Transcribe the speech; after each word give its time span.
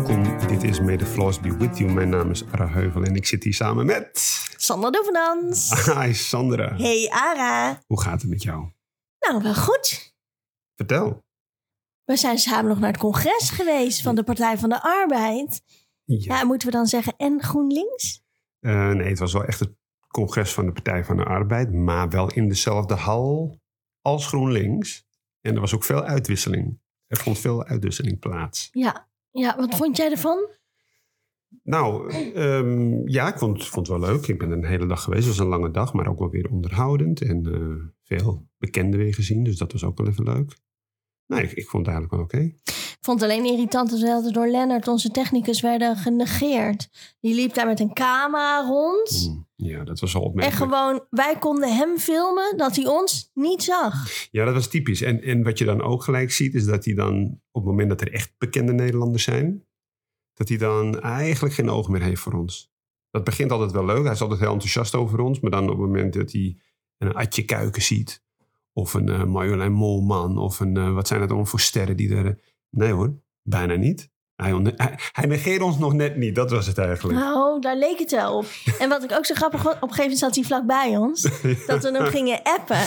Welkom, 0.00 0.48
dit 0.48 0.62
is 0.62 0.80
May 0.80 0.96
the 0.96 1.06
Floors 1.06 1.40
Be 1.40 1.56
With 1.56 1.78
You. 1.78 1.92
Mijn 1.92 2.08
naam 2.08 2.30
is 2.30 2.44
Ara 2.46 2.68
Heuvel 2.68 3.02
en 3.02 3.14
ik 3.14 3.26
zit 3.26 3.44
hier 3.44 3.54
samen 3.54 3.86
met... 3.86 4.10
Sandra 4.56 4.90
Dovenans. 4.90 5.70
Hi 5.98 6.12
Sandra. 6.12 6.76
Hey 6.76 7.10
Ara. 7.10 7.82
Hoe 7.86 8.00
gaat 8.00 8.20
het 8.20 8.30
met 8.30 8.42
jou? 8.42 8.70
Nou, 9.20 9.42
wel 9.42 9.54
goed. 9.54 10.14
Vertel. 10.74 11.24
We 12.04 12.16
zijn 12.16 12.38
samen 12.38 12.68
nog 12.68 12.78
naar 12.78 12.90
het 12.90 13.00
congres 13.00 13.50
geweest 13.50 14.02
van 14.02 14.14
de 14.14 14.22
Partij 14.22 14.58
van 14.58 14.68
de 14.68 14.82
Arbeid. 14.82 15.62
Ja. 16.04 16.36
Ja, 16.36 16.44
moeten 16.44 16.68
we 16.68 16.74
dan 16.74 16.86
zeggen 16.86 17.14
en 17.16 17.42
GroenLinks? 17.42 18.22
Eh, 18.60 18.90
nee, 18.90 19.08
het 19.08 19.18
was 19.18 19.32
wel 19.32 19.44
echt 19.44 19.60
het 19.60 19.72
congres 20.08 20.52
van 20.52 20.66
de 20.66 20.72
Partij 20.72 21.04
van 21.04 21.16
de 21.16 21.24
Arbeid, 21.24 21.72
maar 21.72 22.08
wel 22.08 22.30
in 22.30 22.48
dezelfde 22.48 22.94
hal 22.94 23.60
als 24.00 24.26
GroenLinks. 24.26 25.04
En 25.40 25.54
er 25.54 25.60
was 25.60 25.74
ook 25.74 25.84
veel 25.84 26.02
uitwisseling. 26.02 26.80
Er 27.06 27.16
vond 27.16 27.38
veel 27.38 27.64
uitwisseling 27.64 28.18
plaats. 28.18 28.68
Ja. 28.72 29.08
Ja, 29.30 29.56
wat 29.56 29.74
vond 29.74 29.96
jij 29.96 30.10
ervan? 30.10 30.48
Nou, 31.62 32.12
ehm, 32.34 33.08
ja, 33.08 33.28
ik 33.28 33.38
vond, 33.38 33.66
vond 33.66 33.88
het 33.88 33.98
wel 33.98 34.10
leuk. 34.10 34.26
Ik 34.26 34.38
ben 34.38 34.50
een 34.50 34.64
hele 34.64 34.86
dag 34.86 35.02
geweest. 35.02 35.26
Het 35.26 35.36
was 35.36 35.44
een 35.44 35.50
lange 35.52 35.70
dag, 35.70 35.92
maar 35.92 36.08
ook 36.08 36.18
wel 36.18 36.30
weer 36.30 36.50
onderhoudend. 36.50 37.20
En 37.22 37.46
eh, 37.54 37.88
veel 38.02 38.48
bekenden 38.58 39.00
weer 39.00 39.14
gezien, 39.14 39.42
dus 39.42 39.56
dat 39.56 39.72
was 39.72 39.84
ook 39.84 39.98
wel 39.98 40.08
even 40.08 40.24
leuk. 40.24 40.56
Nee, 41.26 41.42
ik, 41.42 41.52
ik 41.52 41.68
vond 41.68 41.86
het 41.86 41.94
eigenlijk 41.94 42.10
wel 42.10 42.42
oké. 42.42 42.54
Vond 43.00 43.20
het 43.20 43.30
alleen 43.30 43.44
irritant 43.44 43.90
dat 43.90 44.00
we 44.00 44.12
altijd 44.12 44.34
door 44.34 44.48
Lennart, 44.48 44.88
onze 44.88 45.10
technicus, 45.10 45.60
werden 45.60 45.96
genegeerd. 45.96 46.88
Die 47.20 47.34
liep 47.34 47.54
daar 47.54 47.66
met 47.66 47.80
een 47.80 47.92
camera 47.92 48.60
rond. 48.66 49.28
Mm, 49.28 49.48
Ja, 49.56 49.84
dat 49.84 50.00
was 50.00 50.14
En 50.14 50.20
opmerkelijk. 50.20 50.72
gewoon, 50.72 51.06
wij 51.10 51.36
konden 51.38 51.76
hem 51.76 51.98
filmen 51.98 52.56
dat 52.56 52.76
hij 52.76 52.86
ons 52.86 53.30
niet 53.34 53.62
zag. 53.62 53.94
Ja, 54.30 54.44
dat 54.44 54.54
was 54.54 54.68
typisch. 54.68 55.02
En, 55.02 55.22
en 55.22 55.42
wat 55.42 55.58
je 55.58 55.64
dan 55.64 55.82
ook 55.82 56.02
gelijk 56.04 56.32
ziet, 56.32 56.54
is 56.54 56.64
dat 56.64 56.84
hij 56.84 56.94
dan 56.94 57.40
op 57.50 57.62
het 57.62 57.70
moment 57.70 57.88
dat 57.88 58.00
er 58.00 58.12
echt 58.12 58.32
bekende 58.38 58.72
Nederlanders 58.72 59.24
zijn, 59.24 59.64
dat 60.34 60.48
hij 60.48 60.56
dan 60.58 61.00
eigenlijk 61.00 61.54
geen 61.54 61.70
oog 61.70 61.88
meer 61.88 62.02
heeft 62.02 62.20
voor 62.20 62.32
ons. 62.32 62.70
Dat 63.10 63.24
begint 63.24 63.50
altijd 63.50 63.72
wel 63.72 63.84
leuk. 63.84 64.02
Hij 64.02 64.12
is 64.12 64.20
altijd 64.20 64.40
heel 64.40 64.52
enthousiast 64.52 64.94
over 64.94 65.20
ons. 65.20 65.40
Maar 65.40 65.50
dan 65.50 65.62
op 65.62 65.68
het 65.68 65.78
moment 65.78 66.12
dat 66.12 66.32
hij 66.32 66.56
een 66.98 67.12
Atje 67.14 67.44
Kuiken 67.44 67.82
ziet, 67.82 68.22
of 68.72 68.94
een 68.94 69.08
eh, 69.08 69.24
Marjolein 69.24 69.72
Molman, 69.72 70.38
of 70.38 70.60
een, 70.60 70.76
eh, 70.76 70.92
wat 70.92 71.06
zijn 71.08 71.20
het 71.20 71.28
allemaal 71.28 71.48
voor 71.48 71.60
sterren 71.60 71.96
die 71.96 72.14
er... 72.14 72.38
Nee 72.70 72.92
hoor, 72.92 73.14
bijna 73.42 73.74
niet. 73.74 74.08
Hij, 74.36 74.72
hij, 74.76 74.98
hij 75.12 75.26
negeerde 75.26 75.64
ons 75.64 75.78
nog 75.78 75.92
net 75.92 76.16
niet, 76.16 76.34
dat 76.34 76.50
was 76.50 76.66
het 76.66 76.78
eigenlijk. 76.78 77.18
Nou, 77.18 77.60
daar 77.60 77.76
leek 77.76 77.98
het 77.98 78.10
wel 78.10 78.36
op. 78.36 78.46
En 78.78 78.88
wat 78.88 79.02
ik 79.02 79.12
ook 79.12 79.26
zo 79.26 79.34
grappig 79.34 79.60
vond, 79.60 79.74
op 79.74 79.82
een 79.82 79.88
gegeven 79.88 80.10
moment 80.10 80.18
zat 80.20 80.34
hij 80.34 80.44
vlakbij 80.44 80.96
ons. 80.96 81.22
Dat 81.66 81.82
we 81.82 81.90
hem 81.90 82.06
gingen 82.06 82.42
appen. 82.42 82.86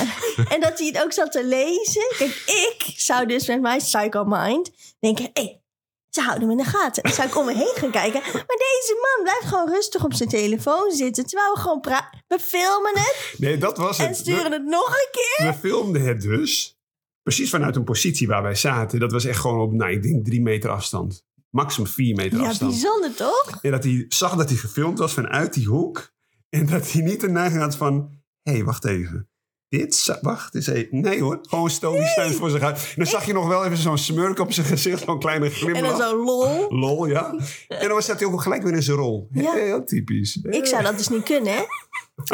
En 0.50 0.60
dat 0.60 0.80
hij 0.80 0.88
het 0.88 1.04
ook 1.04 1.14
zat 1.14 1.32
te 1.32 1.46
lezen. 1.46 2.06
Kijk, 2.18 2.44
ik 2.46 2.94
zou 2.96 3.26
dus 3.26 3.48
met 3.48 3.62
mijn 3.62 3.78
psycho 3.78 4.24
mind 4.24 4.72
denken... 5.00 5.30
hé, 5.34 5.42
hey, 5.42 5.62
ze 6.10 6.22
houden 6.22 6.48
me 6.48 6.52
in 6.54 6.58
de 6.58 6.70
gaten. 6.70 7.04
Dan 7.04 7.12
zou 7.12 7.28
ik 7.28 7.38
om 7.38 7.46
me 7.46 7.54
heen 7.54 7.74
gaan 7.76 7.92
kijken. 7.92 8.22
Maar 8.22 8.58
deze 8.58 8.98
man 9.02 9.24
blijft 9.24 9.46
gewoon 9.46 9.70
rustig 9.70 10.04
op 10.04 10.14
zijn 10.14 10.30
telefoon 10.30 10.92
zitten... 10.92 11.26
terwijl 11.26 11.54
we 11.54 11.60
gewoon 11.60 11.80
praten. 11.80 12.24
We 12.28 12.40
filmen 12.40 12.92
het 12.94 13.36
Nee, 13.38 13.58
dat 13.58 13.78
was 13.78 13.98
het. 13.98 14.08
en 14.08 14.16
sturen 14.16 14.52
het 14.52 14.66
nog 14.66 14.88
een 14.88 15.10
keer. 15.12 15.48
We 15.48 15.54
filmden 15.54 16.02
het 16.02 16.22
dus 16.22 16.78
precies 17.24 17.50
vanuit 17.50 17.76
een 17.76 17.84
positie 17.84 18.28
waar 18.28 18.44
wij 18.44 18.56
zaten. 18.56 19.00
Dat 19.00 19.12
was 19.12 19.26
echt 19.26 19.40
gewoon 19.40 19.60
op, 19.60 19.74
nou, 19.74 19.92
ik 19.92 20.04
denk 20.04 20.26
drie 20.26 20.42
meter 20.42 20.70
afstand. 20.70 21.26
Maximum 21.50 21.90
vier 21.90 22.16
meter 22.16 22.40
Ja, 22.40 22.48
afstand. 22.48 22.72
bijzonder 22.72 23.16
toch? 23.16 23.58
En 23.62 23.72
dat 23.72 23.84
hij 23.84 24.06
zag 24.08 24.36
dat 24.36 24.50
hij 24.50 24.58
gefilmd 24.58 25.00
was 25.00 25.14
vanuit 25.14 25.54
die 25.54 25.68
hoek. 25.68 26.12
En 26.50 26.66
dat 26.66 26.92
hij 26.92 27.02
niet 27.02 27.22
de 27.22 27.30
neiging 27.30 27.62
had 27.62 27.76
van, 27.76 28.10
hé, 28.42 28.52
hey, 28.52 28.64
wacht 28.64 28.86
even. 28.86 29.28
Dit, 29.70 30.18
wacht 30.22 30.56
eens 30.56 30.68
even. 30.68 31.02
Nee 31.02 31.22
hoor, 31.22 31.40
gewoon 31.42 31.70
stoïsch 31.70 32.16
nee. 32.16 32.32
voor 32.32 32.50
zich 32.50 32.62
uit. 32.62 32.78
En 32.78 32.94
dan 32.96 33.06
zag 33.06 33.26
je 33.26 33.34
nog 33.34 33.48
wel 33.48 33.66
even 33.66 33.78
zo'n 33.78 33.98
smurk 33.98 34.40
op 34.40 34.52
zijn 34.52 34.66
gezicht, 34.66 35.04
zo'n 35.04 35.20
kleine 35.20 35.46
En 35.46 35.52
glimlach. 35.52 35.98
dan 35.98 36.10
zo 36.10 36.24
lol. 36.24 36.66
Lol, 36.70 37.06
ja. 37.06 37.36
En 37.68 37.88
dan 37.88 38.02
zat 38.02 38.20
hij 38.20 38.30
ook 38.30 38.42
gelijk 38.42 38.64
weer 38.64 38.74
in 38.74 38.84
zijn 38.84 38.98
rol. 38.98 39.28
Ja. 39.32 39.54
Heel 39.54 39.84
typisch. 39.86 40.36
Ik 40.36 40.66
zou 40.66 40.84
dat 40.84 40.98
dus 40.98 41.08
niet 41.08 41.24
kunnen, 41.24 41.54
hè? 41.54 41.64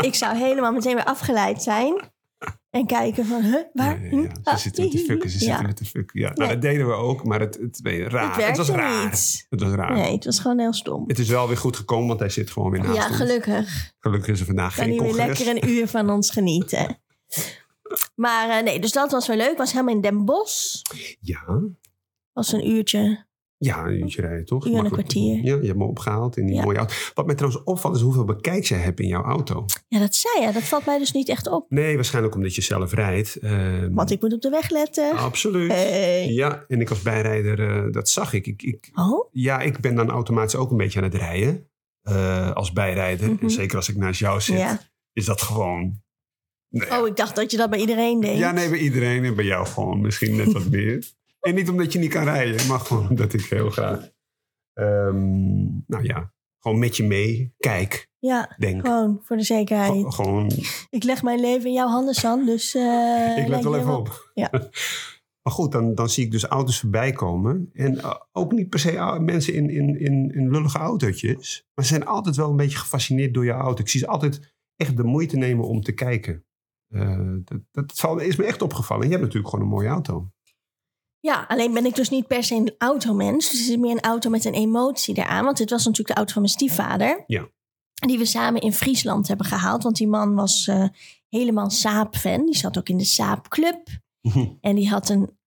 Ik 0.01 0.15
zou 0.15 0.37
helemaal 0.37 0.71
meteen 0.71 0.95
weer 0.95 1.05
afgeleid 1.05 1.63
zijn. 1.63 2.11
En 2.69 2.85
kijken 2.85 3.25
van, 3.25 3.41
huh, 3.41 3.55
waar? 3.73 4.01
Ja, 4.03 4.09
ja, 4.17 4.21
ja. 4.21 4.31
Ah, 4.43 4.53
Ze 4.55 4.61
zitten 4.61 4.83
met 4.83 4.91
te 4.91 4.97
fucken, 4.97 5.29
ze 5.29 5.37
zitten 5.37 5.65
met 5.65 5.75
te 5.75 5.85
fucken. 5.85 6.19
Ja, 6.19 6.27
nou, 6.27 6.39
Nee. 6.39 6.47
dat 6.49 6.61
deden 6.61 6.87
we 6.87 6.93
ook, 6.93 7.23
maar 7.23 7.39
het, 7.39 7.57
het, 7.61 7.79
raar. 7.83 8.35
Het 8.35 8.45
Het, 8.47 8.57
was 8.57 8.69
raar. 8.69 9.03
niet. 9.05 9.45
Het 9.49 9.61
was 9.61 9.71
raar. 9.71 9.93
Nee, 9.93 10.11
het 10.13 10.25
was 10.25 10.39
gewoon 10.39 10.59
heel 10.59 10.73
stom. 10.73 11.03
Het 11.07 11.19
is 11.19 11.29
wel 11.29 11.47
weer 11.47 11.57
goed 11.57 11.75
gekomen, 11.75 12.07
want 12.07 12.19
hij 12.19 12.29
zit 12.29 12.51
gewoon 12.51 12.71
weer 12.71 12.81
naast 12.81 12.95
Ja, 12.95 13.07
ons. 13.07 13.15
gelukkig. 13.15 13.91
Gelukkig 13.99 14.33
is 14.33 14.39
er 14.39 14.45
vandaag 14.45 14.75
Kan 14.75 14.83
geen 14.85 14.93
hij 14.93 15.03
weer 15.03 15.15
congres. 15.15 15.37
lekker 15.39 15.63
een 15.63 15.69
uur 15.69 15.87
van 15.87 16.09
ons 16.09 16.29
genieten. 16.31 16.97
Maar 18.15 18.49
eh, 18.49 18.63
nee, 18.63 18.79
dus 18.79 18.91
dat 18.91 19.11
was 19.11 19.27
wel 19.27 19.37
leuk. 19.37 19.57
Was 19.57 19.71
helemaal 19.71 19.95
in 19.95 20.01
Den 20.01 20.25
Bosch. 20.25 20.81
Ja, 21.19 21.59
Was 22.33 22.51
een 22.51 22.67
uurtje. 22.69 23.25
Ja, 23.61 23.85
een 23.85 23.99
uurtje 23.99 24.21
rijden 24.21 24.45
toch? 24.45 24.65
En 24.67 24.73
een 24.73 24.91
kwartier. 24.91 25.35
Ja, 25.43 25.55
je 25.55 25.65
hebt 25.65 25.77
me 25.77 25.83
opgehaald 25.83 26.37
in 26.37 26.45
die 26.45 26.55
Ja. 26.55 26.63
mooie 26.63 26.77
auto. 26.77 26.93
Wat 27.13 27.25
mij 27.25 27.35
trouwens 27.35 27.63
opvalt 27.63 27.95
is 27.95 28.01
hoeveel 28.01 28.23
bekijks 28.23 28.69
jij 28.69 28.77
hebt 28.79 28.99
in 28.99 29.07
jouw 29.07 29.23
auto. 29.23 29.65
Ja, 29.87 29.99
dat 29.99 30.15
zei 30.15 30.45
je. 30.47 30.53
Dat 30.53 30.63
valt 30.63 30.85
mij 30.85 30.97
dus 30.97 31.11
niet 31.11 31.29
echt 31.29 31.47
op. 31.47 31.65
Nee, 31.69 31.95
waarschijnlijk 31.95 32.35
omdat 32.35 32.55
je 32.55 32.61
zelf 32.61 32.93
rijdt. 32.93 33.35
Ehm, 33.35 33.93
Want 33.93 34.11
ik 34.11 34.21
moet 34.21 34.33
op 34.33 34.41
de 34.41 34.49
weg 34.49 34.69
letten. 34.69 35.17
Absoluut. 35.17 35.71
Hey. 35.71 36.27
Ja, 36.27 36.65
en 36.67 36.81
ik 36.81 36.89
als 36.89 37.01
bijrijder, 37.01 37.69
eh, 37.85 37.91
dat 37.91 38.09
zag 38.09 38.33
ik. 38.33 38.47
Ik, 38.47 38.61
ik. 38.61 38.89
Oh, 38.95 39.27
Ja, 39.31 39.59
ik 39.59 39.79
ben 39.79 39.95
dan 39.95 40.09
automatisch 40.09 40.55
ook 40.55 40.71
een 40.71 40.77
beetje 40.77 40.99
aan 40.99 41.05
het 41.05 41.15
rijden. 41.15 41.67
eh, 42.01 42.51
als 42.51 42.71
bijrijder. 42.73 43.31
Mhm. 43.31 43.43
En 43.43 43.49
zeker 43.49 43.75
als 43.77 43.89
ik 43.89 43.95
naast 43.97 44.19
jou 44.19 44.41
zit, 44.41 44.57
ja. 44.57 44.79
is 45.13 45.25
dat 45.25 45.41
gewoon... 45.41 46.01
Nou 46.69 46.87
ja. 46.89 47.01
Oh, 47.01 47.07
ik 47.07 47.15
dacht 47.15 47.35
dat 47.35 47.51
je 47.51 47.57
dat 47.57 47.69
bij 47.69 47.79
iedereen 47.79 48.19
deed. 48.19 48.37
Ja, 48.37 48.51
nee, 48.51 48.69
bij 48.69 48.79
iedereen 48.79 49.23
en 49.25 49.35
bij 49.35 49.45
jou 49.45 49.65
gewoon 49.67 50.01
misschien 50.01 50.35
net 50.35 50.51
wat 50.51 50.69
meer. 50.79 51.03
En 51.39 51.55
niet 51.55 51.69
omdat 51.69 51.93
je 51.93 51.99
niet 51.99 52.11
kan 52.11 52.23
rijden, 52.23 52.67
maar 52.67 52.79
gewoon 52.79 53.09
omdat 53.09 53.33
ik 53.33 53.41
heel 53.41 53.69
graag. 53.69 54.09
ehm, 54.73 55.61
nou 55.87 56.03
ja, 56.03 56.33
gewoon 56.59 56.79
met 56.79 56.97
je 56.97 57.03
mee. 57.03 57.53
Kijk, 57.57 58.07
Ja, 58.19 58.55
denk. 58.57 58.85
gewoon 58.85 59.19
voor 59.23 59.37
de 59.37 59.43
zekerheid. 59.43 59.89
Gewoon, 59.91 60.13
gewoon- 60.13 60.51
Ik 60.89 61.03
leg 61.03 61.23
mijn 61.23 61.39
leven 61.39 61.67
in 61.67 61.73
jouw 61.73 61.87
handen, 61.87 62.13
San. 62.13 62.45
Dus 62.45 62.75
eh, 62.75 63.37
ik 63.41 63.47
let 63.47 63.63
wel 63.63 63.75
even 63.77 63.97
op. 63.97 64.31
Ja. 64.33 64.49
maar 65.43 65.53
goed, 65.53 65.71
dan, 65.71 65.95
dan 65.95 66.09
zie 66.09 66.25
ik 66.25 66.31
dus 66.31 66.43
auto's 66.45 66.79
voorbij 66.79 67.11
komen. 67.11 67.69
En 67.73 67.97
eh, 68.01 68.15
ook 68.31 68.51
niet 68.51 68.69
per 68.69 68.79
se 68.79 69.17
mensen 69.21 69.53
in, 69.53 69.69
in, 69.69 69.99
in, 69.99 70.31
in 70.33 70.49
lullige 70.51 70.77
autootjes. 70.77 71.65
Maar 71.73 71.85
ze 71.85 71.91
zijn 71.93 72.05
altijd 72.05 72.35
wel 72.35 72.49
een 72.49 72.55
beetje 72.57 72.77
gefascineerd 72.77 73.33
door 73.33 73.45
je 73.45 73.51
auto. 73.51 73.81
Ik 73.81 73.89
zie 73.89 73.99
ze 73.99 74.07
altijd 74.07 74.53
echt 74.75 74.97
de 74.97 75.03
moeite 75.03 75.37
nemen 75.37 75.65
om 75.67 75.81
te 75.81 75.91
kijken. 75.91 76.45
Eh, 76.93 77.33
dat, 77.43 77.59
dat 77.71 78.21
is 78.21 78.35
me 78.35 78.43
echt 78.45 78.61
opgevallen. 78.61 79.03
Je 79.05 79.11
hebt 79.11 79.23
natuurlijk 79.23 79.49
gewoon 79.49 79.65
een 79.65 79.71
mooie 79.71 79.87
auto. 79.89 80.31
Ja, 81.19 81.45
alleen 81.47 81.73
ben 81.73 81.85
ik 81.85 81.95
dus 81.95 82.09
niet 82.09 82.27
per 82.27 82.43
se 82.43 82.55
een 82.55 82.75
automens. 82.77 83.49
Dus 83.49 83.59
het 83.59 83.69
is 83.69 83.77
meer 83.77 83.91
een 83.91 83.99
auto 83.99 84.29
met 84.29 84.45
een 84.45 84.53
emotie 84.53 85.17
eraan. 85.17 85.45
Want 85.45 85.57
dit 85.57 85.69
was 85.69 85.85
natuurlijk 85.85 86.07
de 86.09 86.15
auto 86.15 86.33
van 86.33 86.41
mijn 86.41 86.53
stiefvader. 86.53 87.23
Ja. 87.27 87.49
Die 87.93 88.17
we 88.17 88.25
samen 88.25 88.61
in 88.61 88.73
Friesland 88.73 89.27
hebben 89.27 89.45
gehaald. 89.45 89.83
Want 89.83 89.95
die 89.95 90.07
man 90.07 90.35
was 90.35 90.67
eh, 90.67 90.87
helemaal 91.29 91.69
Saab-fan. 91.69 92.45
Die 92.45 92.55
zat 92.55 92.77
ook 92.77 92.89
in 92.89 92.97
de 92.97 93.05
Saab-club. 93.05 93.87
En 94.61 94.75
die 94.75 94.89
had 94.89 95.09
een, 95.09 95.37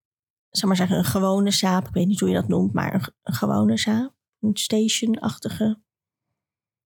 zeg 0.51 0.65
maar 0.65 0.77
zeggen, 0.77 0.97
een 0.97 1.05
gewone 1.05 1.51
Saab. 1.51 1.87
Ik 1.87 1.95
weet 1.95 2.07
niet 2.07 2.21
hoe 2.21 2.29
je 2.29 2.35
dat 2.35 2.49
noemt, 2.49 2.73
maar 2.73 2.95
een, 2.95 3.03
een 3.23 3.35
gewone 3.35 3.79
Saab. 3.79 4.15
Een 4.41 4.57
station-achtige. 4.57 5.81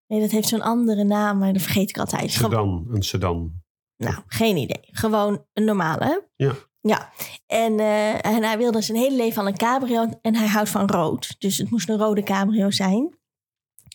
Nee, 0.07 0.21
dat 0.21 0.31
heeft 0.31 0.49
zo'n 0.49 0.63
andere 0.63 1.05
naam, 1.05 1.39
maar 1.39 1.53
dat 1.53 1.63
vergeet 1.63 1.89
ik 1.89 1.99
altijd. 1.99 2.31
Sedan, 2.31 2.87
een 2.91 3.03
sedan. 3.03 3.63
nou, 3.97 4.23
geen 4.27 4.57
idee. 4.57 4.81
Gewoon 4.83 5.45
een 5.53 5.65
normale. 5.65 6.29
Ja. 6.37 6.55
Ja. 6.89 7.13
En, 7.47 7.81
eh, 7.81 8.27
en 8.27 8.43
hij 8.43 8.59
wilde 8.59 8.81
zijn 8.81 8.99
hele 8.99 9.17
leven 9.17 9.43
al 9.43 9.49
een 9.49 9.57
cabrio. 9.57 10.09
En 10.23 10.37
hij 10.37 10.47
houdt 10.47 10.69
van 10.69 10.89
rood. 10.89 11.35
Dus 11.39 11.59
het 11.59 11.71
moest 11.71 11.89
een 11.89 11.99
rode 11.99 12.23
cabrio 12.23 12.71
zijn. 12.71 13.15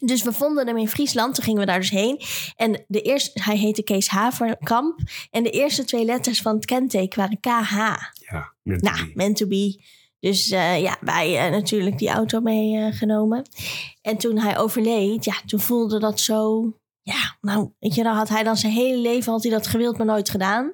Dus 0.04 0.24
we 0.24 0.34
vonden 0.34 0.68
hem 0.68 0.78
in 0.78 0.88
Friesland. 0.88 1.36
Toen 1.36 1.44
gingen 1.44 1.60
we 1.60 1.66
daar 1.66 1.80
dus 1.80 1.90
heen. 1.90 2.22
En 2.56 2.84
de 2.88 3.02
eerste, 3.02 3.42
hij 3.44 3.58
heette 3.58 3.84
Kees 3.84 4.08
Haverkamp. 4.08 5.00
En 5.32 5.44
de 5.44 5.50
eerste 5.50 5.84
twee 5.84 6.06
letters 6.06 6.42
van 6.42 6.56
het 6.56 6.66
kenteken 6.66 7.20
waren 7.20 7.40
KH. 7.40 7.76
Ja, 8.32 8.54
net 8.64 8.82
Nou, 8.82 9.12
meant 9.14 9.38
to 9.38 9.48
be. 9.48 9.84
Dus 10.20 10.50
eh, 10.50 10.82
ja, 10.82 10.98
wij 11.02 11.38
eh, 11.38 11.52
natuurlijk 11.52 11.98
die 11.98 12.10
auto 12.10 12.40
meegenomen. 12.40 13.50
en 14.02 14.18
toen 14.18 14.38
hij 14.38 14.58
overleed, 14.58 15.26
ja, 15.26 15.36
toen 15.46 15.60
voelde 15.60 16.00
dat 16.00 16.20
zo... 16.20 16.72
Ja, 17.02 17.38
nou, 17.42 17.72
weet 17.80 17.96
je, 17.96 18.04
dan 18.04 18.16
had 18.16 18.30
hij 18.30 18.44
dan 18.44 18.58
zijn 18.58 18.74
hele 18.74 18.98
leven 18.98 19.32
had 19.32 19.44
hij 19.44 19.52
dat 19.52 19.68
gewild, 19.68 19.98
maar 19.98 20.06
nooit 20.06 20.30
gedaan. 20.30 20.74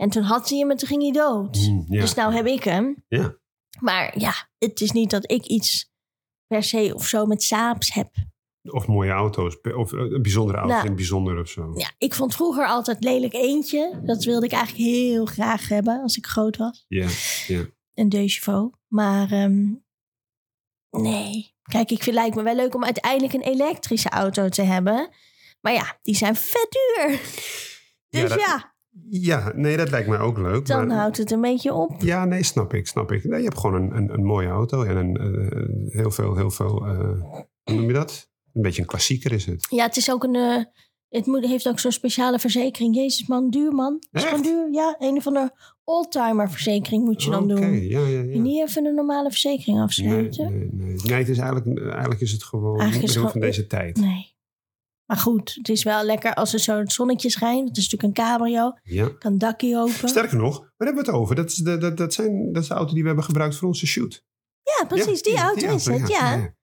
En 0.00 0.10
toen 0.10 0.22
had 0.22 0.48
hij 0.48 0.58
hem 0.58 0.70
en 0.70 0.76
toen 0.76 0.88
ging 0.88 1.02
hij 1.02 1.12
dood. 1.12 1.56
Mm, 1.56 1.84
ja. 1.88 2.00
Dus 2.00 2.14
nou 2.14 2.34
heb 2.34 2.46
ik 2.46 2.64
hem. 2.64 3.04
Ja. 3.08 3.36
Maar 3.80 4.18
ja, 4.18 4.32
het 4.58 4.80
is 4.80 4.90
niet 4.90 5.10
dat 5.10 5.30
ik 5.30 5.44
iets 5.46 5.90
per 6.46 6.62
se 6.62 6.92
of 6.94 7.06
zo 7.06 7.26
met 7.26 7.42
Saabs 7.42 7.92
heb. 7.94 8.12
Of 8.62 8.86
mooie 8.86 9.10
auto's. 9.10 9.56
Of 9.76 9.92
eh, 9.92 9.98
een 10.00 10.22
bijzondere 10.22 10.58
auto 10.58 10.74
Nou. 10.74 10.86
het 10.86 10.96
bijzonder 10.96 11.40
of 11.40 11.48
zo. 11.48 11.72
Ja, 11.74 11.90
ik 11.98 12.14
vond 12.14 12.34
vroeger 12.34 12.66
altijd 12.66 13.04
lelijk 13.04 13.32
eentje. 13.34 14.00
Dat 14.04 14.24
wilde 14.24 14.46
ik 14.46 14.52
eigenlijk 14.52 14.84
heel 14.84 15.24
graag 15.26 15.68
hebben 15.68 16.02
als 16.02 16.16
ik 16.16 16.26
groot 16.26 16.56
was. 16.56 16.84
Ja, 16.88 17.08
ja. 17.46 17.64
een 17.94 18.28
chevaux. 18.28 18.76
Maar 18.86 19.30
ehm, 19.32 19.66
nee. 20.90 21.56
Kijk, 21.62 21.90
ik 21.90 22.02
vind 22.02 22.16
lijkt 22.16 22.36
me 22.36 22.42
wel 22.42 22.54
leuk 22.54 22.74
om 22.74 22.84
uiteindelijk 22.84 23.32
een 23.32 23.40
elektrische 23.42 24.08
auto 24.08 24.48
te 24.48 24.62
hebben. 24.62 25.10
Maar 25.60 25.72
ja, 25.72 25.98
die 26.02 26.16
zijn 26.16 26.36
vet 26.36 26.68
duur. 26.70 27.08
Dus 28.08 28.20
Ja, 28.20 28.20
ja, 28.20 28.28
dat- 28.28 28.38
Ja, 28.40 28.76
nee, 29.54 29.76
dat 29.76 29.90
lijkt 29.90 30.08
mij 30.08 30.18
ook 30.18 30.38
leuk. 30.38 30.66
Dan 30.66 30.86
maar, 30.86 30.96
houdt 30.96 31.16
het 31.16 31.30
een 31.30 31.40
beetje 31.40 31.72
op. 31.74 31.94
Ja, 32.02 32.24
nee, 32.24 32.42
snap 32.42 32.74
ik, 32.74 32.86
snap 32.86 33.12
ik. 33.12 33.24
Nee, 33.24 33.38
je 33.38 33.44
hebt 33.44 33.58
gewoon 33.58 33.82
een, 33.82 33.96
een, 33.96 34.12
een 34.14 34.24
mooie 34.24 34.48
auto 34.48 34.82
en 34.82 34.96
een, 34.96 35.16
eh, 35.16 35.94
heel 36.00 36.10
veel, 36.10 36.36
heel 36.36 36.50
veel, 36.50 36.86
eh, 36.86 36.98
hoe 37.62 37.74
noem 37.74 37.86
je 37.86 37.92
dat? 37.92 38.28
Een 38.52 38.62
beetje 38.62 38.80
een 38.82 38.88
klassieker 38.88 39.32
is 39.32 39.46
het. 39.46 39.66
Ja, 39.70 39.84
het 39.84 39.96
is 39.96 40.10
ook 40.12 40.24
een. 40.24 40.34
eh, 40.34 40.64
het 41.08 41.26
moet, 41.26 41.46
heeft 41.46 41.68
ook 41.68 41.78
zo'n 41.78 41.92
speciale 41.92 42.38
verzekering. 42.38 42.94
Jezus, 42.94 43.26
man, 43.26 43.50
duur 43.50 43.72
man. 43.72 44.02
Is 44.12 44.24
gewoon 44.24 44.42
duur. 44.42 44.68
Ja, 44.72 44.96
een 44.98 45.16
of 45.16 45.26
andere 45.26 45.52
oldtimer 45.84 46.50
verzekering 46.50 47.04
moet 47.04 47.22
je 47.22 47.30
dan 47.30 47.42
Oké, 47.52 47.54
doen. 47.60 47.72
ja, 47.82 47.98
ja, 48.00 48.22
ja. 48.22 48.38
Niet 48.40 48.68
even 48.68 48.84
een 48.86 48.94
normale 48.94 49.30
verzekering 49.30 49.76
Nee, 49.76 49.86
afsluiten. 49.86 50.52
nee, 50.52 50.68
nee. 50.72 50.96
nee, 51.04 51.18
het 51.18 51.28
is 51.28 51.38
eigenlijk, 51.38 51.80
eigenlijk 51.82 52.20
is 52.20 52.32
het 52.32 52.44
gewoon 52.44 52.78
Eigenlijk 52.80 53.08
is 53.08 53.14
het 53.14 53.30
van 53.30 53.40
deze 53.40 53.66
tijd. 53.66 53.96
Nee. 54.00 54.36
Maar 55.08 55.16
goed, 55.16 55.54
het 55.54 55.68
is 55.68 55.82
wel 55.82 56.04
lekker 56.04 56.34
als 56.34 56.52
er 56.52 56.58
zo 56.58 56.78
het 56.78 56.92
zonnetje 56.92 57.30
schijnt. 57.30 57.68
Het 57.68 57.76
is 57.76 57.88
natuurlijk 57.88 58.18
een 58.18 58.24
cabrio. 58.24 58.72
Ja. 58.82 59.08
Kan 59.18 59.38
dakje 59.38 59.78
open. 59.78 60.08
Sterker 60.08 60.36
nog, 60.36 60.58
waar 60.58 60.86
hebben 60.86 61.04
we 61.04 61.10
het 61.10 61.20
over? 61.20 61.34
Dat 61.34 61.50
is 61.50 61.54
de, 61.54 61.78
dat, 61.78 61.96
dat, 61.96 62.14
zijn, 62.14 62.52
dat 62.52 62.62
is 62.62 62.68
de 62.68 62.74
auto 62.74 62.92
die 62.92 63.00
we 63.00 63.06
hebben 63.06 63.24
gebruikt 63.24 63.56
voor 63.56 63.68
onze 63.68 63.86
shoot. 63.86 64.24
Ja, 64.62 64.86
precies. 64.86 65.22
die 65.22 65.36
auto 65.36 65.74
is 65.74 65.86
het. 65.86 66.08
Ja. 66.08 66.34
ja. 66.34 66.54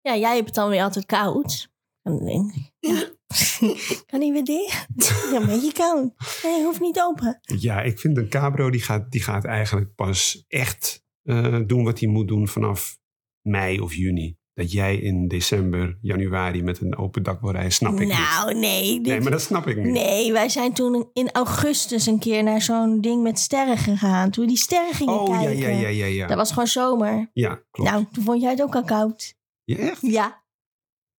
ja, 0.00 0.16
jij 0.16 0.34
hebt 0.34 0.46
het 0.46 0.54
dan 0.54 0.68
weer 0.68 0.82
altijd 0.82 1.06
koud. 1.06 1.70
Dan 2.02 2.24
denk 2.24 2.54
ik, 2.54 2.72
ja. 2.78 3.14
kan 4.06 4.18
niet 4.18 4.32
weer 4.32 4.44
dicht? 4.44 4.86
Ja, 5.32 5.40
een 5.40 5.46
beetje 5.46 5.72
koud. 5.72 6.12
Nee, 6.42 6.64
hoeft 6.64 6.80
niet 6.80 7.00
open. 7.00 7.38
Ja, 7.42 7.82
ik 7.82 7.98
vind 7.98 8.16
een 8.16 8.28
cabrio 8.28 8.70
die 8.70 8.82
gaat, 8.82 9.10
die 9.10 9.22
gaat 9.22 9.44
eigenlijk 9.44 9.94
pas 9.94 10.44
echt 10.48 11.04
eh, 11.22 11.60
doen 11.66 11.84
wat 11.84 12.00
hij 12.00 12.08
moet 12.08 12.28
doen 12.28 12.48
vanaf 12.48 12.98
mei 13.40 13.80
of 13.80 13.94
juni. 13.94 14.36
Dat 14.56 14.72
jij 14.72 14.96
in 14.96 15.28
december, 15.28 15.98
januari 16.00 16.62
met 16.62 16.80
een 16.80 16.96
open 16.96 17.22
dak 17.22 17.40
wil 17.40 17.50
rijden, 17.50 17.72
snap 17.72 17.92
ik 17.92 17.98
niet. 17.98 18.08
nou, 18.08 18.54
nee. 18.54 18.94
Dit, 18.94 19.06
Nee, 19.06 19.20
maar 19.20 19.30
dat 19.30 19.40
snap 19.42 19.66
ik 19.66 19.76
niet. 19.76 19.86
Nee, 19.92 20.32
wij 20.32 20.48
zijn 20.48 20.72
toen 20.72 21.10
in 21.12 21.30
augustus 21.32 22.06
een 22.06 22.18
keer 22.18 22.42
naar 22.42 22.62
zo'n 22.62 23.00
ding 23.00 23.22
met 23.22 23.38
sterren 23.38 23.78
gegaan. 23.78 24.30
Toen 24.30 24.44
we 24.44 24.50
die 24.50 24.58
sterren 24.60 24.94
gingen 24.94 25.20
oh, 25.20 25.28
ja, 25.28 25.40
kijken. 25.42 25.58
ja, 25.58 25.68
ja, 25.68 25.88
ja, 25.88 26.06
ja. 26.06 26.26
Dat 26.26 26.36
was 26.36 26.48
gewoon 26.50 26.66
zomer. 26.66 27.30
Ja, 27.32 27.60
klopt. 27.70 27.90
Nou, 27.90 28.04
toen 28.12 28.24
vond 28.24 28.40
jij 28.40 28.50
het 28.50 28.62
ook 28.62 28.74
al 28.74 28.84
koud. 28.84 29.34
Ja, 29.64 29.76
echt? 29.76 30.02
Ja, 30.02 30.42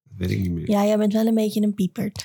Dat 0.04 0.18
weet 0.18 0.32
ik 0.32 0.40
niet 0.40 0.52
meer. 0.52 0.70
ja 0.72 0.86
jij 0.86 0.98
bent 0.98 1.14
wel 1.14 1.26
een 1.28 1.36
beetje 1.36 1.62
een 1.62 1.74
piepert. 1.74 2.24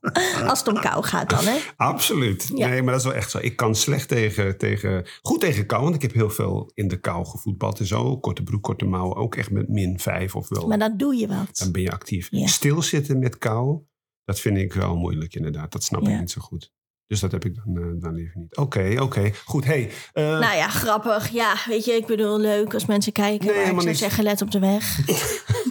Als 0.48 0.58
het 0.58 0.68
om 0.68 0.80
kou 0.80 1.04
gaat 1.04 1.30
dan, 1.30 1.44
hè? 1.44 1.58
Absoluut. 1.76 2.50
Ja. 2.54 2.68
Nee, 2.68 2.82
maar 2.82 2.92
dat 2.92 3.00
is 3.02 3.06
wel 3.08 3.16
echt 3.16 3.30
zo. 3.30 3.38
Ik 3.40 3.56
kan 3.56 3.74
slecht 3.74 4.08
tegen, 4.08 4.58
tegen... 4.58 5.06
Goed 5.22 5.40
tegen 5.40 5.66
kou, 5.66 5.82
want 5.82 5.94
ik 5.94 6.02
heb 6.02 6.12
heel 6.12 6.30
veel 6.30 6.70
in 6.74 6.88
de 6.88 7.00
kou 7.00 7.26
gevoetbald 7.26 7.78
en 7.80 7.86
zo. 7.86 8.18
Korte 8.18 8.42
broek, 8.42 8.62
korte 8.62 8.84
mouwen. 8.84 9.16
Ook 9.16 9.34
echt 9.36 9.50
met 9.50 9.68
min 9.68 9.98
5 9.98 10.34
of 10.36 10.48
wel. 10.48 10.66
Maar 10.66 10.78
dan 10.78 10.96
doe 10.96 11.16
je 11.16 11.26
wat. 11.26 11.58
Dan 11.58 11.72
ben 11.72 11.82
je 11.82 11.90
actief. 11.92 12.28
Ja. 12.30 12.46
Stilzitten 12.46 13.18
met 13.18 13.38
kou, 13.38 13.78
dat 14.24 14.40
vind 14.40 14.56
ik 14.56 14.72
wel 14.72 14.96
moeilijk 14.96 15.34
inderdaad. 15.34 15.72
Dat 15.72 15.84
snap 15.84 16.02
Ja. 16.02 16.10
ik 16.10 16.20
niet 16.20 16.30
zo 16.30 16.40
goed. 16.40 16.72
Dus 17.06 17.20
dat 17.20 17.32
heb 17.32 17.44
ik 17.44 17.54
dan, 17.64 17.76
eh, 17.76 17.84
dan 18.02 18.14
liever 18.14 18.40
niet. 18.40 18.56
Oké, 18.56 18.94
oké. 18.98 19.30
Goed, 19.44 19.64
hey. 19.64 19.90
eh, 20.12 20.24
Nou 20.24 20.56
ja, 20.56 20.68
grappig. 20.68 21.28
Ja, 21.28 21.54
weet 21.66 21.84
je, 21.84 21.92
ik 21.92 22.06
bedoel, 22.06 22.38
leuk 22.38 22.74
als 22.74 22.86
mensen 22.86 23.12
kijken. 23.12 23.46
Nee, 23.46 23.54
maar 23.56 23.64
ik 23.66 23.74
zou 23.74 23.86
niet. 23.86 23.98
zeggen, 23.98 24.24
let 24.24 24.42
op 24.42 24.50
de 24.50 24.58
weg. 24.58 24.98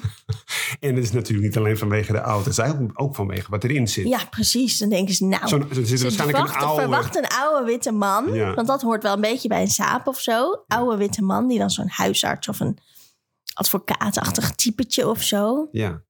En 0.79 0.95
het 0.95 1.03
is 1.03 1.11
natuurlijk 1.11 1.47
niet 1.47 1.57
alleen 1.57 1.77
vanwege 1.77 2.11
de 2.11 2.17
auto. 2.17 2.43
Het 2.43 2.51
is 2.51 2.57
eigenlijk 2.57 3.01
ook 3.01 3.15
vanwege 3.15 3.49
wat 3.49 3.63
erin 3.63 3.87
zit. 3.87 4.07
Ja, 4.07 4.25
precies. 4.29 4.77
Dan 4.77 4.89
denken 4.89 5.13
ze, 5.13 5.25
nou... 5.25 5.67
Er 5.69 5.85
zit 5.85 6.01
waarschijnlijk 6.01 6.37
een 6.37 6.47
verwachten, 6.47 6.67
oude... 6.67 6.81
verwacht 6.81 7.15
een 7.15 7.27
oude 7.27 7.65
witte 7.65 7.91
man. 7.91 8.33
Ja. 8.33 8.53
Want 8.53 8.67
dat 8.67 8.81
hoort 8.81 9.03
wel 9.03 9.13
een 9.13 9.21
beetje 9.21 9.47
bij 9.47 9.61
een 9.61 9.67
saap 9.67 10.07
of 10.07 10.19
zo. 10.19 10.63
Oude 10.67 10.97
witte 10.97 11.21
man 11.21 11.47
die 11.47 11.59
dan 11.59 11.69
zo'n 11.69 11.89
huisarts 11.89 12.47
of 12.47 12.59
een 12.59 12.77
advocaatachtig 13.53 14.55
typetje 14.55 15.07
of 15.07 15.23
zo. 15.23 15.67
Ja, 15.71 16.03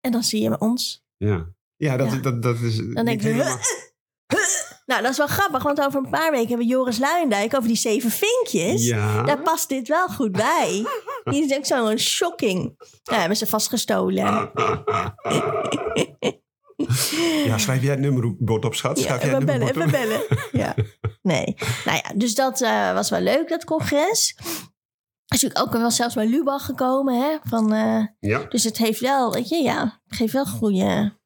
En 0.00 0.12
dan 0.12 0.22
zie 0.22 0.42
je 0.42 0.60
ons. 0.60 1.04
ja. 1.16 1.52
Ja, 1.76 1.96
dat, 1.96 2.12
Ja. 2.12 2.18
Dat, 2.18 2.42
dat 2.42 2.60
is 2.60 2.76
Dan 2.76 3.04
denk 3.04 3.20
je, 3.20 3.28
helemaal... 3.28 3.58
Nou, 4.86 5.02
dat 5.02 5.10
is 5.10 5.16
wel 5.16 5.26
grappig, 5.26 5.62
want 5.62 5.80
over 5.80 5.98
een 6.04 6.10
paar 6.10 6.30
weken 6.30 6.48
hebben 6.48 6.66
we 6.66 6.72
Joris 6.72 6.98
Luijendijk 6.98 7.54
over 7.56 7.68
die 7.68 7.76
zeven 7.76 8.10
vinkjes. 8.10 8.86
Ja. 8.86 9.22
Daar 9.22 9.42
past 9.42 9.68
dit 9.68 9.88
wel 9.88 10.08
goed 10.08 10.32
bij. 10.32 10.86
Die 11.24 11.44
is 11.44 11.56
ook 11.56 11.66
zo'n 11.66 11.98
shocking. 11.98 12.74
Ja, 13.02 13.18
hebben 13.18 13.36
ze 13.36 13.46
vast 13.46 13.68
gestolen. 13.68 14.50
Ja, 17.44 17.58
schrijf 17.58 17.82
jij 17.82 17.90
het 17.90 18.00
nummerbord 18.00 18.64
op, 18.64 18.74
schat? 18.74 18.98
Ja, 18.98 19.04
Schrijf 19.04 19.22
jij 19.22 19.30
het 19.30 19.42
even 19.42 19.58
bellen, 19.58 19.84
op? 19.86 19.90
bellen. 19.90 20.20
Ja. 20.52 20.74
Nee. 21.22 21.56
Nou 21.84 21.96
ja, 22.02 22.12
dus 22.14 22.34
dat 22.34 22.60
eh, 22.60 22.92
was 22.94 23.10
wel 23.10 23.20
leuk, 23.20 23.48
dat 23.48 23.64
congres. 23.64 24.36
Is 25.28 25.42
natuurlijk 25.42 25.60
ook 25.60 25.72
wel 25.72 25.90
zelfs 25.90 26.14
bij 26.14 26.26
Lubach 26.26 26.64
gekomen, 26.64 27.20
hè. 27.20 27.36
Van, 27.44 27.72
eh, 27.72 28.04
Ja, 28.20 28.44
dus 28.48 28.64
het 28.64 28.78
heeft 28.78 29.00
wel, 29.00 29.32
weet 29.32 29.48
je, 29.48 29.56
ja, 29.56 30.00
het 30.06 30.16
geeft 30.16 30.32
wel 30.32 30.46
goede 30.46 31.18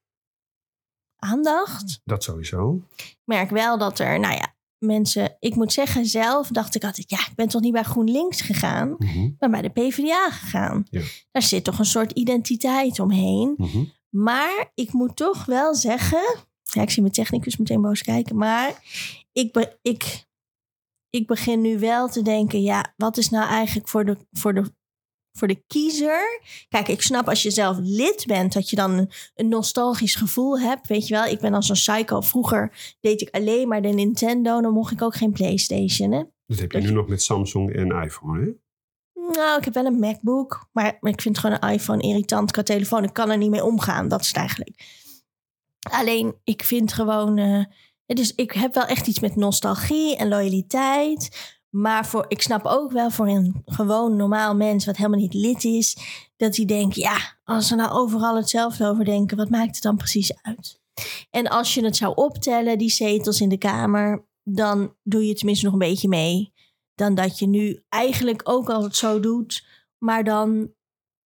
aandacht. 1.18 2.00
dat 2.04 2.22
sowieso. 2.24 2.82
Ik 2.96 3.16
merk 3.24 3.50
wel 3.50 3.78
dat 3.78 3.98
er, 3.98 4.20
nou 4.20 4.34
ja, 4.34 4.54
mensen... 4.78 5.36
Ik 5.40 5.54
moet 5.54 5.72
zeggen, 5.72 6.06
zelf 6.06 6.48
dacht 6.48 6.74
ik 6.74 6.84
altijd... 6.84 7.10
Ja, 7.10 7.18
ik 7.18 7.34
ben 7.34 7.48
toch 7.48 7.60
niet 7.60 7.72
bij 7.72 7.82
GroenLinks 7.82 8.40
gegaan, 8.40 8.94
Mhm, 8.98 9.30
maar 9.38 9.50
bij 9.50 9.62
de 9.62 9.68
PvdA 9.68 10.30
gegaan. 10.30 10.86
Ja. 10.90 11.02
Daar 11.30 11.42
zit 11.42 11.64
toch 11.64 11.78
een 11.78 11.84
soort 11.84 12.12
identiteit 12.12 13.00
omheen. 13.00 13.54
mhm. 13.56 13.84
Maar 14.08 14.70
ik 14.74 14.92
moet 14.92 15.16
toch 15.16 15.44
wel 15.44 15.74
zeggen... 15.74 16.36
Ja, 16.62 16.82
ik 16.82 16.90
zie 16.90 17.02
mijn 17.02 17.14
technicus 17.14 17.56
meteen 17.56 17.80
boos 17.80 18.02
kijken. 18.02 18.36
Maar 18.36 18.82
ik, 19.32 19.52
be- 19.52 19.78
ik, 19.82 20.26
ik 21.10 21.26
begin 21.26 21.60
nu 21.60 21.78
wel 21.78 22.08
te 22.08 22.22
denken... 22.22 22.62
Ja, 22.62 22.92
wat 22.96 23.16
is 23.16 23.28
nou 23.30 23.48
eigenlijk 23.48 23.88
voor 23.88 24.04
de, 24.04 24.16
voor 24.32 24.54
de, 24.54 24.72
voor 25.38 25.48
de 25.48 25.62
kiezer? 25.66 26.40
Kijk, 26.68 26.88
ik 26.88 27.02
snap 27.02 27.28
als 27.28 27.42
je 27.42 27.50
zelf 27.50 27.76
lid 27.80 28.24
bent... 28.26 28.52
dat 28.52 28.70
je 28.70 28.76
dan 28.76 29.08
een, 29.34 29.48
nostalgisch 29.48 30.14
gevoel 30.14 30.60
hebt. 30.60 30.86
Weet 30.88 31.08
je 31.08 31.14
wel, 31.14 31.24
ik 31.24 31.38
ben 31.40 31.54
als 31.54 31.68
een 31.68 31.74
psycho. 31.74 32.20
Vroeger 32.20 32.96
deed 33.00 33.20
ik 33.20 33.28
alleen 33.34 33.68
maar 33.68 33.82
de 33.82 33.88
Nintendo. 33.88 34.60
Dan 34.60 34.72
mocht 34.72 34.92
ik 34.92 35.02
ook 35.02 35.14
geen 35.16 35.32
Playstation, 35.32 36.12
hè? 36.12 36.22
Dat 36.46 36.58
heb 36.58 36.72
je 36.72 36.78
Dat 36.78 36.80
nu 36.80 36.88
je- 36.88 36.94
nog 37.00 37.08
met 37.08 37.22
Samsung 37.22 37.72
en 37.74 38.02
iPhone, 38.02 38.40
hè? 38.40 38.50
Nou, 39.32 39.58
ik 39.58 39.64
heb 39.64 39.74
wel 39.74 39.84
een 39.84 39.98
MacBook. 39.98 40.68
Maar, 40.72 40.96
maar 41.00 41.12
ik 41.12 41.20
vind 41.20 41.38
gewoon 41.38 41.56
een 41.60 41.70
iPhone 41.72 42.02
irritant 42.02 42.50
qua 42.50 42.62
telefoon. 42.62 43.04
Ik 43.04 43.12
kan 43.12 43.30
er 43.30 43.36
niet 43.38 43.50
mee 43.50 43.64
omgaan. 43.64 44.08
Dat 44.08 44.20
is 44.20 44.26
het 44.26 44.36
eigenlijk. 44.36 44.84
Alleen, 45.90 46.34
ik 46.44 46.62
vind 46.64 46.92
gewoon... 46.92 47.38
eh, 47.38 47.64
dus 48.06 48.34
ik 48.34 48.52
heb 48.52 48.74
wel 48.74 48.84
echt 48.86 49.06
iets 49.06 49.20
met 49.20 49.36
nostalgie 49.36 50.16
en 50.16 50.28
loyaliteit. 50.28 51.57
Maar 51.70 52.06
voor, 52.06 52.24
ik 52.28 52.42
snap 52.42 52.64
ook 52.64 52.92
wel 52.92 53.10
voor 53.10 53.28
een 53.28 53.62
gewoon 53.64 54.16
normaal 54.16 54.56
mens... 54.56 54.86
wat 54.86 54.96
helemaal 54.96 55.18
niet 55.18 55.34
lid 55.34 55.64
is... 55.64 55.96
dat 56.36 56.56
hij 56.56 56.64
denkt, 56.64 56.94
ja, 56.94 57.16
als 57.44 57.70
we 57.70 57.76
nou 57.76 57.90
overal 57.90 58.36
hetzelfde 58.36 58.86
over 58.86 59.04
denken... 59.04 59.36
wat 59.36 59.50
maakt 59.50 59.74
het 59.74 59.82
dan 59.82 59.96
precies 59.96 60.42
uit? 60.42 60.80
En 61.30 61.48
als 61.48 61.74
je 61.74 61.84
het 61.84 61.96
zou 61.96 62.14
optellen, 62.14 62.78
die 62.78 62.90
zetels 62.90 63.40
in 63.40 63.48
de 63.48 63.58
Kamer... 63.58 64.26
dan 64.42 64.94
doe 65.02 65.26
je 65.26 65.34
tenminste 65.34 65.64
nog 65.64 65.72
een 65.72 65.78
beetje 65.78 66.08
mee 66.08 66.52
dan 66.94 67.14
dat 67.14 67.38
je 67.38 67.46
nu 67.46 67.82
eigenlijk 67.88 68.40
ook 68.44 68.70
al 68.70 68.82
het 68.82 68.96
zo 68.96 69.20
doet, 69.20 69.66
maar 69.98 70.24
dan 70.24 70.72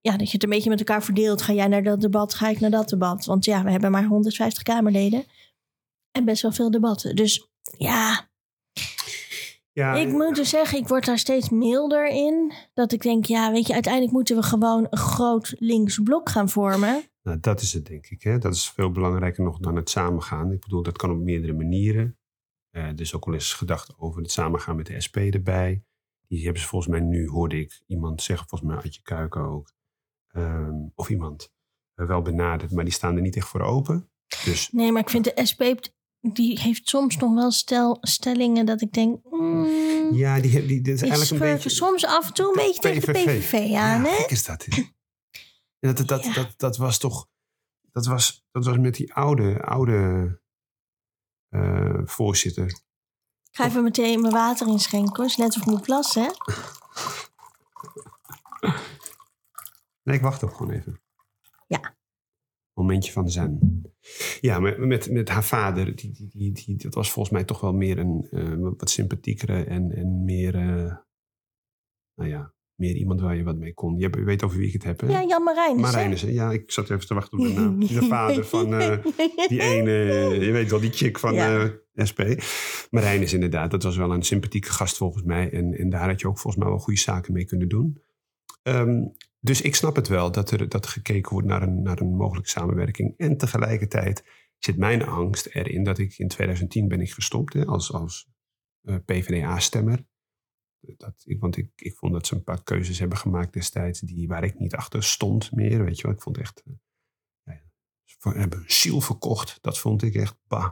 ja, 0.01 0.18
dat 0.18 0.27
je 0.27 0.34
het 0.34 0.44
een 0.44 0.50
beetje 0.50 0.70
met 0.70 0.80
elkaar 0.80 1.04
verdeelt. 1.04 1.42
Ga 1.42 1.54
jij 1.54 1.68
naar 1.68 1.84
dat 1.84 2.01
debat, 2.01 2.34
ga 2.34 2.50
ik 2.50 2.60
naar 2.60 2.70
dat 2.70 2.89
debat. 2.89 3.25
Want 3.25 3.46
ja, 3.46 3.63
we 3.63 3.72
hebben 3.72 3.92
maar 3.92 4.06
150 4.06 4.63
Kamerleden 4.63 5.25
en 6.12 6.25
best 6.25 6.42
wel 6.42 6.51
veel 6.51 6.72
debatten. 6.72 7.16
Dus 7.16 7.48
ja, 7.77 8.30
Ja, 9.74 9.94
ik 9.96 10.08
moet 10.08 10.36
dus 10.36 10.50
zeggen, 10.50 10.78
ik 10.78 10.88
word 10.88 11.06
daar 11.06 11.18
steeds 11.18 11.50
milder 11.50 12.08
in. 12.08 12.54
Dat 12.74 12.92
ik 12.92 13.01
denk, 13.01 13.25
ja, 13.25 13.51
weet 13.51 13.68
je, 13.68 13.74
uiteindelijk 13.74 14.13
moeten 14.13 14.36
we 14.36 14.44
gewoon 14.44 14.88
een 14.90 14.98
groot 14.98 15.56
links 15.60 16.00
blok 16.04 16.30
gaan 16.30 16.50
vormen. 16.50 17.04
Nou, 17.24 17.40
dat 17.40 17.62
is 17.62 17.74
het, 17.74 17.86
denk 17.86 18.08
ik. 18.08 18.24
Hè? 18.24 18.38
Dat 18.38 18.54
is 18.54 18.70
veel 18.70 18.92
belangrijker 18.92 19.44
nog 19.44 19.60
dan 19.60 19.75
het 19.75 19.90
samengaan. 19.90 20.51
Ik 20.51 20.60
bedoel, 20.60 20.84
dat 20.84 20.98
kan 20.98 21.12
op 21.12 21.18
meerdere 21.18 21.54
manieren. 21.54 22.18
Eh, 22.70 22.84
er 22.84 23.00
is 23.01 23.16
ook 23.16 23.25
wel 23.25 23.34
eens 23.34 23.54
gedacht 23.54 23.94
over 23.98 24.22
het 24.22 24.32
samengaan 24.32 24.75
met 24.75 24.86
de 24.86 25.01
SP 25.06 25.18
erbij. 25.18 25.84
Die 26.28 26.44
hebben 26.44 26.62
ze 26.62 26.68
volgens 26.68 26.92
mij 26.92 27.01
nu, 27.01 27.28
hoorde 27.28 27.60
ik 27.60 27.82
iemand 27.88 28.22
zeggen, 28.22 28.48
volgens 28.48 28.72
mij 28.72 28.80
Adje 28.80 29.01
Kuiken 29.01 29.42
ook. 29.42 29.74
ehm, 30.28 30.75
of 30.96 31.10
iemand 31.10 31.54
eh, 31.96 32.06
wel 32.08 32.22
benaderd, 32.22 32.72
maar 32.72 32.84
die 32.84 32.94
staan 32.94 33.16
er 33.16 33.22
niet 33.22 33.36
echt 33.36 33.48
voor 33.48 33.62
open. 33.62 34.10
Dus 34.46 34.72
Nee, 34.72 34.92
maar 34.92 35.01
ik 35.01 35.10
vind 35.10 35.24
de 35.24 35.46
SP, 35.50 35.62
die 36.22 36.60
heeft 36.60 36.90
soms 36.90 37.18
nog 37.18 37.34
wel 37.34 37.51
stel, 37.51 37.98
stellingen 38.01 38.66
dat 38.66 38.82
ik 38.82 38.94
denk... 38.94 39.24
mm, 39.24 40.13
ja, 40.13 40.40
die, 40.40 40.66
die, 40.66 40.82
dit 40.82 40.94
is 40.94 41.00
Die 41.00 41.10
eigenlijk 41.10 41.44
een 41.44 41.54
beetje... 41.54 41.70
soms 41.70 42.06
af 42.06 42.28
en 42.28 42.34
toe 42.34 42.48
een 42.48 42.66
beetje 42.66 42.82
tegen 42.82 43.13
de 43.13 43.20
PVV 43.20 43.54
aan, 43.54 44.04
ja, 44.04 44.10
hè? 44.10 44.25
is 44.28 44.46
dat. 44.46 44.68
dat, 45.80 46.08
dat, 46.08 46.24
Ja. 46.24 46.34
dat, 46.34 46.54
dat 46.58 46.78
was 46.78 46.98
toch... 46.98 47.30
Dat 47.92 48.06
was, 48.06 48.46
dat 48.51 48.66
was 48.66 48.78
met 48.78 48.96
die 48.96 49.13
oude, 49.13 49.62
oude 49.62 50.40
eh, 51.50 52.01
voorzitter. 52.04 52.66
Ik 52.66 53.58
ga 53.58 53.66
even 53.66 53.84
meteen 53.84 54.22
mijn 54.22 54.34
water 54.34 54.68
inschenken, 54.68 55.16
hoor. 55.16 55.25
is 55.25 55.38
net 55.38 55.56
of 55.56 55.62
ik 55.62 55.66
moet 55.66 55.82
plassen, 55.82 56.24
hè? 56.24 56.30
Nee, 60.04 60.16
ik 60.16 60.22
wacht 60.22 60.44
ook 60.44 60.56
gewoon 60.56 60.72
even. 60.72 61.01
Ja. 61.68 61.96
Momentje 62.82 63.12
van 63.12 63.30
zen. 63.30 63.82
Ja, 64.42 64.60
met, 64.60 64.78
met, 64.78 65.12
met 65.12 65.30
haar 65.30 65.44
vader, 65.44 65.96
die, 65.96 66.12
die, 66.12 66.30
die, 66.34 66.52
die, 66.52 66.76
dat 66.78 66.94
was 66.94 67.12
volgens 67.12 67.36
mij 67.36 67.44
toch 67.44 67.62
wel 67.62 67.74
meer 67.74 67.98
een 67.98 68.28
eh, 68.32 68.56
wat 68.78 68.90
sympathiekere 68.90 69.64
en, 69.64 69.92
en 69.96 70.24
meer, 70.24 70.56
eh, 70.56 70.96
nou 72.16 72.30
ja, 72.30 72.54
meer 72.76 72.96
iemand 72.96 73.22
waar 73.22 73.36
je 73.36 73.44
wat 73.44 73.58
mee 73.58 73.74
kon. 73.74 73.96
Je, 73.98 74.04
hebt- 74.04 74.16
je 74.16 74.24
weet 74.24 74.44
over 74.44 74.58
wie 74.58 74.68
ik 74.68 74.74
het 74.74 74.84
heb, 74.84 75.00
hè? 75.00 75.08
Ja, 75.08 75.24
Jan 75.28 75.44
Marijnissen. 75.44 75.82
Marijnissen. 75.92 76.34
Ja, 76.34 76.52
ik 76.52 76.72
zat 76.72 76.90
even 76.90 77.08
te 77.08 77.14
wachten 77.14 77.40
op 77.40 77.46
de 77.46 77.54
naam. 77.54 77.80
De 77.88 77.88
vader 78.02 78.46
van 78.46 78.74
eh, 78.74 78.98
die 79.48 79.62
ene, 79.62 79.92
je 80.46 80.52
weet 80.52 80.70
wel, 80.70 80.80
die 80.80 80.92
chick 80.92 81.20
van 81.20 81.34
Ja. 81.34 81.72
SP. 82.10 82.20
Marijn 82.90 83.22
is 83.22 83.34
inderdaad, 83.34 83.72
dat 83.72 83.84
was 83.84 83.98
wel 83.98 84.14
een 84.14 84.24
sympathieke 84.24 84.70
gast 84.72 84.98
volgens 84.98 85.24
mij. 85.24 85.52
En, 85.52 85.74
en 85.78 85.90
daar 85.90 86.10
had 86.10 86.22
je 86.22 86.28
ook 86.28 86.40
volgens 86.40 86.64
mij 86.64 86.72
wel 86.72 86.82
goede 86.82 87.00
zaken 87.00 87.34
mee 87.34 87.46
kunnen 87.46 87.68
doen. 87.70 88.02
Ehm, 88.62 89.08
dus 89.39 89.62
ik 89.62 89.75
snap 89.75 89.96
het 89.96 90.08
wel 90.08 90.32
dat 90.32 90.51
er, 90.51 90.70
dat 90.70 90.88
gekeken 90.88 91.32
wordt 91.32 91.48
naar 91.48 91.62
een, 91.62 91.82
naar 91.82 92.00
een 92.00 92.15
mogelijke 92.15 92.50
samenwerking. 92.50 93.13
En 93.18 93.38
tegelijkertijd 93.38 94.24
zit 94.58 94.77
mijn 94.77 95.03
angst 95.03 95.46
erin 95.46 95.84
dat 95.84 95.98
ik 95.98 96.18
in 96.18 96.27
2010 96.27 96.88
ben 96.88 97.01
ik 97.01 97.12
gestopt 97.12 97.53
hè, 97.53 97.65
als, 97.65 97.94
als 97.94 98.30
eh, 98.82 98.96
PvdA-stemmer. 99.06 100.06
Dat, 100.80 101.24
want 101.39 101.58
ik, 101.58 101.72
ik 101.75 101.96
vond 101.98 102.13
dat 102.13 102.27
ze 102.27 102.36
een 102.36 102.44
paar 102.44 102.63
keuzes 102.63 103.00
hebben 103.00 103.18
gemaakt 103.18 103.53
destijds 103.53 104.00
die, 104.00 104.27
waar 104.27 104.44
ik 104.44 104.60
niet 104.60 104.75
achter 104.75 105.03
stond 105.03 105.51
meer. 105.51 105.84
Weet 105.84 105.98
je 105.98 106.03
wel, 106.03 106.12
ik 106.12 106.22
vond 106.22 106.38
echt. 106.38 106.63
eh, 107.44 107.56
ze 108.03 108.30
hebben 108.30 108.60
hun 108.60 108.72
ziel 108.72 109.01
verkocht. 109.01 109.58
Dat 109.62 109.80
vond 109.80 110.01
ik 110.03 110.15
echt. 110.15 110.38
Bah. 110.48 110.72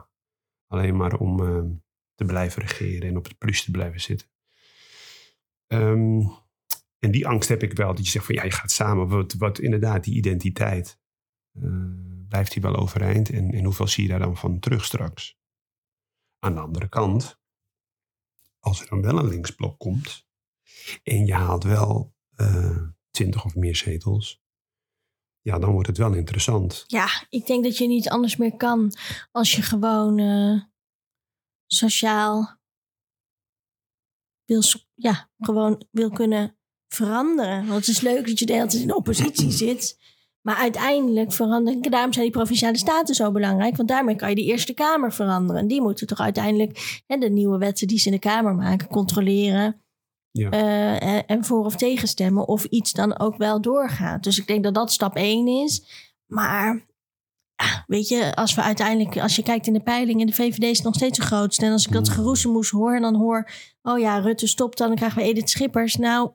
Alleen 0.66 0.96
maar 0.96 1.18
om 1.18 1.46
eh, 1.46 1.62
te 2.14 2.24
blijven 2.24 2.62
regeren 2.62 3.08
en 3.08 3.16
op 3.16 3.24
het 3.24 3.38
plus 3.38 3.64
te 3.64 3.70
blijven 3.70 4.00
zitten. 4.00 4.28
Ehm, 5.66 6.20
en 7.00 7.10
die 7.10 7.26
angst 7.26 7.48
heb 7.48 7.62
ik 7.62 7.72
wel. 7.72 7.94
Dat 7.94 8.04
je 8.04 8.10
zegt 8.10 8.24
van 8.24 8.34
ja, 8.34 8.44
je 8.44 8.50
gaat 8.50 8.70
samen. 8.70 9.08
Wat, 9.08 9.32
wat 9.32 9.58
inderdaad, 9.58 10.04
die 10.04 10.14
identiteit. 10.14 10.98
eh, 11.52 12.28
blijft 12.28 12.52
die 12.52 12.62
wel 12.62 12.76
overeind? 12.76 13.30
En, 13.30 13.50
en 13.52 13.64
hoeveel 13.64 13.86
zie 13.88 14.02
je 14.02 14.08
daar 14.08 14.18
dan 14.18 14.36
van 14.36 14.58
terug 14.58 14.84
straks? 14.84 15.38
Aan 16.38 16.54
de 16.54 16.60
andere 16.60 16.88
kant, 16.88 17.40
als 18.58 18.80
er 18.80 18.88
dan 18.88 19.02
wel 19.02 19.18
een 19.18 19.28
linksblok 19.28 19.78
komt. 19.78 20.26
en 21.02 21.26
je 21.26 21.34
haalt 21.34 21.64
wel 21.64 22.14
twintig 23.10 23.44
of 23.44 23.54
meer 23.54 23.76
zetels. 23.76 24.40
ja, 25.40 25.58
dan 25.58 25.70
wordt 25.72 25.86
het 25.86 25.98
wel 25.98 26.14
interessant. 26.14 26.84
Ja, 26.86 27.26
ik 27.28 27.46
denk 27.46 27.64
dat 27.64 27.76
je 27.76 27.86
niet 27.86 28.08
anders 28.08 28.36
meer 28.36 28.56
kan 28.56 28.92
als 29.30 29.54
je 29.54 29.62
gewoon 29.62 30.18
eh, 30.18 30.62
sociaal 31.66 32.58
wil, 34.44 34.62
ja, 34.94 35.30
gewoon 35.38 35.86
wil 35.90 36.10
kunnen 36.10 36.59
veranderen. 36.94 37.66
Want 37.66 37.86
het 37.86 37.88
is 37.88 38.00
leuk 38.00 38.26
dat 38.26 38.38
je 38.38 38.46
de 38.46 38.52
hele 38.52 38.66
tijd 38.66 38.82
in 38.82 38.88
de 38.88 38.96
oppositie 38.96 39.50
zit. 39.66 39.98
Maar 40.40 40.56
uiteindelijk 40.56 41.32
veranderen. 41.32 41.82
Daarom 41.82 42.12
zijn 42.12 42.24
die 42.24 42.34
provinciale 42.34 42.78
staten 42.78 43.14
zo 43.14 43.32
belangrijk. 43.32 43.76
Want 43.76 43.88
daarmee 43.88 44.16
kan 44.16 44.28
je 44.28 44.34
de 44.34 44.44
Eerste 44.44 44.74
Kamer 44.74 45.12
veranderen. 45.12 45.62
En 45.62 45.68
die 45.68 45.80
moeten 45.80 46.06
toch 46.06 46.20
uiteindelijk 46.20 47.02
hè, 47.06 47.16
de 47.16 47.30
nieuwe 47.30 47.58
wetten 47.58 47.86
die 47.86 47.98
ze 47.98 48.06
in 48.06 48.12
de 48.12 48.18
Kamer 48.18 48.54
maken, 48.54 48.88
controleren. 48.88 49.82
Ja. 50.30 50.50
Eh, 50.50 51.22
en, 51.26 51.44
voor 51.44 51.64
of 51.64 51.76
tegenstemmen. 51.76 52.48
Of 52.48 52.64
iets 52.64 52.92
dan 52.92 53.18
ook 53.18 53.36
wel 53.36 53.60
doorgaat. 53.60 54.22
Dus 54.24 54.38
ik 54.38 54.46
denk 54.46 54.64
dat 54.64 54.74
dat 54.74 54.92
stap 54.92 55.16
één 55.16 55.46
is. 55.46 55.84
Maar 56.26 56.86
weet 57.86 58.08
je, 58.08 58.34
als 58.34 58.54
we 58.54 58.62
uiteindelijk, 58.62 59.18
als 59.18 59.36
je 59.36 59.42
kijkt 59.42 59.66
in 59.66 59.72
de 59.72 59.82
peilingen, 59.82 60.26
de 60.26 60.32
VVD 60.32 60.62
is 60.62 60.82
nog 60.82 60.94
steeds 60.94 61.18
de 61.18 61.24
grootste. 61.24 61.66
En 61.66 61.72
als 61.72 61.86
ik 61.86 61.92
dat 61.92 62.08
Mm. 62.08 62.14
geroezemoes 62.14 62.70
hoor 62.70 62.94
en 62.94 63.02
dan 63.02 63.14
hoor, 63.14 63.50
oh 63.82 63.98
ja, 63.98 64.18
Rutte 64.18 64.46
stopt 64.46 64.78
dan, 64.78 64.86
dan 64.86 64.96
krijgen 64.96 65.18
we 65.18 65.24
Edith 65.28 65.50
Schippers. 65.50 65.96
Nou, 65.96 66.30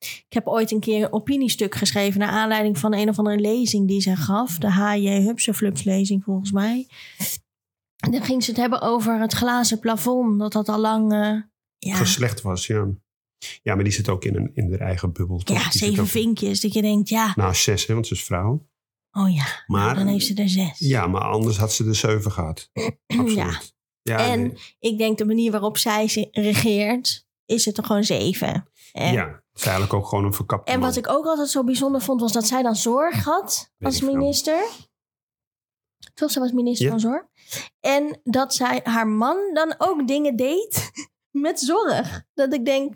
ik 0.00 0.26
heb 0.28 0.46
ooit 0.46 0.70
een 0.70 0.80
keer 0.80 1.04
een 1.04 1.12
opiniestuk 1.12 1.74
geschreven 1.74 2.20
naar 2.20 2.28
aanleiding 2.28 2.78
van 2.78 2.94
een 2.94 3.08
of 3.08 3.18
andere 3.18 3.38
lezing 3.38 3.88
die 3.88 4.00
ze 4.00 4.16
gaf. 4.16 4.58
De 4.58 4.70
H.J. 4.70 5.08
Hupseflups 5.08 5.82
lezing 5.82 6.24
volgens 6.24 6.52
mij. 6.52 6.88
En 7.96 8.10
dan 8.10 8.22
ging 8.22 8.44
ze 8.44 8.50
het 8.50 8.60
hebben 8.60 8.80
over 8.80 9.20
het 9.20 9.32
glazen 9.32 9.78
plafond, 9.78 10.38
dat 10.38 10.52
dat 10.52 10.68
al 10.68 10.78
lang, 10.80 11.12
eh, 11.12 11.18
ja, 11.78 11.98
was, 12.42 12.66
ja. 12.66 12.86
Ja, 13.62 13.74
maar 13.74 13.84
die 13.84 13.92
zit 13.92 14.08
ook 14.08 14.24
in, 14.24 14.36
een, 14.36 14.50
in 14.54 14.70
haar 14.70 14.80
eigen 14.80 15.12
bubbel. 15.12 15.38
toch? 15.38 15.56
ja 15.56 15.70
Die 15.70 15.78
zeven 15.78 16.06
vinkjes. 16.06 16.60
Dat 16.60 16.72
je 16.72 16.82
denkt, 16.82 17.08
ja, 17.08 17.32
Nou, 17.36 17.54
zes, 17.54 17.86
hè, 17.86 17.94
want 17.94 18.06
ze 18.06 18.14
is 18.14 18.24
vrouw. 18.24 18.66
oh 19.10 19.34
ja, 19.34 19.46
Maar, 19.66 19.94
dan 19.94 20.06
heeft 20.06 20.26
ze 20.26 20.34
er 20.34 20.48
zes. 20.48 20.78
ja, 20.78 21.06
maar 21.06 21.22
anders 21.22 21.56
had 21.56 21.72
ze 21.72 21.84
de 21.84 21.94
zeven 21.94 22.32
gehad. 22.32 22.70
Absoluut. 23.06 23.34
Ja. 23.34 23.60
Ja, 24.02 24.18
En 24.18 24.40
nee. 24.40 24.52
ik 24.78 24.98
denk 24.98 25.18
de 25.18 25.24
manier 25.24 25.50
waarop 25.50 25.76
zij 25.78 26.28
regeert, 26.32 27.26
is 27.50 27.64
het 27.64 27.78
er 27.78 27.84
gewoon 27.84 28.04
zeven. 28.04 28.68
En, 28.92 29.12
ja, 29.12 29.26
het 29.26 29.42
is 29.54 29.62
eigenlijk 29.62 29.94
ook 29.94 30.06
gewoon 30.06 30.24
een 30.24 30.34
verkapte 30.34 30.72
en 30.72 30.78
man. 30.78 30.88
wat 30.88 30.98
ik 30.98 31.08
ook 31.08 31.24
altijd 31.26 31.48
zo 31.48 31.64
bijzonder 31.64 32.00
vond, 32.00 32.20
was 32.20 32.32
dat 32.32 32.46
zij 32.46 32.62
dan 32.62 32.76
zorg 32.76 33.24
had 33.24 33.70
Weet 33.76 33.88
als 33.88 34.00
minister. 34.00 34.64
Toch, 36.14 36.30
zij 36.30 36.42
was 36.42 36.52
minister 36.52 36.84
Ja. 36.84 36.90
van 36.90 37.00
Zorg. 37.00 37.22
En 37.80 38.20
dat 38.22 38.54
zij 38.54 38.80
haar 38.84 39.08
man 39.08 39.36
dan 39.54 39.74
ook 39.78 40.06
dingen 40.08 40.36
deed 40.36 40.90
met 41.30 41.60
zorg. 41.60 42.22
Dat 42.34 42.54
ik 42.54 42.64
denk, 42.64 42.94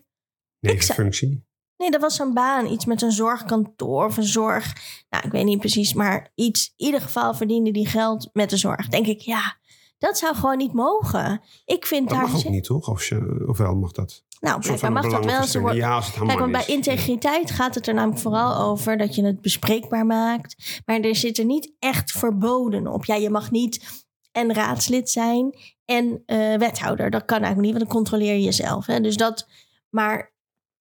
Nevenfunctie. 0.61 1.44
nee, 1.76 1.90
dat 1.90 2.00
was 2.00 2.16
zo'n 2.16 2.34
baan. 2.34 2.66
Iets 2.66 2.84
met 2.84 3.02
een 3.02 3.12
zorgkantoor 3.12 4.04
of 4.04 4.16
een 4.16 4.23
zorg. 4.25 4.73
Nou, 5.11 5.25
ik 5.26 5.32
weet 5.32 5.44
niet 5.44 5.58
precies, 5.58 5.92
maar 5.92 6.30
iets. 6.34 6.73
In 6.76 6.87
ieder 6.87 7.00
geval 7.00 7.34
verdiende 7.34 7.70
die 7.70 7.87
geld 7.87 8.30
met 8.32 8.50
de 8.50 8.56
zorg. 8.56 8.88
Denk 8.88 9.06
ik, 9.06 9.20
ja, 9.20 9.58
dat 10.04 10.18
zou 10.18 10.34
gewoon 10.34 10.56
niet 10.56 10.73
mogen. 10.73 11.40
Ik 11.64 11.87
vind 11.87 12.08
Dat 12.08 12.18
haar... 12.18 12.28
mag 12.28 12.37
ook 12.37 12.52
niet, 12.52 12.64
toch? 12.64 12.88
Of, 12.88 13.04
je, 13.04 13.44
of 13.46 13.58
wel 13.58 13.75
mag 13.75 13.92
dat? 13.92 14.25
Nou, 14.40 14.61
blijkbaar 14.61 14.92
van 14.92 14.92
mag 14.92 15.02
dat 15.02 15.25
wel. 15.25 15.44
Ze 15.46 15.61
wordt, 15.61 15.76
belangenverstrengeling. 15.76 15.84
Ja, 15.84 15.94
als 15.94 16.06
het 16.06 16.14
haar 16.14 16.26
Kijk, 16.26 16.38
want 16.38 16.52
bij 16.52 16.66
integriteit 16.66 17.50
gaat 17.50 17.75
het 17.75 17.87
er 17.87 17.94
namelijk 17.94 18.20
vooral 18.20 18.56
over 18.56 18.96
dat 18.96 19.14
je 19.14 19.25
het 19.25 19.40
bespreekbaar 19.40 20.06
maakt. 20.06 20.82
Maar 20.87 21.00
er 21.00 21.16
zit 21.16 21.38
er 21.38 21.44
niet 21.44 21.73
echt 21.78 22.11
verboden 22.11 22.87
op. 22.87 23.04
Ja, 23.04 23.14
je 23.14 23.30
mag 23.30 23.50
niet 23.50 24.04
en 24.32 24.54
raadslid 24.54 25.11
zijn 25.11 25.58
en 25.84 26.23
eh, 26.26 26.54
wethouder. 26.54 27.11
Dat 27.11 27.25
kan 27.25 27.42
eigenlijk 27.42 27.66
niet, 27.66 27.76
want 27.76 27.84
dan 27.84 28.02
controleer 28.02 28.34
je 28.34 28.42
jezelf. 28.42 28.87
Hè? 28.87 29.00
Dus 29.00 29.16
dat, 29.16 29.49
maar 29.90 30.32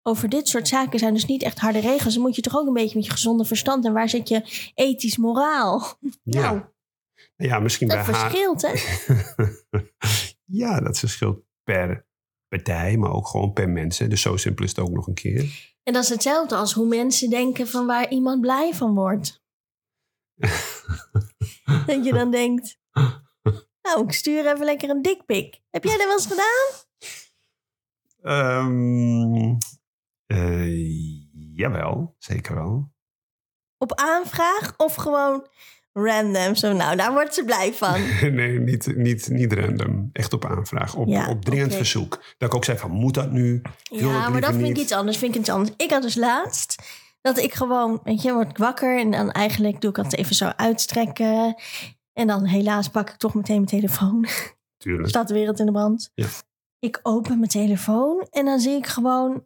over 0.04 0.30
dit 0.30 0.48
soort 0.48 0.68
zaken 0.68 1.00
zijn 1.00 1.14
dus 1.14 1.26
niet 1.26 1.44
echt 1.44 1.60
harde 1.60 1.80
regels. 1.80 2.14
Dan 2.14 2.24
moet 2.24 2.36
je 2.36 2.42
toch 2.42 2.58
ook 2.58 2.68
een 2.68 2.74
beetje 2.74 2.96
met 2.96 3.06
je 3.06 3.12
gezonde 3.12 3.46
verstand. 3.46 3.86
En 3.86 3.94
waar 3.94 4.10
zit 4.10 4.30
je 4.30 4.72
ethisch 4.76 5.18
moraal? 5.18 5.98
Ja. 6.24 6.42
Nou, 6.42 6.62
ja, 7.42 7.60
misschien 7.60 7.88
dat 7.88 8.06
bij 8.06 8.16
haar. 8.16 8.30
verschilt, 8.30 8.62
hè? 8.62 8.74
ja, 10.62 10.80
dat 10.80 11.00
verschilt 11.00 11.44
per 11.64 12.06
partij, 12.48 12.98
maar 12.98 13.12
ook 13.12 13.28
gewoon 13.28 13.54
per 13.54 13.70
mens. 13.70 14.00
hè. 14.00 14.08
Dus 14.08 14.22
zo 14.22 14.38
simpel 14.38 14.64
is 14.64 14.70
het 14.70 14.80
ook 14.80 14.92
nog 14.92 15.08
een 15.08 15.14
keer. 15.14 15.74
En 15.84 15.94
dat 15.94 16.04
is 16.04 16.10
hetzelfde 16.10 16.56
als 16.56 16.74
hoe 16.74 16.88
mensen 16.88 17.30
denken 17.30 17.68
van 17.68 17.86
waar 17.86 18.10
iemand 18.10 18.42
blij 18.42 18.74
van 18.74 18.94
wordt. 18.94 19.44
dat 21.88 22.06
je 22.06 22.12
dan 22.14 22.32
denkt, 22.32 22.80
nou, 23.82 24.04
ik 24.04 24.12
stuur 24.12 24.46
even 24.46 24.66
lekker 24.66 24.90
een 24.90 25.02
dikpik. 25.02 25.62
Heb 25.70 25.84
jij 25.84 25.98
dat 25.98 26.06
wel 26.06 26.16
eens 26.16 26.28
gedaan? 26.28 26.90
Ehm 28.22 29.58
eh, 30.32 31.56
jawel, 31.56 32.16
zeker 32.18 32.56
wel. 32.56 32.92
Op 33.78 33.94
aanvraag 33.94 34.74
of 34.78 34.96
gewoon 34.96 35.48
random? 35.94 36.56
Zo, 36.56 36.74
nou, 36.74 36.96
daar 36.96 37.14
wordt 37.14 37.34
ze 37.34 37.44
blij 37.44 37.74
van. 37.74 38.02
nee, 38.36 38.60
niet, 38.60 38.96
niet, 38.96 39.30
niet 39.30 39.54
random. 39.54 40.10
Echt 40.14 40.34
op 40.34 40.46
aanvraag. 40.46 40.96
Op, 40.96 41.08
Ja, 41.08 41.30
op 41.30 41.46
dringend 41.46 41.76
verzoek. 41.76 42.24
Dat 42.38 42.50
ik 42.50 42.56
ook 42.56 42.66
zei 42.66 42.78
van, 42.78 42.92
moet 42.92 43.14
dat 43.14 43.32
nu? 43.32 43.62
Wil 43.90 44.10
Ja, 44.10 44.30
maar 44.30 44.42
dat 44.42 44.54
vind 44.54 44.68
ik 44.68 44.78
iets 44.78 44.92
anders. 44.92 45.18
Vind 45.18 45.36
ik 45.36 45.42
iets 45.42 45.50
anders. 45.50 45.74
Ik 45.78 45.92
had 45.92 46.02
dus 46.02 46.16
laatst 46.16 46.84
dat 47.22 47.38
ik 47.38 47.54
gewoon, 47.54 48.00
weet 48.04 48.22
je, 48.22 48.34
word 48.34 48.50
ik 48.50 48.58
wakker 48.58 49.00
en 49.00 49.12
dan 49.12 49.32
eigenlijk 49.32 49.82
doe 49.82 49.90
ik 49.90 49.96
dat 49.96 50.14
even 50.14 50.36
zo 50.36 50.46
uitstrekken. 50.46 51.56
En 52.14 52.28
dan 52.28 52.46
helaas 52.46 52.88
pak 52.88 53.10
ik 53.10 53.16
toch 53.16 53.34
meteen 53.34 53.56
mijn 53.56 53.68
telefoon. 53.68 54.28
Tuurlijk. 54.78 55.10
staat 55.10 55.28
de 55.28 55.34
wereld 55.34 55.60
in 55.60 55.66
de 55.66 55.72
brand. 55.72 56.12
Ja. 56.14 56.28
Ik 56.80 57.00
open 57.02 57.38
mijn 57.38 57.50
telefoon 57.50 58.28
en 58.30 58.46
dan 58.46 58.60
zie 58.60 58.76
ik 58.76 58.88
gewoon 58.88 59.46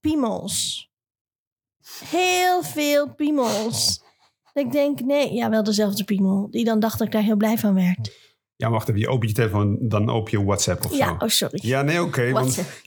piemels. 0.00 0.90
Heel 2.04 2.62
veel 2.62 3.14
piemels. 3.14 4.02
Dat 4.52 4.64
ik 4.64 4.72
denk, 4.72 5.00
nee, 5.00 5.32
ja, 5.32 5.50
wel 5.50 5.62
dezelfde 5.62 6.04
piemel. 6.04 6.50
Die 6.50 6.64
dan 6.64 6.80
dacht 6.80 6.98
dat 6.98 7.06
ik 7.06 7.12
daar 7.12 7.22
heel 7.22 7.36
blij 7.36 7.58
van 7.58 7.74
werd. 7.74 8.20
Ja, 8.56 8.70
wacht 8.70 8.88
even. 8.88 9.00
Je 9.00 9.08
opent 9.08 9.30
je 9.30 9.36
telefoon, 9.36 9.78
dan 9.80 10.10
open 10.10 10.38
je 10.38 10.44
WhatsApp 10.44 10.84
of 10.84 10.96
Ja, 10.96 11.06
zo. 11.06 11.14
oh 11.24 11.28
sorry. 11.28 11.58
Ja, 11.62 11.82
nee, 11.82 12.02
oké. 12.02 12.30
want 12.30 12.54
WhatsApp, 12.54 12.80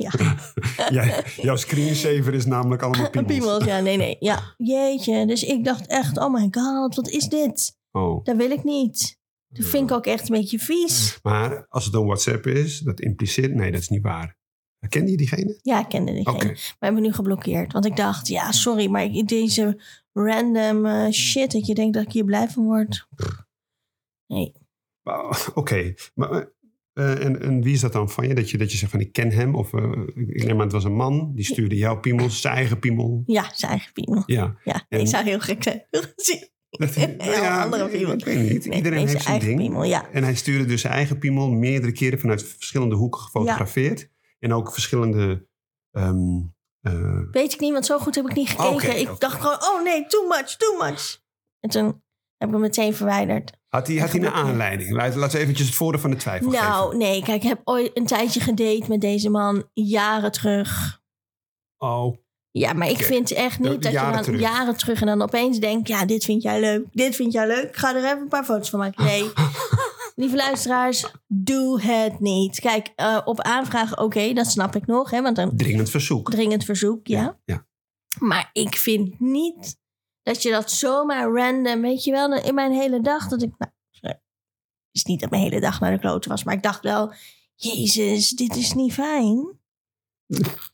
ja. 0.90 1.24
jouw 1.42 1.56
screensaver 1.56 2.34
is 2.34 2.46
namelijk 2.46 2.82
allemaal 2.82 3.10
piemels. 3.10 3.32
piemels, 3.34 3.64
ja, 3.64 3.80
nee, 3.80 3.98
nee. 3.98 4.16
Ja, 4.20 4.54
jeetje. 4.58 5.26
Dus 5.26 5.44
ik 5.44 5.64
dacht 5.66 5.88
echt, 5.88 6.18
oh 6.18 6.34
my 6.34 6.48
god, 6.52 6.96
wat 6.96 7.10
is 7.10 7.28
dit? 7.28 7.78
Oh. 7.92 8.24
Dat 8.24 8.36
wil 8.36 8.52
ik 8.52 8.64
niet. 8.64 9.20
Dat 9.48 9.66
vind 9.66 9.90
ik 9.90 9.96
ook 9.96 10.06
echt 10.06 10.30
een 10.30 10.36
beetje 10.36 10.60
vies. 10.60 11.20
Maar 11.22 11.66
als 11.70 11.86
het 11.86 11.94
een 11.94 12.06
WhatsApp 12.06 12.46
is, 12.48 12.80
dat 12.80 13.00
impliceert... 13.00 13.54
Nee, 13.54 13.72
dat 13.72 13.82
is 13.82 13.90
niet 13.90 14.04
waar. 14.04 14.38
Ken 14.90 15.08
je 15.08 15.18
diegene? 15.18 15.60
Ja, 15.62 15.80
ik 15.80 15.90
kende 15.90 16.14
diegene. 16.14 16.36
Oké. 16.36 16.46
Maar 16.80 16.90
ik 16.90 16.96
ben 16.96 17.02
nu 17.02 17.14
geblokkeerd. 17.14 17.74
Want 17.74 17.86
ik 17.86 17.96
dacht, 17.96 18.28
ja, 18.28 18.52
sorry, 18.52 18.88
maar 18.90 19.10
deze 19.10 19.82
random 20.16 20.86
eh, 20.86 21.12
shit, 21.12 21.52
dat 21.52 21.66
je 21.66 21.74
denkt 21.76 21.94
dat 21.94 22.04
ik 22.04 22.12
hier 22.12 22.26
blij 22.26 22.48
van 22.48 22.64
word. 22.64 23.08
Nee. 24.28 24.54
Oké. 25.54 25.94
Maar 26.14 26.50
eh, 26.94 27.26
en, 27.26 27.42
en 27.42 27.62
wie 27.62 27.74
is 27.74 27.80
dat 27.80 27.94
dan 27.94 28.10
van 28.10 28.28
je? 28.28 28.36
Dat 28.36 28.50
je, 28.50 28.58
dat 28.58 28.72
je 28.72 28.78
zegt 28.78 28.92
van, 28.92 29.00
ik 29.00 29.12
ken 29.12 29.32
hem. 29.32 29.56
Of 29.56 29.74
eh, 29.74 29.92
ik 30.16 30.44
neem 30.44 30.56
aan, 30.56 30.60
het 30.60 30.72
was 30.72 30.84
een 30.84 30.96
man. 30.96 31.32
Die 31.36 31.46
stuurde 31.46 31.76
jouw 31.76 32.00
piemels, 32.00 32.42
zijn 32.42 32.56
eigen 32.56 32.80
piemel. 32.80 33.24
Ja, 33.26 33.52
zijn 33.54 33.72
eigen 33.72 33.94
piemel. 33.94 34.24
Ja. 34.26 34.58
Ja, 34.64 34.86
En- 34.90 35.00
ik 35.00 35.08
zou 35.08 35.24
heel 35.24 35.40
gek 35.40 35.64
zijn. 35.64 35.84
Dat, 35.90 36.94
Heel 37.18 37.44
andere 37.44 37.88
piemel. 37.88 38.14
Ik 38.14 38.26
weet 38.26 38.50
niet. 38.50 38.66
Nee, 38.66 38.78
Iedereen 38.78 38.98
nee, 38.98 39.08
heeft 39.08 39.24
zijn 39.24 39.26
eigen 39.40 39.48
ding. 39.48 39.60
piemel, 39.60 39.84
ja. 39.84 40.10
En 40.12 40.24
hij 40.24 40.36
stuurde 40.36 40.66
dus 40.66 40.82
zijn 40.82 40.94
eigen 40.94 41.18
piemel 41.18 41.50
meerdere 41.52 41.92
keren 41.92 42.20
vanuit 42.20 42.44
verschillende 42.44 42.96
hoeken 42.96 43.22
gefotografeerd. 43.22 44.10
En 44.40 44.54
ook 44.54 44.74
verschillende 44.74 45.48
ehm, 45.92 46.42
Eh, 46.86 47.20
Weet 47.32 47.54
ik 47.54 47.60
niet, 47.60 47.72
want 47.74 47.86
zo 47.86 48.00
goed 48.00 48.16
heb 48.16 48.26
ik 48.30 48.36
niet 48.36 48.50
gekeken. 48.50 48.74
Oké, 48.74 48.88
ik 48.92 49.20
dacht 49.20 49.42
gewoon, 49.42 49.64
oh 49.64 49.84
nee, 49.84 50.06
too 50.08 50.28
much, 50.28 50.56
too 50.58 50.78
much. 50.78 51.20
En 51.60 51.70
toen 51.70 51.86
heb 52.38 52.48
ik 52.48 52.52
hem 52.54 52.60
meteen 52.60 52.96
verwijderd. 52.96 53.52
had 53.70 53.88
hij 53.88 53.98
had 53.98 54.12
hij 54.12 54.20
een 54.20 54.30
aanleiding? 54.32 54.92
Laat- 54.92 55.32
we 55.32 55.38
eventjes 55.40 55.68
het 55.68 55.76
voordeel 55.76 56.02
van 56.02 56.12
de 56.12 56.18
twijfel 56.18 56.52
nou, 56.52 56.84
geven. 56.84 56.98
nee, 56.98 57.24
kijk, 57.24 57.44
ik 57.44 57.48
heb 57.50 57.62
ooit 57.64 57.98
een 57.98 58.06
tijdje 58.06 58.40
gedate 58.40 58.84
met 58.88 59.02
deze 59.02 59.30
man, 59.30 59.70
jaren 59.74 60.32
terug. 60.32 61.02
Oh, 61.78 62.16
Ja, 62.52 62.74
maar 62.74 62.88
ik 62.88 62.94
Oké. 62.94 63.04
vind 63.04 63.32
echt 63.32 63.60
niet 63.60 63.72
De- 63.72 63.78
dat 63.78 63.92
je 63.92 64.12
dan 64.12 64.22
terug. 64.22 64.40
jaren 64.40 64.78
terug 64.78 65.02
en 65.02 65.08
dan 65.08 65.22
opeens 65.22 65.60
denkt, 65.60 65.88
ja, 65.88 66.06
dit 66.06 66.24
vind 66.24 66.42
jij 66.42 66.60
leuk, 66.60 66.86
dit 66.92 67.16
vind 67.16 67.34
jij 67.34 67.48
leuk. 67.48 67.64
Ik 67.64 67.76
ga 67.76 67.90
er 67.96 68.04
even 68.06 68.18
een 68.22 68.28
paar 68.28 68.44
foto's 68.44 68.70
van 68.70 68.80
maken. 68.80 69.04
Nee, 69.04 69.24
lieve 70.16 70.36
luisteraars, 70.36 71.12
doe 71.28 71.82
het 71.82 72.20
niet. 72.20 72.60
Kijk, 72.60 72.92
eh, 72.96 73.22
op 73.26 73.42
aanvraag, 73.42 73.98
oké, 73.98 74.34
dat 74.34 74.48
snap 74.48 74.76
ik 74.76 74.86
nog, 74.86 75.10
hè, 75.10 75.22
want 75.22 75.38
een 75.38 75.58
dringend 75.58 75.90
verzoek. 75.90 76.32
dringend 76.32 76.66
verzoek, 76.66 77.08
ja. 77.08 77.40
ja. 77.46 77.68
Maar 78.20 78.50
ik 78.54 78.76
vind 78.76 79.20
niet 79.20 79.78
dat 80.24 80.42
je 80.42 80.52
dat 80.52 80.72
zomaar 80.72 81.32
random, 81.32 81.82
weet 81.82 82.04
je 82.04 82.12
wel, 82.12 82.34
in 82.34 82.56
mijn 82.56 82.72
hele 82.72 83.02
dag, 83.02 83.28
dat 83.28 83.42
ik, 83.42 83.54
nou, 83.58 83.72
het 84.02 84.20
is 84.92 85.04
niet 85.04 85.20
dat 85.20 85.30
mijn 85.30 85.42
hele 85.42 85.60
dag 85.60 85.80
naar 85.80 85.92
de 85.92 86.00
kloten 86.00 86.30
was, 86.30 86.44
maar 86.44 86.54
ik 86.54 86.64
dacht 86.64 86.84
wel, 86.84 87.14
jezus, 87.56 88.30
dit 88.30 88.56
is 88.56 88.74
niet 88.74 88.94
fijn. 88.94 89.60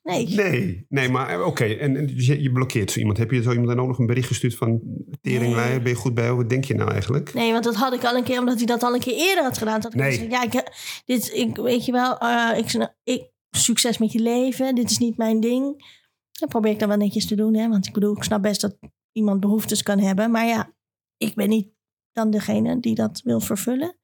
Nee. 0.03 0.27
Nee, 0.27 0.85
nee, 0.89 1.09
maar 1.09 1.29
eh, 1.29 1.45
oké. 1.45 1.63
En, 1.65 1.95
en 1.95 2.05
dus 2.07 2.25
je, 2.27 2.41
je 2.41 2.51
blokkeert 2.51 2.91
zo 2.91 2.99
iemand. 2.99 3.17
Heb 3.17 3.31
je 3.31 3.41
zo 3.41 3.49
iemand 3.51 3.67
dan 3.67 3.79
ook 3.79 3.87
nog 3.87 3.99
een 3.99 4.05
bericht 4.05 4.27
gestuurd 4.27 4.55
van... 4.55 4.81
Teringleier, 5.21 5.69
Nee. 5.69 5.81
ben 5.81 5.91
je 5.91 5.97
goed 5.97 6.13
bij? 6.13 6.33
Wat 6.33 6.49
denk 6.49 6.63
je 6.65 6.73
nou 6.73 6.91
eigenlijk? 6.91 7.33
Nee, 7.33 7.51
want 7.51 7.63
dat 7.63 7.75
had 7.75 7.93
ik 7.93 8.03
al 8.03 8.15
een 8.15 8.23
keer, 8.23 8.39
omdat 8.39 8.57
hij 8.57 8.65
dat 8.65 8.83
al 8.83 8.93
een 8.93 8.99
keer 8.99 9.13
eerder 9.15 9.43
had 9.43 9.57
gedaan. 9.57 9.81
Dat 9.81 9.93
ik 9.93 9.99
Nee. 9.99 10.11
gezegd, 10.11 10.31
ja, 10.31 10.43
ik, 10.43 10.71
dit, 11.05 11.33
ik, 11.33 11.55
weet 11.55 11.85
je 11.85 11.91
wel, 11.91 12.17
eh, 12.17 12.57
ik, 12.57 12.89
ik, 13.03 13.29
succes 13.49 13.97
met 13.97 14.11
je 14.11 14.19
leven, 14.19 14.75
dit 14.75 14.91
is 14.91 14.97
niet 14.97 15.17
mijn 15.17 15.39
ding. 15.39 15.89
Dat 16.31 16.49
probeer 16.49 16.71
ik 16.71 16.79
dan 16.79 16.87
wel 16.87 16.97
netjes 16.97 17.27
te 17.27 17.35
doen, 17.35 17.55
hè. 17.55 17.69
Want 17.69 17.87
ik 17.87 17.93
bedoel, 17.93 18.15
ik 18.15 18.23
snap 18.23 18.41
best 18.41 18.61
dat 18.61 18.77
iemand 19.11 19.39
behoeftes 19.39 19.83
kan 19.83 19.99
hebben. 19.99 20.31
Maar 20.31 20.45
ja, 20.45 20.73
ik 21.17 21.35
ben 21.35 21.49
niet 21.49 21.67
dan 22.11 22.31
degene 22.31 22.79
die 22.79 22.95
dat 22.95 23.21
wil 23.23 23.39
vervullen. 23.39 23.95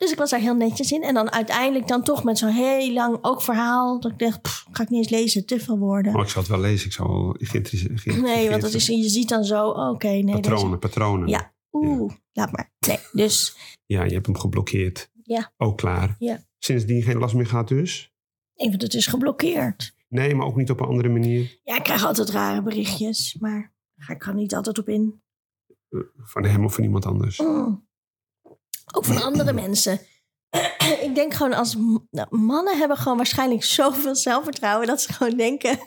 Dus 0.00 0.12
ik 0.12 0.18
was 0.18 0.30
daar 0.30 0.40
heel 0.40 0.54
netjes 0.54 0.92
in. 0.92 1.02
En 1.02 1.14
dan 1.14 1.32
uiteindelijk 1.32 1.88
dan 1.88 2.02
toch 2.02 2.24
met 2.24 2.38
zo'n 2.38 2.48
heel 2.48 2.92
lang 2.92 3.18
ook 3.20 3.42
verhaal. 3.42 4.00
Dat 4.00 4.10
ik 4.12 4.18
dacht, 4.18 4.42
pff, 4.42 4.66
ga 4.70 4.82
ik 4.82 4.88
niet 4.88 4.98
eens 4.98 5.10
lezen, 5.10 5.46
te 5.46 5.60
veel 5.60 5.78
woorden. 5.78 6.14
Oh, 6.14 6.22
ik 6.22 6.28
zal 6.28 6.42
het 6.42 6.50
wel 6.50 6.60
lezen. 6.60 6.86
Ik 6.86 6.92
zal 6.92 7.08
wel 7.08 7.34
geïnteresseerd 7.38 8.20
nee, 8.20 8.50
want 8.50 8.62
dat 8.62 8.74
is, 8.74 8.86
je 8.86 9.08
ziet 9.08 9.28
dan 9.28 9.44
zo, 9.44 9.68
oh, 9.68 9.90
oké, 9.90 10.08
nee. 10.08 10.34
Patronen, 10.34 10.78
patronen. 10.78 11.28
Ja. 11.28 11.54
Oeh, 11.72 12.12
laat 12.32 12.52
maar. 12.52 12.72
Nee, 12.86 12.98
dus 13.12 13.56
Ja, 13.86 14.04
je 14.04 14.12
hebt 14.12 14.26
hem 14.26 14.38
geblokkeerd. 14.38 15.10
Ja. 15.22 15.52
Ook 15.56 15.76
klaar. 15.76 16.16
Ja. 16.18 16.44
Sindsdien 16.58 17.02
geen 17.02 17.18
last 17.18 17.34
meer 17.34 17.46
gehad 17.46 17.68
dus? 17.68 18.12
even 18.54 18.80
het 18.80 18.94
is 18.94 19.06
geblokkeerd. 19.06 19.94
Nee, 20.08 20.34
maar 20.34 20.46
ook 20.46 20.56
niet 20.56 20.70
op 20.70 20.80
een 20.80 20.86
andere 20.86 21.08
manier. 21.08 21.58
Ja, 21.64 21.76
ik 21.76 21.82
krijg 21.82 22.04
altijd 22.04 22.30
rare 22.30 22.62
berichtjes, 22.62 23.36
maar 23.40 23.74
daar 23.94 24.06
ga 24.06 24.12
ik 24.12 24.22
gewoon 24.22 24.38
niet 24.38 24.54
altijd 24.54 24.78
op 24.78 24.88
in. 24.88 25.22
Van 26.16 26.44
hem 26.44 26.64
of 26.64 26.74
van 26.74 26.84
iemand 26.84 27.06
anders. 27.06 27.38
Mm. 27.38 27.88
Ook 28.92 29.04
van 29.04 29.22
andere 29.22 29.52
mensen. 29.52 30.00
ik 31.06 31.14
denk 31.14 31.34
gewoon 31.34 31.52
als 31.52 31.76
nou, 32.10 32.36
mannen 32.36 32.78
hebben 32.78 32.96
gewoon 32.96 33.16
waarschijnlijk 33.16 33.64
zoveel 33.64 34.16
zelfvertrouwen 34.16 34.86
dat 34.86 35.02
ze 35.02 35.12
gewoon 35.12 35.36
denken. 35.36 35.78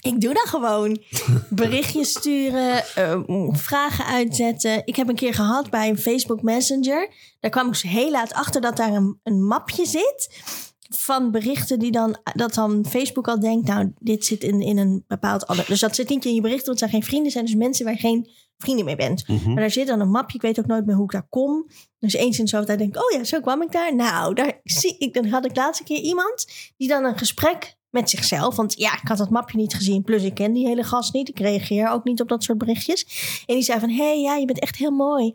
Ik 0.00 0.20
doe 0.20 0.34
dat 0.34 0.48
gewoon. 0.48 1.02
Berichtjes 1.50 2.10
sturen, 2.10 2.84
eh, 2.94 3.20
vragen 3.52 4.04
uitzetten. 4.04 4.82
Ik 4.84 4.96
heb 4.96 5.08
een 5.08 5.14
keer 5.14 5.34
gehad 5.34 5.70
bij 5.70 5.88
een 5.88 5.98
Facebook 5.98 6.42
Messenger. 6.42 7.14
Daar 7.40 7.50
kwam 7.50 7.66
ik 7.66 7.72
dus 7.72 7.82
heel 7.82 8.10
laat 8.10 8.32
achter 8.32 8.60
dat 8.60 8.76
daar 8.76 8.92
een, 8.92 9.20
een 9.22 9.46
mapje 9.46 9.86
zit. 9.86 10.40
Van 10.88 11.30
berichten 11.30 11.78
die 11.78 11.90
dan, 11.90 12.16
dat 12.34 12.54
dan 12.54 12.86
Facebook 12.88 13.28
al 13.28 13.40
denkt, 13.40 13.68
nou, 13.68 13.92
dit 13.98 14.24
zit 14.24 14.42
in, 14.42 14.60
in 14.60 14.78
een 14.78 15.04
bepaald 15.06 15.46
ander. 15.46 15.66
Dus 15.66 15.80
dat 15.80 15.94
zit 15.94 16.08
niet 16.08 16.24
in 16.24 16.34
je 16.34 16.40
berichten, 16.40 16.66
want 16.66 16.80
het 16.80 16.90
zijn 16.90 17.02
geen 17.02 17.10
vrienden, 17.10 17.32
zijn 17.32 17.44
dus 17.44 17.54
mensen 17.54 17.84
waar 17.84 17.98
geen 17.98 18.30
vrienden 18.62 18.84
mee 18.84 18.96
bent. 18.96 19.28
Mhm. 19.28 19.46
Maar 19.46 19.60
daar 19.60 19.70
zit 19.70 19.86
dan 19.86 20.00
een 20.00 20.10
mapje. 20.10 20.36
Ik 20.36 20.42
weet 20.42 20.58
ook 20.58 20.66
nooit 20.66 20.86
meer 20.86 20.94
hoe 20.94 21.04
ik 21.04 21.10
daar 21.10 21.28
kom. 21.28 21.66
Dus 21.98 22.12
eens 22.12 22.38
in 22.38 22.48
zoveel 22.48 22.66
tijd 22.66 22.78
denk 22.78 22.96
ik, 22.96 23.02
oh 23.02 23.18
ja, 23.18 23.24
zo 23.24 23.40
kwam 23.40 23.62
ik 23.62 23.72
daar. 23.72 23.94
Nou, 23.94 24.34
daar 24.34 24.60
zie 24.64 24.98
ik, 24.98 25.14
dan 25.14 25.26
had 25.26 25.44
ik 25.44 25.56
laatste 25.56 25.84
keer 25.84 26.00
iemand 26.00 26.46
die 26.76 26.88
dan 26.88 27.04
een 27.04 27.18
gesprek 27.18 27.76
met 27.90 28.10
zichzelf. 28.10 28.56
Want 28.56 28.78
ja, 28.78 28.92
ik 28.92 29.08
had 29.08 29.18
dat 29.18 29.30
mapje 29.30 29.56
niet 29.56 29.74
gezien. 29.74 30.02
Plus 30.02 30.22
ik 30.22 30.34
ken 30.34 30.52
die 30.52 30.66
hele 30.66 30.82
gast 30.82 31.12
niet. 31.12 31.28
Ik 31.28 31.38
reageer 31.38 31.90
ook 31.90 32.04
niet 32.04 32.20
op 32.20 32.28
dat 32.28 32.42
soort 32.42 32.58
berichtjes. 32.58 33.06
En 33.46 33.54
die 33.54 33.64
zei 33.64 33.80
van, 33.80 33.88
hé, 33.88 34.04
hey, 34.04 34.20
ja, 34.20 34.36
je 34.36 34.46
bent 34.46 34.60
echt 34.60 34.76
heel 34.76 34.90
mooi. 34.90 35.34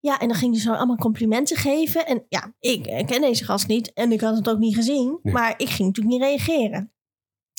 Ja, 0.00 0.18
en 0.18 0.28
dan 0.28 0.36
ging 0.36 0.52
hij 0.52 0.62
zo 0.62 0.72
allemaal 0.72 0.96
complimenten 0.96 1.56
geven. 1.56 2.06
En 2.06 2.24
ja, 2.28 2.54
ik 2.60 2.82
ken 2.82 3.20
deze 3.20 3.44
gast 3.44 3.66
niet. 3.66 3.92
En 3.92 4.12
ik 4.12 4.20
had 4.20 4.36
het 4.36 4.48
ook 4.48 4.58
niet 4.58 4.74
gezien. 4.74 5.18
Nee. 5.22 5.34
Maar 5.34 5.54
ik 5.56 5.68
ging 5.68 5.88
natuurlijk 5.88 6.14
niet 6.16 6.22
reageren. 6.22 6.92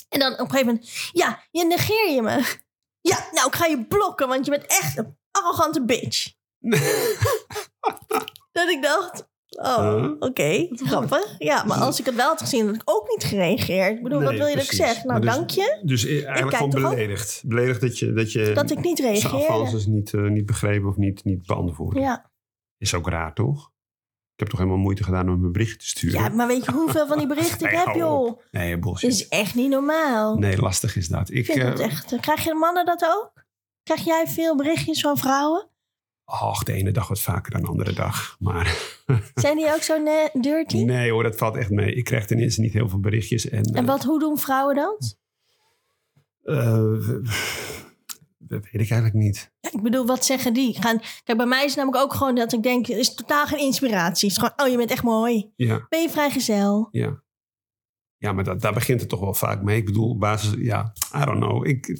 En 0.08 0.18
dan 0.18 0.32
op 0.32 0.38
een 0.38 0.50
gegeven 0.50 0.66
moment, 0.66 0.90
ja, 1.12 1.42
je 1.50 1.64
negeer 1.64 2.10
je 2.10 2.22
me. 2.22 2.64
Ja, 3.08 3.28
nou, 3.32 3.46
ik 3.46 3.54
ga 3.54 3.66
je 3.66 3.84
blokken, 3.86 4.28
want 4.28 4.44
je 4.44 4.50
bent 4.50 4.66
echt 4.66 4.98
een 4.98 5.16
arrogante 5.30 5.84
bitch. 5.84 6.32
Dat 8.52 8.68
ik 8.68 8.82
dacht, 8.82 9.28
oh, 9.48 9.78
Huh? 9.94 10.10
oké, 10.18 10.68
grappig. 10.70 11.34
Ja, 11.38 11.64
maar 11.64 11.78
als 11.78 12.00
ik 12.00 12.06
het 12.06 12.14
wel 12.14 12.28
had 12.28 12.40
gezien, 12.40 12.66
had 12.66 12.74
ik 12.74 12.82
ook 12.84 13.08
niet 13.08 13.24
gereageerd. 13.24 13.96
Ik 13.96 14.02
bedoel, 14.02 14.18
Nee, 14.18 14.28
wat 14.28 14.36
wil 14.38 14.46
je 14.46 14.54
dat 14.54 14.62
ik 14.62 14.68
precies. 14.68 14.86
zeg? 14.86 14.96
Nou, 14.96 15.06
Maar 15.08 15.20
dus- 15.20 15.34
dank 15.34 15.50
je 15.50 15.80
Dus 15.82 16.04
eh, 16.04 16.10
eigenlijk 16.10 16.48
kijk 16.48 16.54
gewoon 16.56 16.70
toch 16.70 16.84
ook- 16.84 16.90
beledigd. 16.90 17.42
Beledigd 17.46 17.80
dat 17.80 17.98
je, 17.98 18.12
dat 18.12 18.32
je 18.32 18.52
dat 18.52 18.70
ik 18.70 18.80
niet 18.82 18.98
zijn 18.98 19.12
reageerde. 19.12 19.46
avances 19.48 19.86
niet, 19.86 20.14
eh, 20.14 20.20
niet 20.22 20.46
begrepen 20.46 20.88
of 20.88 20.96
niet, 20.96 21.24
niet 21.24 21.46
beantwoordde. 21.46 22.00
Ja. 22.00 22.30
Is 22.78 22.94
ook 22.94 23.08
raar, 23.08 23.34
toch? 23.34 23.70
Ik 24.36 24.42
heb 24.42 24.48
toch 24.50 24.58
helemaal 24.60 24.80
moeite 24.82 25.04
gedaan 25.04 25.28
om 25.30 25.44
een 25.44 25.52
bericht 25.52 25.78
te 25.78 25.86
sturen? 25.86 26.20
ja, 26.20 26.28
maar 26.28 26.46
weet 26.46 26.64
je 26.64 26.72
hoeveel 26.72 27.06
van 27.06 27.18
die 27.18 27.26
berichten 27.26 27.66
ik 27.72 27.76
heb, 27.78 27.94
joh? 28.04 28.40
Nee, 28.50 28.70
Dit 28.70 28.80
bullshit. 28.80 29.10
is 29.10 29.28
echt 29.28 29.54
niet 29.54 29.70
normaal. 29.70 30.36
Nee, 30.38 30.56
lastig 30.58 30.96
is 30.96 31.08
dat. 31.08 31.30
Ik, 31.30 31.36
Ik 31.36 31.44
vind 31.44 31.62
het 31.62 31.78
eh, 31.80 31.86
echt... 31.86 32.16
Krijg 32.20 32.44
je 32.44 32.54
mannen 32.54 32.86
dat 32.86 33.04
ook? 33.04 33.32
Krijg 33.82 34.04
jij 34.04 34.26
veel 34.26 34.56
berichtjes 34.56 35.00
van 35.00 35.16
vrouwen? 35.16 35.68
ach, 36.24 36.62
de 36.62 36.72
ene 36.72 36.90
dag 36.92 37.08
wat 37.08 37.20
vaker 37.20 37.52
dan 37.52 37.60
de 37.62 37.68
andere 37.68 37.92
dag. 37.92 38.36
Maar 38.38 38.76
Zijn 39.34 39.56
die 39.56 39.74
ook 39.74 39.82
zo 39.82 40.04
dirty? 40.32 40.82
nee 40.84 41.10
hoor, 41.10 41.22
dat 41.22 41.36
valt 41.36 41.56
echt 41.56 41.70
mee. 41.70 41.94
Ik 41.94 42.04
krijg 42.04 42.26
ten 42.26 42.38
eerste 42.38 42.60
niet 42.60 42.72
heel 42.72 42.88
veel 42.88 43.00
berichtjes. 43.00 43.48
En, 43.48 43.62
En 43.64 43.74
eh, 43.74 43.84
wat, 43.84 44.02
hoe 44.04 44.18
doen 44.20 44.38
vrouwen 44.38 44.74
dat? 44.74 45.16
eh, 46.42 46.92
dat 48.48 48.62
weet 48.64 48.82
ik 48.82 48.90
eigenlijk 48.90 49.14
niet. 49.14 49.52
Ja, 49.60 49.70
ik 49.72 49.82
bedoel, 49.82 50.06
wat 50.06 50.24
zeggen 50.24 50.52
die? 50.52 50.80
Gaan, 50.80 51.00
kijk, 51.24 51.38
bij 51.38 51.46
mij 51.46 51.64
is 51.64 51.74
het 51.74 51.76
namelijk 51.76 52.02
ook 52.04 52.14
gewoon 52.14 52.34
dat 52.34 52.52
ik 52.52 52.62
denk... 52.62 52.88
er 52.88 52.98
is 52.98 53.14
totaal 53.14 53.46
geen 53.46 53.58
inspiratie. 53.60 54.28
Het 54.28 54.38
is 54.38 54.44
gewoon, 54.44 54.66
oh, 54.66 54.72
je 54.72 54.76
bent 54.76 54.90
echt 54.90 55.02
mooi. 55.02 55.52
Ja, 55.56 55.86
Ben 55.88 56.00
je 56.02 56.10
vrijgezel? 56.10 56.88
ja. 56.90 57.24
Ja, 58.18 58.32
maar 58.32 58.44
dat, 58.44 58.60
daar 58.60 58.72
begint 58.72 59.00
het 59.00 59.08
toch 59.08 59.20
wel 59.20 59.34
vaak 59.34 59.62
mee. 59.62 59.76
Ik 59.76 59.84
bedoel, 59.84 60.18
basis, 60.18 60.54
ja, 60.58 60.92
I 61.16 61.24
don't 61.24 61.38
know. 61.44 61.66
Ik, 61.66 61.84
ten 61.84 61.96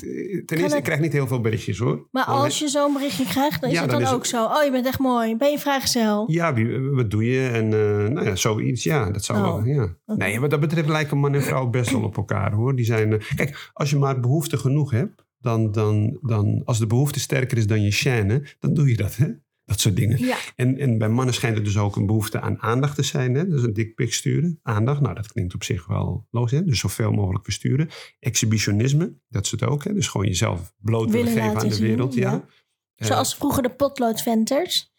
eerste, 0.49 0.63
het- 0.63 0.73
ik 0.75 0.83
krijg 0.83 1.01
niet 1.01 1.13
heel 1.13 1.27
veel 1.27 1.41
berichtjes 1.41 1.79
hoor. 1.79 2.09
Maar 2.11 2.25
als 2.25 2.59
je 2.59 2.69
zo'n 2.69 2.93
berichtje 2.93 3.25
krijgt, 3.25 3.61
dan 3.61 3.71
is 3.71 3.77
Ja, 3.77 3.83
het 3.83 3.91
dan 3.91 4.05
ook 4.07 4.19
het- 4.19 4.27
zo. 4.27 4.45
Oh, 4.45 4.65
je 4.65 4.71
bent 4.71 4.87
echt 4.87 4.99
mooi. 4.99 5.37
Ben 5.37 5.51
je 5.51 5.59
vrijgezel? 5.59 6.31
Ja, 6.31 6.55
wat 6.93 7.11
doe 7.11 7.25
je? 7.25 7.49
En 7.49 7.65
eh, 7.65 8.09
nou 8.13 8.27
ja, 8.27 8.37
zoiets. 8.37 8.83
Ja, 8.83 9.11
dat 9.11 9.25
zou 9.25 9.39
Oh. 9.39 9.45
wel. 9.45 9.65
Ja. 9.65 9.95
Nee, 10.07 10.41
wat 10.41 10.51
dat 10.51 10.61
betreft 10.61 10.89
lijken 10.89 11.19
man 11.19 11.35
en 11.35 11.43
vrouw 11.43 11.67
best 11.67 11.91
wel 11.91 12.03
op 12.03 12.17
elkaar 12.17 12.53
hoor. 12.53 12.77
Die 12.77 12.85
zijn, 12.85 13.13
eh, 13.13 13.35
kijk, 13.37 13.71
als 13.73 13.91
je 13.91 13.97
maar 13.97 14.21
behoefte 14.21 14.57
genoeg 14.57 14.91
hebt, 14.91 15.25
dan, 15.47 15.73
dan, 15.73 16.19
dan 16.23 16.63
als 16.65 16.79
de 16.79 16.87
behoefte 16.87 17.21
sterker 17.21 17.59
is 17.59 17.67
dan 17.67 17.83
je 17.83 17.93
chaîne, 17.93 18.57
dan 18.59 18.75
doe 18.75 18.89
je 18.89 18.97
dat, 18.97 19.17
hè? 19.17 19.27
Dat 19.65 19.81
soort 19.81 19.97
dingen. 19.97 20.19
Ja. 20.19 20.37
En, 20.57 20.79
en 20.79 20.99
bij 20.99 21.09
mannen 21.09 21.35
schijnt 21.35 21.57
er 21.57 21.65
dus 21.65 21.77
ook 21.77 21.97
een 21.97 22.07
behoefte 22.07 22.41
aan 22.41 22.63
aandacht 22.63 22.95
te 22.95 23.03
zijn. 23.03 23.35
Hè? 23.35 23.49
Dus 23.49 23.63
een 23.63 23.73
dikpik 23.73 24.13
sturen. 24.13 24.59
Aandacht, 24.63 25.01
nou 25.01 25.15
dat 25.15 25.33
klinkt 25.33 25.55
op 25.55 25.65
zich 25.65 25.87
wel 25.87 26.27
logisch. 26.31 26.59
Hè? 26.59 26.65
Dus 26.65 26.79
zoveel 26.79 27.13
mogelijk 27.13 27.45
versturen. 27.45 27.89
Exhibitionisme, 28.19 29.15
dat 29.29 29.45
is 29.45 29.51
het 29.51 29.65
ook. 29.65 29.85
Hè? 29.85 29.93
Dus 29.93 30.09
gewoon 30.09 30.27
jezelf 30.27 30.75
bloot 30.79 31.11
willen 31.11 31.33
geven 31.33 31.57
aan 31.57 31.69
de 31.69 31.75
zien, 31.75 31.87
wereld. 31.87 32.15
Ja. 32.15 32.31
ja. 32.31 32.45
Zoals 32.97 33.35
vroeger 33.37 33.63
de 33.63 33.71
potloodventers. 33.71 34.93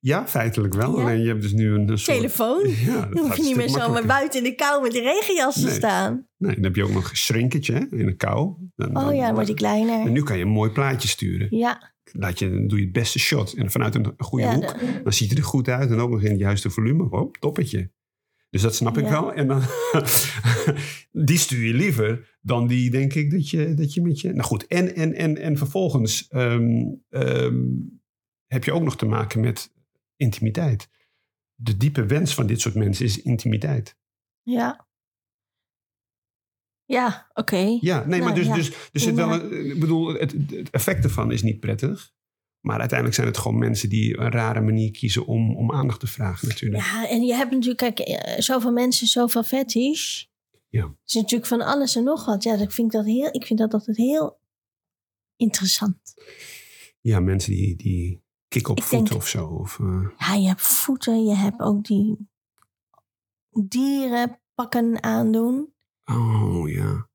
ja, 0.00 0.26
feitelijk 0.28 0.74
wel. 0.74 0.96
Ja. 0.96 1.02
Alleen 1.02 1.20
je 1.22 1.28
hebt 1.28 1.42
dus 1.42 1.52
nu 1.52 1.74
een, 1.74 1.88
een 1.88 1.98
soort... 1.98 2.16
Telefoon. 2.16 2.68
Ja, 2.86 3.06
Dan 3.06 3.18
hoef 3.18 3.36
je 3.36 3.42
niet 3.42 3.56
meer 3.56 3.68
zo 3.68 3.90
maar 3.90 4.06
buiten 4.06 4.38
in 4.38 4.44
de 4.44 4.54
kou 4.54 4.82
met 4.82 4.92
de 4.92 5.00
regenjas 5.00 5.60
te 5.60 5.70
staan. 5.70 6.26
Nee, 6.36 6.54
dan 6.54 6.64
heb 6.64 6.76
je 6.76 6.84
ook 6.84 6.90
nog 6.92 7.10
een 7.10 7.16
shrinketje 7.16 7.72
hè, 7.72 7.96
in 7.98 8.06
de 8.06 8.16
kou. 8.16 8.54
Dan, 8.76 8.88
Oh 8.88 8.94
dan- 9.04 9.16
ja, 9.16 9.24
dan 9.24 9.34
wordt 9.34 9.46
die 9.46 9.56
En 9.56 9.62
kleiner. 9.62 10.10
nu 10.10 10.22
kan 10.22 10.36
je 10.36 10.42
een 10.44 10.50
mooi 10.50 10.70
plaatje 10.70 11.08
sturen. 11.08 11.46
Ja, 11.50 11.92
Laat 12.12 12.38
je, 12.38 12.50
dan 12.50 12.66
doe 12.66 12.78
je 12.78 12.84
het 12.84 12.92
beste 12.92 13.18
shot. 13.18 13.52
En 13.52 13.70
vanuit 13.70 13.94
een 13.94 14.14
goede 14.18 14.44
ja, 14.44 14.54
hoek. 14.54 14.78
de- 14.78 15.00
Dan 15.02 15.12
ziet 15.12 15.28
het 15.30 15.38
er 15.38 15.44
goed 15.44 15.68
uit. 15.68 15.90
En 15.90 15.98
ook 16.00 16.10
nog 16.10 16.22
in 16.22 16.30
het 16.30 16.40
juiste 16.40 16.70
volume. 16.70 17.28
Toppetje. 17.40 17.90
Dus 18.50 18.62
dat 18.62 18.74
snap 18.74 18.98
ik 18.98 19.04
Ja. 19.04 19.10
wel. 19.10 19.32
En 19.32 19.46
dan, 19.48 19.62
die 21.26 21.38
stuur 21.38 21.66
je 21.66 21.74
liever 21.74 22.38
dan 22.40 22.66
die, 22.66 22.90
denk 22.90 23.14
ik, 23.14 23.30
dat 23.30 23.48
je, 23.50 23.74
dat 23.74 23.94
je 23.94 24.02
met 24.02 24.20
je... 24.20 24.28
Nou 24.32 24.42
goed, 24.42 24.66
en, 24.66 24.94
en, 24.94 25.14
en, 25.14 25.36
en 25.38 25.56
vervolgens 25.56 26.28
ehm, 26.28 26.86
ehm, 27.08 27.64
heb 28.46 28.64
je 28.64 28.72
ook 28.72 28.82
nog 28.82 28.96
te 28.96 29.06
maken 29.06 29.40
met 29.40 29.72
intimiteit. 30.16 30.88
De 31.54 31.76
diepe 31.76 32.06
wens 32.06 32.34
van 32.34 32.46
dit 32.46 32.60
soort 32.60 32.74
mensen 32.74 33.04
is 33.04 33.22
intimiteit. 33.22 33.96
ja. 34.42 34.88
Ja, 36.84 37.30
oké. 37.32 37.78
Ja, 37.80 38.04
nee, 38.06 38.20
maar 38.20 38.32
Nou, 38.32 38.34
dus, 38.34 38.46
ja. 38.46 38.54
dus 38.54 38.68
er 38.92 39.00
zit 39.00 39.14
wel 39.14 39.32
een, 39.32 39.70
ik 39.70 39.80
bedoel, 39.80 40.14
het, 40.14 40.32
het 40.50 40.70
effect 40.70 41.04
ervan 41.04 41.32
is 41.32 41.42
niet 41.42 41.60
prettig. 41.60 42.12
Maar 42.60 42.78
uiteindelijk 42.78 43.18
zijn 43.18 43.28
het 43.28 43.38
gewoon 43.38 43.58
mensen 43.58 43.88
die 43.88 44.18
een 44.18 44.30
rare 44.30 44.60
manier 44.60 44.90
kiezen 44.90 45.26
om, 45.26 45.56
om 45.56 45.72
aandacht 45.72 46.00
te 46.00 46.06
vragen 46.06 46.48
natuurlijk. 46.48 46.82
Ja, 46.84 47.08
en 47.08 47.22
je 47.22 47.34
hebt 47.34 47.50
natuurlijk, 47.50 47.78
kijk, 47.78 47.98
eh, 47.98 48.40
zoveel 48.40 48.72
mensen, 48.72 49.06
zoveel 49.06 49.42
fetish. 49.42 50.24
Ja. 50.68 50.82
Het 50.86 50.96
is 51.04 51.14
natuurlijk 51.14 51.48
van 51.48 51.60
alles 51.60 51.96
en 51.96 52.04
nog 52.04 52.24
wat. 52.24 52.42
Ja, 52.42 52.54
ik 52.54 52.70
vind 52.72 52.92
dat, 52.92 53.04
heel, 53.04 53.28
ik 53.32 53.46
vind 53.46 53.58
dat 53.58 53.72
altijd 53.74 53.96
heel 53.96 54.40
interessant. 55.36 55.98
Ja, 57.00 57.20
mensen 57.20 57.52
die, 57.52 57.76
die 57.76 58.22
kikken 58.48 58.70
op 58.72 58.78
Ik 58.78 58.84
voeten 58.84 59.06
denk- 59.08 59.20
of 59.20 59.28
zo. 59.28 59.46
Of, 59.46 59.78
eh, 59.80 60.08
Ja, 60.16 60.34
je 60.34 60.46
hebt 60.48 60.62
voeten, 60.62 61.24
je 61.24 61.34
hebt 61.34 61.60
ook 61.60 61.84
die 61.84 62.28
dierenpakken 63.68 65.02
aandoen. 65.02 65.74
oh 66.04 66.68
ja. 66.70 67.08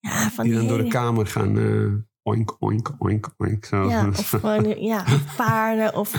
Ja, 0.00 0.30
van 0.30 0.44
Die 0.44 0.52
die, 0.52 0.62
dan 0.62 0.68
door 0.76 0.84
de 0.84 0.90
kamer 0.90 1.26
gaan 1.26 1.58
eh, 1.58 1.92
oink, 2.28 2.56
oink, 2.60 2.90
oink, 2.98 3.28
oink. 3.38 3.64
Zo. 3.64 3.88
Ja, 3.88 4.08
of 4.08 4.28
gewoon 4.40 4.82
ja, 4.82 5.04
paarden 5.36 5.94
of 5.94 6.12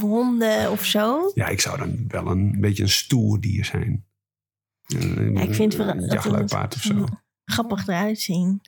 honden 0.00 0.70
of 0.70 0.84
zo. 0.84 1.30
Ja, 1.34 1.46
ik 1.46 1.60
zou 1.60 1.78
dan 1.78 2.04
wel 2.08 2.26
een 2.26 2.60
beetje 2.60 2.82
een 2.82 2.88
stoer 2.88 3.40
dier 3.40 3.64
zijn. 3.64 4.04
Een, 4.86 5.32
Ja, 5.34 5.40
ik 5.40 5.54
vind 5.54 5.74
wel 5.76 5.88
een 5.88 6.00
dat 6.00 6.12
jachtluipaard 6.12 6.74
of 6.74 6.80
zo. 6.82 6.94
het 7.00 7.10
grappig 7.44 7.86
eruit 7.86 8.20
zien. 8.20 8.60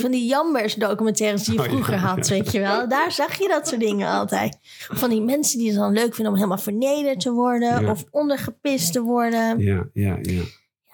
Van 0.00 0.10
die 0.10 0.26
Jambers 0.26 0.74
documentaires 0.74 1.44
die 1.44 1.54
je 1.54 1.58
Oh, 1.60 1.64
ja, 1.66 1.70
vroeger 1.72 1.96
had, 1.96 2.26
ja. 2.26 2.34
weet 2.34 2.52
je 2.52 2.60
wel. 2.60 2.88
Daar 2.88 3.12
zag 3.12 3.38
je 3.38 3.48
dat 3.48 3.68
soort 3.68 3.80
dingen 3.80 4.08
altijd. 4.08 4.58
Van 4.78 5.10
die 5.10 5.20
mensen 5.22 5.58
die 5.58 5.68
het 5.68 5.76
dan 5.78 5.92
leuk 5.92 6.14
vinden 6.14 6.26
om 6.32 6.34
helemaal 6.38 6.58
vernederd 6.58 7.20
te 7.20 7.32
worden. 7.32 7.80
Ja. 7.82 7.90
Of 7.90 8.04
ondergepist 8.10 8.92
te 8.92 9.00
worden. 9.02 9.58
Ja, 9.58 9.86
ja, 9.92 10.18
ja. 10.22 10.42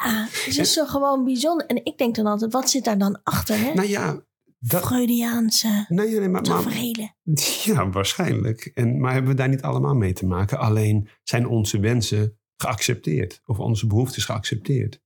Ja, 0.05 0.27
het 0.31 0.59
is 0.59 0.73
zo 0.73 0.85
gewoon 0.87 1.25
bijzonder. 1.25 1.67
En 1.67 1.85
ik 1.85 1.99
denk 1.99 2.15
dan 2.15 2.27
altijd, 2.27 2.53
wat 2.53 2.71
zit 2.71 2.85
daar 2.85 2.99
dan 2.99 3.21
achter? 3.23 3.59
Hè? 3.59 3.75
Nou 3.75 3.89
ja, 3.89 4.21
dat, 4.65 4.87
Freudiaanse 4.87 5.85
nee, 5.89 6.19
nee, 6.19 6.29
maar, 6.29 6.43
tafereelen. 6.43 7.17
ja, 7.65 7.91
waarschijnlijk. 7.91 8.65
En, 8.65 9.01
maar 9.01 9.13
hebben 9.13 9.31
we 9.31 9.37
daar 9.37 9.49
niet 9.49 9.63
allemaal 9.63 9.95
mee 9.95 10.13
te 10.13 10.27
maken? 10.27 10.59
Alleen 10.59 11.09
zijn 11.23 11.47
onze 11.47 11.81
wensen 11.81 12.39
geaccepteerd. 12.57 13.41
Of 13.45 13.59
onze 13.59 13.87
behoeftes 13.87 14.25
geaccepteerd. 14.25 15.01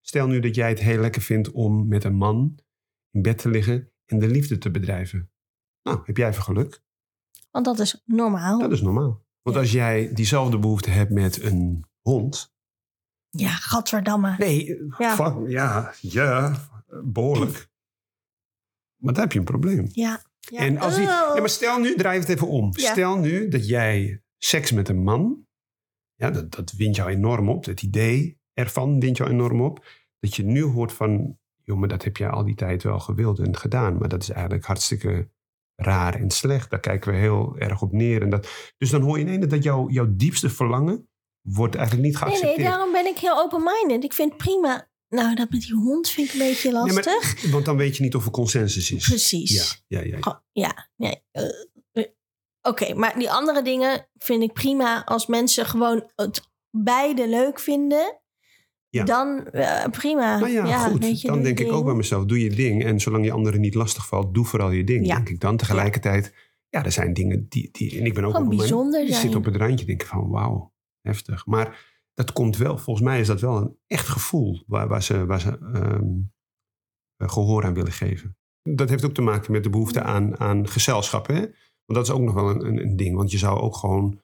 Stel 0.00 0.26
nu 0.26 0.40
dat 0.40 0.54
jij 0.54 0.68
het 0.68 0.80
heel 0.80 1.00
lekker 1.00 1.22
vindt 1.22 1.50
om 1.50 1.88
met 1.88 2.04
een 2.04 2.14
man 2.14 2.58
in 3.10 3.22
bed 3.22 3.38
te 3.38 3.48
liggen 3.48 3.92
en 4.06 4.18
de 4.18 4.28
liefde 4.28 4.58
te 4.58 4.70
bedrijven. 4.70 5.30
Nou, 5.82 6.00
heb 6.04 6.16
jij 6.16 6.28
even 6.28 6.42
geluk? 6.42 6.82
Want 7.50 7.64
dat 7.64 7.78
is 7.78 8.02
normaal. 8.04 8.58
Dat 8.58 8.72
is 8.72 8.80
normaal. 8.82 9.24
Want 9.42 9.56
Ja. 9.56 9.62
als 9.62 9.72
jij 9.72 10.10
diezelfde 10.14 10.58
behoefte 10.58 10.90
hebt 10.90 11.10
met 11.10 11.42
een 11.42 11.84
hond. 12.00 12.54
Ja, 13.30 13.50
gadverdamme. 13.50 14.34
Nee, 14.38 14.78
Ja. 14.98 15.36
ja, 15.46 15.94
ja, 16.00 16.56
behoorlijk. 17.04 17.69
Maar 19.00 19.12
dan 19.14 19.22
heb 19.22 19.32
je 19.32 19.38
een 19.38 19.44
probleem. 19.44 19.88
Ja. 19.92 20.22
ja. 20.38 20.58
En 20.58 20.78
als 20.78 20.94
die, 20.94 21.04
Oh. 21.04 21.08
ja, 21.34 21.38
maar 21.38 21.48
stel 21.48 21.78
nu, 21.78 21.94
draai 21.94 22.18
het 22.20 22.28
even 22.28 22.48
om. 22.48 22.70
Ja. 22.76 22.90
Stel 22.90 23.16
nu 23.18 23.48
dat 23.48 23.68
jij 23.68 24.22
seks 24.38 24.72
met 24.72 24.88
een 24.88 25.02
man, 25.02 25.46
ja, 26.14 26.30
dat, 26.30 26.50
dat 26.54 26.72
wint 26.72 26.96
jou 26.96 27.10
enorm 27.10 27.48
op. 27.48 27.64
Het 27.64 27.82
idee 27.82 28.38
ervan 28.54 29.00
wint 29.00 29.16
jou 29.16 29.30
enorm 29.30 29.60
op. 29.62 29.84
Dat 30.18 30.36
je 30.36 30.44
nu 30.44 30.62
hoort 30.62 30.92
van, 30.92 31.38
joh, 31.64 31.78
maar 31.78 31.88
dat 31.88 32.04
heb 32.04 32.16
jij 32.16 32.28
al 32.28 32.44
die 32.44 32.54
tijd 32.54 32.82
wel 32.82 32.98
gewild 32.98 33.38
en 33.38 33.56
gedaan. 33.56 33.98
Maar 33.98 34.08
dat 34.08 34.22
is 34.22 34.30
eigenlijk 34.30 34.64
hartstikke 34.64 35.30
raar 35.76 36.14
en 36.14 36.30
slecht. 36.30 36.70
Daar 36.70 36.80
kijken 36.80 37.12
we 37.12 37.18
heel 37.18 37.58
erg 37.58 37.82
op 37.82 37.92
neer. 37.92 38.22
En 38.22 38.30
dat, 38.30 38.72
dus 38.78 38.90
dan 38.90 39.02
hoor 39.02 39.18
je 39.18 39.24
ineens 39.24 39.46
dat 39.46 39.62
jouw, 39.62 39.88
jouw 39.90 40.06
diepste 40.10 40.50
verlangen 40.50 41.08
wordt 41.40 41.74
eigenlijk 41.74 42.06
niet 42.06 42.14
Nee, 42.14 42.22
geaccepteerd. 42.22 42.56
nee, 42.56 42.66
daarom 42.66 42.92
ben 42.92 43.06
ik 43.06 43.18
heel 43.18 43.38
open-minded. 43.38 44.04
Ik 44.04 44.12
vind 44.12 44.36
prima. 44.36 44.89
Nou, 45.10 45.34
dat 45.34 45.50
met 45.50 45.60
die 45.60 45.74
hond 45.74 46.08
vind 46.08 46.26
ik 46.28 46.32
een 46.32 46.38
beetje 46.38 46.72
maar- 46.72 46.86
lastig. 46.92 47.50
want 47.50 47.64
dan 47.64 47.76
weet 47.76 47.96
je 47.96 48.02
niet 48.02 48.14
of 48.14 48.24
er 48.24 48.30
consensus 48.30 48.90
is. 48.90 49.08
Precies. 49.08 49.82
Ja, 49.86 50.00
ja, 50.00 50.16
ja. 50.20 50.42
Ja, 50.52 50.88
nee. 50.96 51.22
eh, 51.30 51.44
eh, 51.92 52.04
Oké, 52.62 52.94
maar 52.94 53.18
die 53.18 53.30
andere 53.30 53.62
dingen 53.62 54.08
vind 54.18 54.42
ik 54.42 54.52
prima 54.52 55.04
als 55.04 55.26
mensen 55.26 55.66
gewoon 55.66 56.10
het 56.16 56.48
beide 56.70 57.28
leuk 57.28 57.60
vinden. 57.60 58.20
Ja. 58.88 59.04
Dan 59.04 59.46
eh, 59.46 59.84
prima. 59.90 60.38
Nou 60.38 60.50
ja, 60.52 60.88
goed. 60.88 61.02
weet 61.04 61.20
je, 61.20 61.28
dan 61.28 61.42
denk 61.42 61.60
ik 61.60 61.72
ook 61.72 61.84
bij 61.84 61.94
mezelf, 61.94 62.24
doe 62.24 62.40
je 62.40 62.50
ding. 62.50 62.84
En 62.84 63.00
zolang 63.00 63.24
je 63.24 63.32
anderen 63.32 63.60
niet 63.60 63.74
lastig 63.74 64.06
valt, 64.06 64.34
doe 64.34 64.44
vooral 64.44 64.70
je 64.70 64.84
ding. 64.84 65.06
Ja. 65.06 65.14
Denk 65.14 65.28
ik 65.28 65.40
dan. 65.40 65.56
Tegelijkertijd, 65.56 66.34
ja, 66.68 66.84
er 66.84 66.92
zijn 66.92 67.12
dingen 67.12 67.46
die... 67.48 67.68
die 67.72 67.98
en 67.98 68.04
ik 68.06 68.14
ben 68.14 68.24
ook 68.24 68.30
Gewoon 68.32 68.46
op 68.46 68.52
een 68.52 68.58
moment- 68.58 68.58
bijzonder 68.58 69.06
Je 69.06 69.14
zit 69.14 69.34
op 69.34 69.44
het 69.44 69.56
randje 69.56 69.86
denk 69.86 70.02
ik 70.02 70.08
van, 70.08 70.28
wauw, 70.28 70.72
heftig. 71.02 71.46
Maar 71.46 71.89
dat 72.14 72.32
komt 72.32 72.56
wel, 72.56 72.78
volgens 72.78 73.06
mij 73.06 73.20
is 73.20 73.26
dat 73.26 73.40
wel 73.40 73.56
een 73.56 73.76
echt 73.86 74.08
gevoel 74.08 74.62
waar, 74.66 74.88
waar 74.88 75.02
ze, 75.02 75.26
waar 75.26 75.40
ze 75.40 75.58
eh, 77.18 77.28
gehoor 77.28 77.64
aan 77.64 77.74
willen 77.74 77.92
geven. 77.92 78.36
Dat 78.62 78.88
heeft 78.88 79.04
ook 79.04 79.14
te 79.14 79.22
maken 79.22 79.52
met 79.52 79.62
de 79.62 79.70
behoefte 79.70 80.02
aan, 80.02 80.38
aan 80.38 80.68
gezelschap. 80.68 81.26
Hè? 81.26 81.38
Want 81.84 81.86
dat 81.86 82.04
is 82.04 82.10
ook 82.10 82.20
nog 82.20 82.34
wel 82.34 82.50
een, 82.50 82.66
een, 82.66 82.78
een 82.82 82.96
ding. 82.96 83.16
Want 83.16 83.30
je 83.30 83.38
zou 83.38 83.58
ook 83.58 83.76
gewoon 83.76 84.20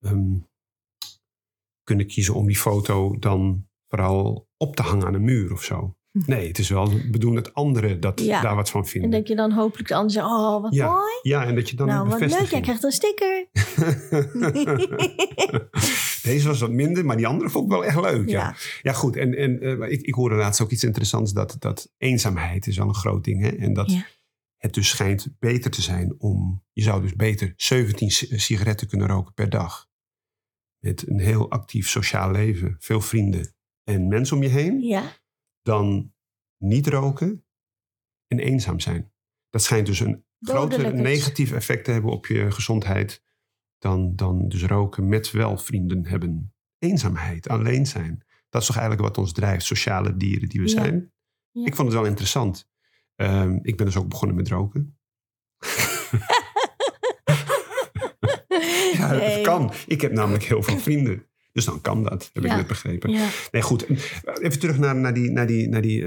ehm, 0.00 0.36
kunnen 1.82 2.06
kiezen 2.06 2.34
om 2.34 2.46
die 2.46 2.56
foto 2.56 3.18
dan 3.18 3.66
vooral 3.88 4.48
op 4.56 4.76
te 4.76 4.82
hangen 4.82 5.06
aan 5.06 5.14
een 5.14 5.24
muur 5.24 5.52
of 5.52 5.62
zo. 5.62 5.92
Nee, 6.26 6.48
het 6.48 6.58
is 6.58 6.68
wel 6.68 6.90
bedoeld 7.10 7.34
dat 7.34 7.54
anderen 7.54 8.00
dat, 8.00 8.20
Ja. 8.20 8.40
daar 8.40 8.54
wat 8.56 8.70
van 8.70 8.80
En 8.82 8.88
vinden. 8.88 9.10
dat 9.10 9.28
je 9.28 9.36
dan 9.36 9.52
hopelijk 9.52 9.88
de 9.88 9.94
ander 9.94 10.10
zegt, 10.10 10.26
oh, 10.26 10.62
wat 10.62 10.74
Ja, 10.74 10.90
mooi. 10.90 11.12
Ja, 11.22 11.44
en 11.44 11.54
dat 11.54 11.70
je 11.70 11.76
dan 11.76 11.86
nou, 11.86 12.08
wat 12.08 12.20
leuk, 12.20 12.50
jij 12.50 12.60
krijgt 12.60 12.84
een 12.84 12.92
sticker. 12.92 13.48
Deze 16.28 16.48
was 16.48 16.60
wat 16.60 16.70
minder, 16.70 17.04
maar 17.04 17.16
die 17.16 17.26
andere 17.26 17.50
vond 17.50 17.64
ik 17.64 17.70
wel 17.70 17.84
echt 17.84 18.00
leuk. 18.00 18.28
Ja, 18.28 18.40
Ja. 18.40 18.56
ja 18.82 18.92
goed. 18.92 19.16
En, 19.16 19.34
en 19.34 19.60
eh, 19.60 19.90
ik, 19.92 20.00
ik 20.02 20.14
hoorde 20.14 20.34
laatst 20.34 20.60
ook 20.60 20.70
iets 20.70 20.84
interessants. 20.84 21.32
Dat, 21.32 21.56
dat 21.58 21.92
eenzaamheid 21.96 22.66
is 22.66 22.76
wel 22.76 22.88
een 22.88 22.94
groot 22.94 23.24
ding. 23.24 23.42
Hè? 23.42 23.48
En 23.48 23.72
dat 23.72 23.90
Ja. 23.90 24.06
het 24.56 24.74
dus 24.74 24.88
schijnt 24.88 25.28
beter 25.38 25.70
te 25.70 25.82
zijn 25.82 26.14
om... 26.20 26.64
Je 26.72 26.82
zou 26.82 27.02
dus 27.02 27.14
beter 27.16 27.52
17 27.56 28.10
si- 28.10 28.38
sigaretten 28.38 28.88
kunnen 28.88 29.06
roken 29.06 29.34
per 29.34 29.48
dag. 29.50 29.88
Met 30.78 31.08
een 31.08 31.18
heel 31.20 31.50
actief 31.50 31.88
sociaal 31.88 32.30
leven. 32.30 32.76
Veel 32.78 33.00
vrienden 33.00 33.54
en 33.84 34.08
mensen 34.08 34.36
om 34.36 34.42
je 34.42 34.48
heen. 34.48 34.80
Ja, 34.80 35.12
Dan 35.62 36.12
niet 36.58 36.86
roken 36.86 37.44
en 38.26 38.38
eenzaam 38.38 38.80
zijn. 38.80 39.12
Dat 39.50 39.62
schijnt 39.62 39.86
dus 39.86 40.00
een 40.00 40.24
groter 40.40 40.70
Dodelijk 40.78 40.94
is. 40.94 41.00
negatief 41.16 41.52
effect 41.52 41.84
te 41.84 41.90
hebben 41.90 42.10
op 42.10 42.26
je 42.26 42.50
gezondheid 42.50 43.22
dan, 43.78 44.12
dan 44.16 44.48
dus 44.48 44.64
roken 44.64 45.08
met 45.08 45.30
wel 45.30 45.58
vrienden 45.58 46.06
hebben. 46.06 46.52
Eenzaamheid, 46.78 47.48
alleen 47.48 47.86
zijn. 47.86 48.24
Dat 48.48 48.60
is 48.60 48.66
toch 48.66 48.76
eigenlijk 48.76 49.06
wat 49.08 49.18
ons 49.18 49.32
drijft, 49.32 49.64
sociale 49.64 50.16
dieren 50.16 50.48
die 50.48 50.60
we 50.60 50.68
Ja. 50.68 50.72
zijn. 50.72 51.12
Ja. 51.50 51.64
Ik 51.66 51.74
vond 51.74 51.88
het 51.88 51.96
wel 51.96 52.06
interessant. 52.06 52.68
Ehm, 53.14 53.58
ik 53.62 53.76
ben 53.76 53.86
dus 53.86 53.96
ook 53.96 54.08
begonnen 54.08 54.36
met 54.36 54.48
roken. 54.48 54.98
Ja, 58.92 59.10
Nee. 59.12 59.20
het 59.20 59.40
kan. 59.40 59.72
Ik 59.86 60.00
heb 60.00 60.12
namelijk 60.12 60.44
heel 60.44 60.62
veel 60.62 60.78
vrienden. 60.78 61.26
Dus 61.52 61.64
dan 61.64 61.80
kan 61.80 62.02
dat, 62.02 62.30
heb 62.32 62.42
Ja. 62.44 62.50
ik 62.50 62.56
net 62.56 62.66
begrepen. 62.66 63.10
Ja. 63.10 63.28
Nee, 63.50 63.62
goed. 63.62 63.86
Even 64.40 64.58
terug 64.58 64.78
naar, 64.78 64.96
naar 64.96 65.14
die, 65.14 65.30
naar 65.30 65.46
die, 65.46 65.68
naar 65.68 65.82
die 65.82 66.06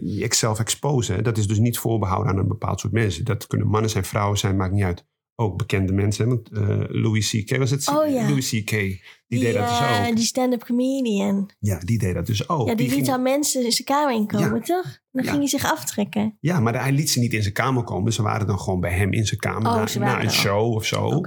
jezelf 0.00 0.58
exposen. 0.58 1.24
Dat 1.24 1.38
is 1.38 1.46
dus 1.46 1.58
niet 1.58 1.78
voorbehouden 1.78 2.32
aan 2.32 2.38
een 2.38 2.48
bepaald 2.48 2.80
soort 2.80 2.92
mensen. 2.92 3.24
Dat 3.24 3.46
kunnen 3.46 3.66
mannen 3.68 3.90
zijn, 3.90 4.04
vrouwen 4.04 4.38
zijn, 4.38 4.56
maakt 4.56 4.72
niet 4.72 4.84
uit. 4.84 5.04
Ook 5.40 5.56
bekende 5.56 5.92
mensen. 5.92 6.24
hè. 6.28 6.30
Want 6.34 6.48
eh, 6.50 6.84
Louis 7.02 7.30
C.K. 7.30 7.56
was 7.56 7.70
het? 7.70 7.88
Oh, 7.88 8.08
ja. 8.10 8.28
Louis 8.28 8.48
C.K. 8.50 8.70
Die, 8.70 9.00
Die, 9.26 9.40
deed 9.40 9.54
dat 9.54 9.68
dus 9.68 10.08
ook. 10.08 10.16
die 10.16 10.24
stand-up 10.24 10.64
comedian. 10.64 11.50
Ja, 11.58 11.78
die 11.78 11.98
deed 11.98 12.14
dat 12.14 12.26
dus 12.26 12.48
ook. 12.48 12.68
ja, 12.68 12.74
die, 12.74 12.86
liet 12.86 12.94
ging- 12.94 13.08
aan 13.08 13.22
mensen 13.22 13.64
in 13.64 13.72
zijn 13.72 13.86
kamer 13.86 14.14
inkomen, 14.14 14.54
Ja. 14.54 14.60
toch? 14.60 14.98
Dan 15.10 15.24
Ja. 15.24 15.30
ging 15.30 15.38
hij 15.38 15.48
zich 15.48 15.64
aftrekken. 15.72 16.36
ja, 16.40 16.60
maar 16.60 16.82
hij 16.82 16.92
liet 16.92 17.10
ze 17.10 17.18
niet 17.20 17.32
in 17.32 17.42
zijn 17.42 17.54
kamer 17.54 17.84
komen. 17.84 18.12
Ze 18.12 18.22
waren 18.22 18.46
dan 18.46 18.58
gewoon 18.58 18.80
bij 18.80 18.92
hem 18.92 19.12
in 19.12 19.26
zijn 19.26 19.40
kamer 19.40 19.66
Oh, 19.72 19.94
na, 19.94 20.22
een 20.22 20.30
show 20.30 20.74
of 20.74 20.84
zo. 20.86 21.20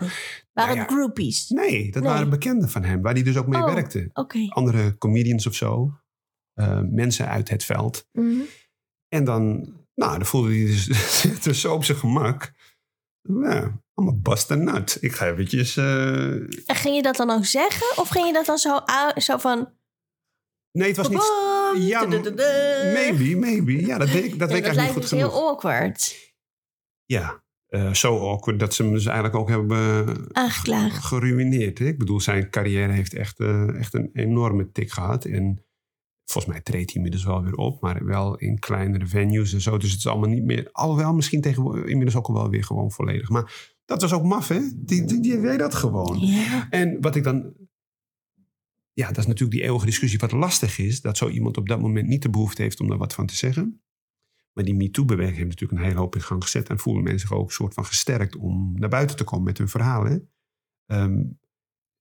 Waren 0.54 0.76
ja. 0.76 0.82
het 0.82 0.92
groupies? 0.92 1.50
Nee, 1.50 1.92
dat 1.92 2.04
Nee. 2.04 2.12
waren 2.12 2.30
bekenden 2.30 2.70
van 2.70 2.84
hem. 2.84 3.02
Waar 3.02 3.14
hij 3.14 3.24
dus 3.24 3.38
ook 3.38 3.48
mee 3.48 3.62
Oh. 3.62 3.74
werkte. 3.74 4.10
Oké. 4.14 4.46
Andere 4.50 4.98
comedians 4.98 5.48
of 5.48 5.54
zo. 5.56 5.92
Eh, 6.54 6.80
mensen 6.90 7.28
uit 7.28 7.50
het 7.50 7.64
veld. 7.64 8.08
Mhm. 8.12 8.40
En 9.08 9.24
dan, 9.24 9.74
nou, 9.96 10.18
dan 10.18 10.26
voelde 10.26 10.50
hij 10.50 10.66
dus, 10.66 10.86
dus 11.44 11.62
zo 11.62 11.74
op 11.74 11.84
zijn 11.84 11.98
gemak. 11.98 12.52
Ja, 13.22 13.82
allemaal 13.94 14.20
bust 14.20 14.52
a 14.52 14.56
nut. 14.56 14.98
Ik 15.02 15.12
ga 15.12 15.28
eventjes... 15.28 15.78
eh, 15.78 16.32
En 16.34 16.76
ging 16.76 16.96
je 16.96 17.02
dat 17.02 17.16
dan 17.16 17.30
ook 17.30 17.46
zeggen? 17.46 18.02
Of 18.02 18.10
ging 18.10 18.28
je 18.28 18.34
dat 18.34 18.46
dan 18.46 18.58
zo, 18.58 18.80
zo 19.16 19.38
van... 19.38 19.74
Nee, 20.72 20.88
het 20.88 20.98
was 20.98 21.10
niet... 21.10 21.32
Ja, 21.88 22.06
maybe, 22.06 23.36
maybe. 23.36 23.86
Ja, 23.86 23.98
dat 23.98 24.10
weet 24.10 24.24
ik, 24.24 24.40
dat 24.40 24.50
Ja, 24.50 24.56
weet 24.56 24.66
ik 24.66 24.74
dat 24.74 24.76
eigenlijk 24.78 24.86
niet 24.86 24.92
goed 24.94 25.02
dus 25.02 25.12
heel 25.12 25.30
genoeg. 25.30 25.50
awkward. 25.50 26.16
Ja, 27.06 27.44
eh, 27.68 27.94
zo 27.94 28.30
awkward 28.30 28.60
dat 28.60 28.74
ze 28.74 28.84
hem 28.84 28.94
dus 28.94 29.06
eigenlijk 29.06 29.36
ook 29.36 29.50
hebben 29.50 30.08
eh, 30.08 30.16
Aangeklaagd. 30.32 31.06
geruineerd. 31.06 31.80
Hè? 31.80 31.86
Ik 31.86 31.98
bedoel, 31.98 32.20
zijn 32.22 32.50
carrière 32.50 32.92
heeft 32.94 33.14
echt, 33.14 33.40
echt 33.78 33.94
een 33.94 34.10
enorme 34.14 34.72
tik 34.72 34.92
gehad. 34.92 35.26
En 35.26 35.66
volgens 36.32 36.54
mij 36.54 36.62
treedt 36.62 36.86
hij 36.86 36.96
inmiddels 36.96 37.24
wel 37.24 37.44
weer 37.44 37.56
op. 37.56 37.82
Maar 37.82 38.06
wel 38.06 38.38
in 38.38 38.60
kleinere 38.60 39.08
venues 39.08 39.54
en 39.54 39.62
zo. 39.62 39.78
Dus 39.78 39.90
het 39.90 40.00
is 40.00 40.08
allemaal 40.08 40.30
niet 40.30 40.44
meer... 40.44 40.70
Alhoewel, 40.72 41.14
misschien 41.14 41.42
tegen, 41.42 41.88
inmiddels 41.88 42.16
ook 42.16 42.28
al 42.28 42.34
wel 42.34 42.50
weer 42.50 42.64
gewoon 42.64 42.92
volledig. 42.92 43.30
Maar 43.30 43.74
dat 43.86 44.02
was 44.02 44.14
ook 44.14 44.24
maf, 44.24 44.48
hè? 44.48 44.60
Die, 44.76 45.06
die, 45.06 45.22
die 45.22 45.38
weet 45.38 45.60
dat 45.60 45.76
gewoon. 45.76 46.22
En 46.70 47.02
wat 47.02 47.16
ik 47.16 47.24
dan. 47.24 47.54
Ja, 48.94 49.08
dat 49.08 49.18
is 49.18 49.26
natuurlijk 49.26 49.52
die 49.52 49.64
eeuwige 49.64 49.86
discussie. 49.86 50.20
Wat 50.20 50.32
lastig 50.32 50.78
is, 50.78 51.02
dat 51.02 51.18
zo 51.18 51.30
iemand 51.30 51.58
op 51.58 51.68
dat 51.68 51.82
moment 51.82 52.08
niet 52.08 52.22
de 52.22 52.30
behoefte 52.30 52.62
heeft 52.62 52.80
om 52.80 52.88
daar 52.88 52.98
wat 52.98 53.14
van 53.14 53.26
te 53.26 53.36
zeggen. 53.36 53.82
Maar 54.54 54.64
die 54.64 54.76
MeToo-beweging 54.76 55.38
heeft 55.38 55.50
natuurlijk 55.50 55.80
een 55.80 55.88
hele 55.88 56.00
hoop 56.00 56.16
in 56.16 56.22
gang 56.22 56.44
gezet. 56.44 56.70
En 56.70 56.80
voelen 56.80 57.04
mensen 57.04 57.28
zich 57.28 57.38
ook 57.38 57.48
een 57.48 57.54
soort 57.54 57.74
van 57.74 57.86
gesterkt 57.86 58.36
om 58.36 58.80
naar 58.80 58.90
buiten 58.90 59.16
te 59.16 59.24
komen 59.24 59.46
met 59.46 59.58
hun 59.58 59.68
verhalen. 59.68 60.30
Ehm, 60.86 61.24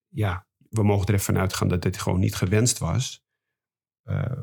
ja, 0.08 0.46
we 0.68 0.82
mogen 0.82 1.06
er 1.06 1.14
even 1.14 1.24
van 1.24 1.38
uitgaan 1.38 1.68
dat 1.68 1.82
dit 1.82 1.98
gewoon 1.98 2.20
niet 2.20 2.34
gewenst 2.34 2.78
was. 2.78 3.24
Eh, 4.10 4.38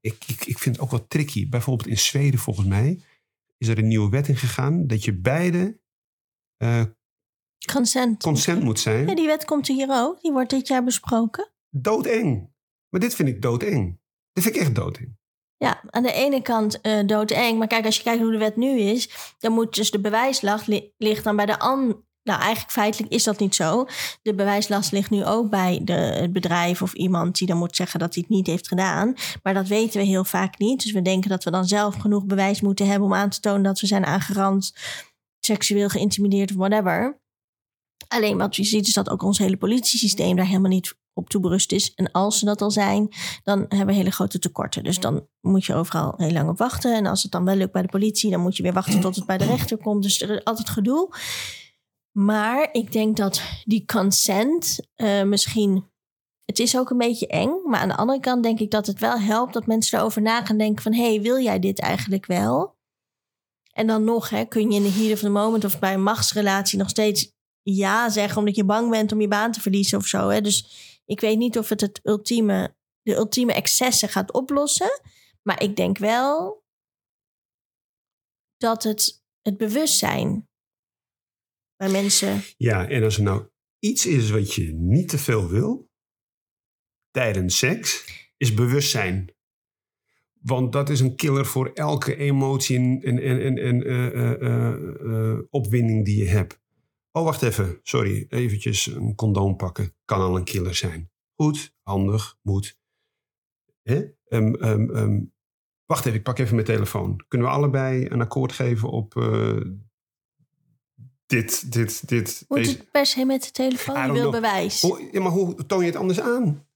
ik, 0.00 0.24
ik, 0.26 0.44
ik 0.44 0.58
vind 0.58 0.76
het 0.76 0.84
ook 0.84 0.90
wel 0.90 1.06
tricky. 1.06 1.48
Bijvoorbeeld 1.48 1.88
in 1.88 1.98
Zweden, 1.98 2.40
volgens 2.40 2.66
mij, 2.66 3.00
is 3.58 3.68
er 3.68 3.78
een 3.78 3.86
nieuwe 3.88 4.10
wet 4.10 4.28
ingegaan 4.28 4.86
dat 4.86 5.04
je 5.04 5.14
beide 5.20 5.80
eh, 6.56 6.82
Consent. 7.72 8.22
consent 8.22 8.62
moet 8.62 8.80
zijn. 8.80 9.06
Ja, 9.06 9.14
die 9.14 9.26
wet 9.26 9.44
komt 9.44 9.66
hier 9.66 9.88
ook. 9.90 10.20
Die 10.20 10.32
wordt 10.32 10.50
dit 10.50 10.68
jaar 10.68 10.84
besproken. 10.84 11.52
Doodeng. 11.70 12.54
Maar 12.88 13.00
dit 13.00 13.14
vind 13.14 13.28
ik 13.28 13.42
doodeng. 13.42 14.00
Dit 14.32 14.42
vind 14.44 14.56
ik 14.56 14.60
echt 14.62 14.74
doodeng. 14.74 15.16
Ja, 15.56 15.82
aan 15.86 16.02
de 16.02 16.12
ene 16.12 16.42
kant 16.42 16.80
eh 16.80 17.06
doodeng. 17.06 17.58
Maar 17.58 17.66
kijk, 17.66 17.84
als 17.84 17.96
je 17.96 18.02
kijkt 18.02 18.22
hoe 18.22 18.32
de 18.32 18.38
wet 18.38 18.56
nu 18.56 18.78
is... 18.78 19.34
dan 19.38 19.52
moet 19.52 19.74
dus 19.74 19.90
de 19.90 20.00
bewijslast 20.00 20.66
li- 20.66 20.92
ligt 20.96 21.24
dan 21.24 21.36
bij 21.36 21.46
de 21.46 21.58
an... 21.58 22.04
Nou, 22.26 22.40
eigenlijk 22.40 22.72
feitelijk 22.72 23.12
is 23.12 23.24
dat 23.24 23.38
niet 23.38 23.54
zo. 23.54 23.86
De 24.22 24.34
bewijslast 24.34 24.92
ligt 24.92 25.10
nu 25.10 25.24
ook 25.24 25.50
bij 25.50 25.80
de, 25.84 25.92
het 25.92 26.32
bedrijf 26.32 26.82
of 26.82 26.92
iemand 26.92 27.38
die 27.38 27.46
dan 27.46 27.56
moet 27.56 27.76
zeggen 27.76 28.00
dat 28.00 28.14
hij 28.14 28.22
het 28.26 28.36
niet 28.36 28.46
heeft 28.46 28.68
gedaan. 28.68 29.14
Maar 29.42 29.54
dat 29.54 29.66
weten 29.66 30.00
we 30.00 30.06
heel 30.06 30.24
vaak 30.24 30.58
niet. 30.58 30.82
Dus 30.82 30.92
we 30.92 31.02
denken 31.02 31.30
dat 31.30 31.44
we 31.44 31.50
dan 31.50 31.64
zelf 31.64 31.94
genoeg 31.94 32.24
bewijs 32.24 32.60
moeten 32.60 32.86
hebben 32.86 33.08
om 33.08 33.14
aan 33.14 33.30
te 33.30 33.40
tonen 33.40 33.62
dat 33.62 33.80
we 33.80 33.86
zijn 33.86 34.06
aangerand, 34.06 34.74
seksueel 35.40 35.88
geïntimideerd 35.88 36.50
of 36.50 36.56
whatever. 36.56 37.20
Alleen 38.08 38.38
wat 38.38 38.56
je 38.56 38.64
ziet 38.64 38.86
is 38.86 38.94
dat 38.94 39.08
ook 39.08 39.22
ons 39.22 39.38
hele 39.38 39.56
politiesysteem 39.56 40.36
daar 40.36 40.46
helemaal 40.46 40.70
niet 40.70 40.96
op 41.12 41.28
toe 41.28 41.40
berust 41.40 41.72
is. 41.72 41.94
En 41.94 42.12
als 42.12 42.38
ze 42.38 42.44
dat 42.44 42.62
al 42.62 42.70
zijn, 42.70 43.08
dan 43.42 43.58
hebben 43.68 43.86
we 43.86 43.92
hele 43.92 44.10
grote 44.10 44.38
tekorten. 44.38 44.84
Dus 44.84 45.00
dan 45.00 45.26
moet 45.40 45.64
je 45.64 45.74
overal 45.74 46.14
heel 46.16 46.32
lang 46.32 46.48
op 46.48 46.58
wachten. 46.58 46.94
En 46.94 47.06
als 47.06 47.22
het 47.22 47.32
dan 47.32 47.44
wel 47.44 47.56
lukt 47.56 47.72
bij 47.72 47.82
de 47.82 47.88
politie, 47.88 48.30
dan 48.30 48.40
moet 48.40 48.56
je 48.56 48.62
weer 48.62 48.72
wachten 48.72 49.00
tot 49.00 49.16
het 49.16 49.26
bij 49.26 49.38
de 49.38 49.44
rechter 49.44 49.76
komt. 49.78 50.02
Dus 50.02 50.22
er 50.22 50.30
is 50.30 50.44
altijd 50.44 50.68
gedoe. 50.68 51.14
Maar 52.18 52.68
ik 52.72 52.92
denk 52.92 53.16
dat 53.16 53.42
die 53.64 53.84
consent 53.84 54.80
eh, 54.94 55.22
misschien. 55.22 55.90
Het 56.44 56.58
is 56.58 56.78
ook 56.78 56.90
een 56.90 56.98
beetje 56.98 57.26
eng. 57.26 57.50
Maar 57.64 57.80
aan 57.80 57.88
de 57.88 57.96
andere 57.96 58.20
kant 58.20 58.42
denk 58.42 58.60
ik 58.60 58.70
dat 58.70 58.86
het 58.86 58.98
wel 58.98 59.18
helpt 59.18 59.52
dat 59.52 59.66
mensen 59.66 59.98
erover 59.98 60.22
na 60.22 60.44
gaan 60.44 60.58
denken: 60.58 60.82
van 60.82 60.92
hé, 60.92 61.08
hey, 61.08 61.20
wil 61.20 61.38
jij 61.38 61.58
dit 61.58 61.80
eigenlijk 61.80 62.26
wel? 62.26 62.76
En 63.72 63.86
dan 63.86 64.04
nog, 64.04 64.30
hè, 64.30 64.44
kun 64.44 64.70
je 64.70 64.76
in 64.76 64.82
de 64.82 64.90
heat 64.90 65.12
of 65.12 65.18
the 65.18 65.28
moment 65.28 65.64
of 65.64 65.78
bij 65.78 65.94
een 65.94 66.02
machtsrelatie 66.02 66.78
nog 66.78 66.88
steeds 66.88 67.32
ja 67.62 68.08
zeggen, 68.08 68.38
omdat 68.38 68.56
je 68.56 68.64
bang 68.64 68.90
bent 68.90 69.12
om 69.12 69.20
je 69.20 69.28
baan 69.28 69.52
te 69.52 69.60
verliezen 69.60 69.98
of 69.98 70.06
zo. 70.06 70.28
Hè? 70.28 70.40
Dus 70.40 70.68
ik 71.04 71.20
weet 71.20 71.38
niet 71.38 71.58
of 71.58 71.68
het, 71.68 71.80
het 71.80 72.00
ultieme, 72.02 72.76
de 73.02 73.14
ultieme 73.14 73.52
excessen 73.52 74.08
gaat 74.08 74.32
oplossen. 74.32 75.00
Maar 75.42 75.62
ik 75.62 75.76
denk 75.76 75.98
wel 75.98 76.62
dat 78.56 78.82
het, 78.82 79.22
het 79.42 79.56
bewustzijn 79.56 80.48
bij 81.76 81.90
mensen. 81.90 82.42
Ja, 82.56 82.88
en 82.88 83.02
als 83.02 83.16
er 83.16 83.22
nou 83.22 83.48
iets 83.78 84.06
is 84.06 84.30
wat 84.30 84.54
je 84.54 84.72
niet 84.72 85.08
te 85.08 85.18
veel 85.18 85.48
wil 85.48 85.90
tijdens 87.10 87.58
seks, 87.58 88.04
is 88.36 88.54
bewustzijn. 88.54 89.34
Want 90.40 90.72
dat 90.72 90.88
is 90.88 91.00
een 91.00 91.16
killer 91.16 91.46
voor 91.46 91.70
elke 91.74 92.16
emotie 92.16 92.76
en, 92.76 93.00
en, 93.02 93.40
en, 93.40 93.58
en, 93.58 93.84
eh, 93.84 94.32
eh, 94.32 95.38
opwinding 95.50 96.04
die 96.04 96.16
je 96.16 96.28
hebt. 96.28 96.60
Oh, 97.12 97.24
wacht 97.24 97.42
even. 97.42 97.78
Sorry. 97.82 98.26
Eventjes 98.28 98.86
een 98.86 99.14
condoom 99.14 99.56
pakken. 99.56 99.94
Kan 100.04 100.20
al 100.20 100.36
een 100.36 100.44
killer 100.44 100.74
zijn. 100.74 101.10
Goed, 101.34 101.74
handig, 101.82 102.38
moet. 102.42 102.78
Hè? 103.82 104.04
Ehm, 104.28 104.54
ehm, 104.54 104.90
ehm, 104.90 105.20
wacht 105.84 106.06
even, 106.06 106.18
ik 106.18 106.24
pak 106.24 106.38
even 106.38 106.54
mijn 106.54 106.66
telefoon. 106.66 107.24
Kunnen 107.28 107.48
we 107.48 107.52
allebei 107.54 108.06
een 108.08 108.20
akkoord 108.20 108.52
geven 108.52 108.90
op 108.90 109.14
dit, 111.26 111.72
dit, 111.72 112.08
dit. 112.08 112.44
Moet 112.48 112.58
deze- 112.58 112.70
het 112.70 112.90
per 112.90 113.06
se 113.06 113.24
met 113.24 113.42
de 113.42 113.50
telefoon? 113.50 114.06
Je 114.06 114.12
wil 114.12 114.30
bewijs. 114.30 114.80
Hoe, 114.80 115.08
ja, 115.12 115.20
maar 115.20 115.32
hoe 115.32 115.66
toon 115.66 115.80
je 115.80 115.86
het 115.86 115.96
anders 115.96 116.20
aan? 116.20 116.66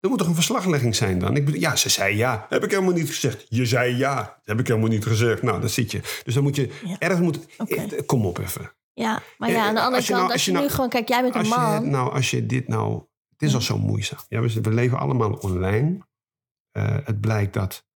Er 0.00 0.08
moet 0.10 0.18
toch 0.18 0.28
een 0.28 0.34
verslaglegging 0.34 0.96
zijn 0.96 1.18
dan? 1.18 1.36
Ik 1.36 1.44
bedoel, 1.44 1.60
ja, 1.60 1.76
ze 1.76 1.88
zei 1.88 2.16
ja. 2.16 2.46
Heb 2.48 2.64
ik 2.64 2.70
helemaal 2.70 2.92
niet 2.92 3.08
gezegd. 3.08 3.46
Je 3.48 3.66
zei 3.66 3.96
ja. 3.96 4.40
Heb 4.44 4.60
ik 4.60 4.66
helemaal 4.66 4.88
niet 4.88 5.04
gezegd. 5.06 5.42
Nou, 5.42 5.60
daar 5.60 5.68
zit 5.68 5.90
je. 5.90 6.20
Dus 6.24 6.34
dan 6.34 6.42
moet 6.42 6.56
je 6.56 6.72
Ja. 6.84 6.98
ergens 6.98 7.20
moet. 7.20 7.38
Eh, 7.56 8.06
Kom 8.06 8.26
op 8.26 8.38
even. 8.38 8.72
Ja, 8.92 9.22
maar 9.38 9.48
Eh, 9.48 9.54
ja, 9.54 9.66
aan 9.66 9.74
de 9.74 9.80
andere 9.80 9.96
als 9.96 10.06
je 10.06 10.12
kant, 10.12 10.22
nou- 10.22 10.32
als 10.32 10.44
je, 10.44 10.50
je 10.50 10.56
nu 10.56 10.62
nou- 10.62 10.74
gewoon, 10.74 10.90
kijk, 10.90 11.08
jij 11.08 11.22
bent 11.22 11.34
een 11.34 11.42
je, 11.42 11.48
man. 11.48 11.72
het 11.74 11.84
nou, 11.84 12.12
als 12.12 12.30
je 12.30 12.46
dit 12.46 12.68
nou. 12.68 13.02
Het 13.30 13.42
is 13.42 13.54
al 13.54 13.60
zo 13.60 13.78
moeizaam. 13.78 14.18
Ja, 14.28 14.40
we, 14.40 14.60
we 14.60 14.70
leven 14.70 14.98
allemaal 14.98 15.32
online. 15.32 16.06
Eh, 16.70 16.96
het 17.04 17.20
blijkt 17.20 17.52
dat. 17.52 17.86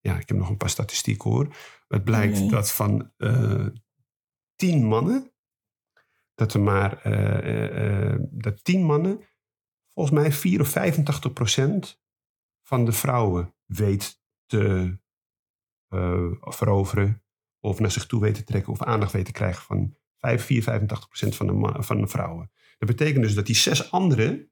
Ja, 0.00 0.18
ik 0.18 0.28
heb 0.28 0.36
nog 0.38 0.48
een 0.48 0.56
paar 0.56 0.70
statistieken 0.70 1.30
hoor. 1.30 1.48
Het 1.90 2.04
blijkt 2.04 2.38
Nee. 2.38 2.48
dat 2.48 2.72
van 2.72 3.12
eh, 3.16 3.66
tien 4.54 4.84
mannen. 4.84 5.32
Dat 6.34 6.54
er 6.54 6.60
maar. 6.60 7.02
eh, 7.02 8.12
eh, 8.12 8.18
dat 8.30 8.64
tien 8.64 8.82
mannen. 8.84 9.20
Volgens 9.92 10.16
mij 10.18 10.32
4 10.32 10.60
of 10.60 10.68
85 10.68 11.32
procent 11.32 12.00
van 12.62 12.84
de 12.84 12.92
vrouwen 12.92 13.54
weet 13.64 14.22
te 14.46 14.98
veroveren. 16.40 17.22
Of 17.60 17.80
naar 17.80 17.90
zich 17.90 18.06
toe 18.06 18.20
weet 18.20 18.34
te 18.34 18.44
trekken. 18.44 18.72
Of 18.72 18.82
aandacht 18.82 19.12
weet 19.12 19.24
te 19.24 19.32
krijgen 19.32 19.62
van 19.62 19.96
5, 20.16 20.44
4, 20.44 20.62
85 20.62 21.08
procent 21.08 21.36
van 21.36 21.46
de, 21.46 21.82
van 21.82 22.00
de 22.00 22.06
vrouwen. 22.06 22.50
Dat 22.78 22.88
betekent 22.88 23.22
dus 23.24 23.34
dat 23.34 23.46
die 23.46 23.54
zes 23.56 23.90
anderen 23.90 24.50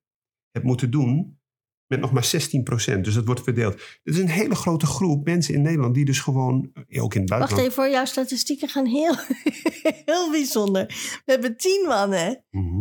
het 0.51 0.63
moeten 0.63 0.91
doen 0.91 1.41
met 1.89 2.01
nog 2.01 2.13
maar 2.13 2.25
16 2.25 2.63
procent. 2.63 3.05
Dus 3.05 3.15
dat 3.15 3.25
wordt 3.25 3.43
verdeeld. 3.43 3.77
Dit 4.03 4.15
is 4.15 4.21
een 4.21 4.29
hele 4.29 4.55
grote 4.55 4.87
groep 4.87 5.25
mensen 5.25 5.55
in 5.55 5.63
Nederland 5.63 5.95
die 5.95 6.05
dus 6.05 6.21
gewoon, 6.21 6.71
eh, 6.89 7.03
ook 7.03 7.15
in 7.15 7.21
het 7.21 7.31
Wacht 7.31 7.41
buitenland... 7.41 7.61
even, 7.61 7.73
voor 7.73 7.89
jouw 7.89 8.05
statistieken 8.05 8.69
gaan 8.69 8.87
heel, 8.87 9.15
heel 10.05 10.31
bijzonder. 10.31 10.87
We 11.25 11.33
hebben 11.33 11.57
tien 11.57 11.85
mannen. 11.87 12.45
Mhm. 12.51 12.79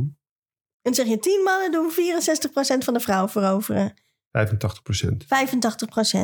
En 0.82 0.94
dan 0.94 0.94
zeg 0.94 1.08
je, 1.08 1.20
tien 1.20 1.42
mannen 1.44 1.72
doen 1.72 1.92
64% 1.92 2.84
van 2.84 2.94
de 2.94 3.00
vrouwen 3.00 3.30
veroveren. 3.30 3.94
85 4.32 4.82
procent. 4.82 5.24
85%. 5.24 5.28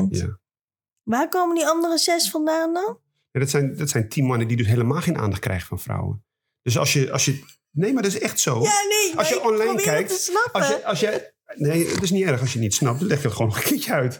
Ja. 0.10 0.39
Waar 1.04 1.30
komen 1.30 1.56
die 1.56 1.67
andere 1.67 1.98
zes 1.98 2.30
vandaan 2.30 2.74
dan? 2.74 3.00
Ja, 3.32 3.39
dat, 3.39 3.50
zijn, 3.50 3.76
dat 3.76 3.89
zijn 3.89 4.10
tien 4.10 4.26
mannen 4.26 4.48
die 4.48 4.58
dus 4.58 4.67
helemaal 4.67 5.02
geen 5.02 5.17
aandacht 5.17 5.41
krijgen 5.41 5.67
van 5.67 5.80
vrouwen. 5.80 6.26
Dus 6.62 6.78
als 6.78 6.93
je... 6.93 7.12
Als 7.12 7.26
je 7.26 7.43
nee, 7.72 7.93
maar 7.93 8.04
dat 8.04 8.13
is 8.13 8.19
echt 8.19 8.39
zo. 8.39 8.62
Ja, 8.62 8.72
nee, 8.89 9.17
Als 9.17 9.30
je 9.30 9.41
online 9.41 9.82
kijkt. 9.82 10.12
Als 10.52 10.67
je, 10.67 10.86
als 10.86 11.00
je, 11.00 11.34
nee, 11.55 11.87
het 11.87 12.01
is 12.01 12.11
niet 12.11 12.23
erg 12.25 12.39
als 12.39 12.47
je 12.49 12.53
het 12.55 12.63
niet 12.63 12.73
snapt. 12.73 12.99
Dan 12.99 13.07
leg 13.07 13.17
je 13.21 13.27
het 13.27 13.35
gewoon 13.35 13.47
nog 13.51 13.57
een 13.57 13.63
keertje 13.69 13.93
uit. 13.93 14.19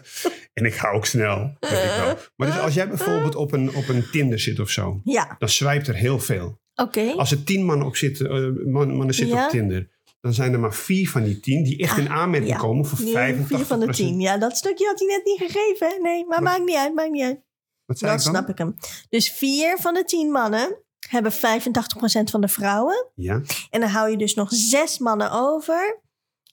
En 0.52 0.64
ik 0.64 0.74
ga 0.74 0.90
ook 0.90 1.06
snel. 1.06 1.56
Weet 1.60 1.70
ik 1.70 1.92
wel. 2.04 2.16
Maar 2.36 2.48
dus 2.48 2.58
als 2.60 2.74
jij 2.74 2.88
bijvoorbeeld 2.88 3.34
op 3.34 3.52
een, 3.52 3.74
op 3.74 3.88
een 3.88 4.04
Tinder 4.12 4.38
zit 4.38 4.60
of 4.60 4.70
zo. 4.70 5.00
Ja, 5.04 5.36
Dan 5.38 5.48
swipe 5.48 5.88
er 5.88 5.94
heel 5.94 6.18
veel. 6.20 6.60
oké. 6.74 7.12
Als 7.16 7.30
er 7.30 7.44
tien 7.44 7.64
mannen, 7.64 7.86
op 7.86 7.96
zitten, 7.96 8.26
eh, 8.30 8.66
man- 8.72 8.96
mannen 8.96 9.14
zitten 9.14 9.36
Ja. 9.36 9.44
op 9.44 9.50
Tinder. 9.50 9.92
Dan 10.20 10.34
zijn 10.34 10.52
er 10.52 10.58
maar 10.60 10.74
vier 10.74 11.10
van 11.10 11.22
die 11.24 11.40
tien 11.40 11.62
die 11.64 11.78
echt 11.78 11.98
in 11.98 12.08
aanmerking 12.08 12.52
ja. 12.52 12.58
komen 12.58 12.84
voor 12.86 12.98
Nee, 13.04 13.12
85 13.12 13.56
vier 13.56 13.66
van 13.66 13.80
de 13.80 13.92
tien. 13.92 14.20
Ja, 14.20 14.38
dat 14.38 14.56
stukje 14.56 14.86
had 14.86 14.98
hij 14.98 15.08
net 15.08 15.24
niet 15.24 15.38
gegeven. 15.52 15.86
hè? 15.88 15.94
Nee, 16.02 16.26
maar, 16.26 16.42
Maar- 16.42 16.52
maakt 16.52 16.64
niet 16.64 16.76
uit, 16.76 16.94
maakt 16.94 17.10
niet 17.10 17.22
uit. 17.22 17.40
Wat 17.86 17.98
zei 17.98 18.10
Dan 18.10 18.18
ik 18.20 18.24
dan? 18.26 18.34
snap 18.34 18.48
ik 18.48 18.58
hem. 18.58 18.74
Dus 19.08 19.30
vier 19.30 19.76
van 19.78 19.94
de 19.94 20.04
tien 20.04 20.30
mannen 20.30 20.76
hebben 21.08 21.32
85% 21.32 22.30
van 22.30 22.40
de 22.40 22.48
vrouwen. 22.48 23.10
Ja. 23.14 23.40
En 23.70 23.80
dan 23.80 23.88
hou 23.88 24.10
je 24.10 24.16
dus 24.16 24.34
nog 24.34 24.48
zes 24.52 24.98
mannen 24.98 25.30
over. 25.32 26.02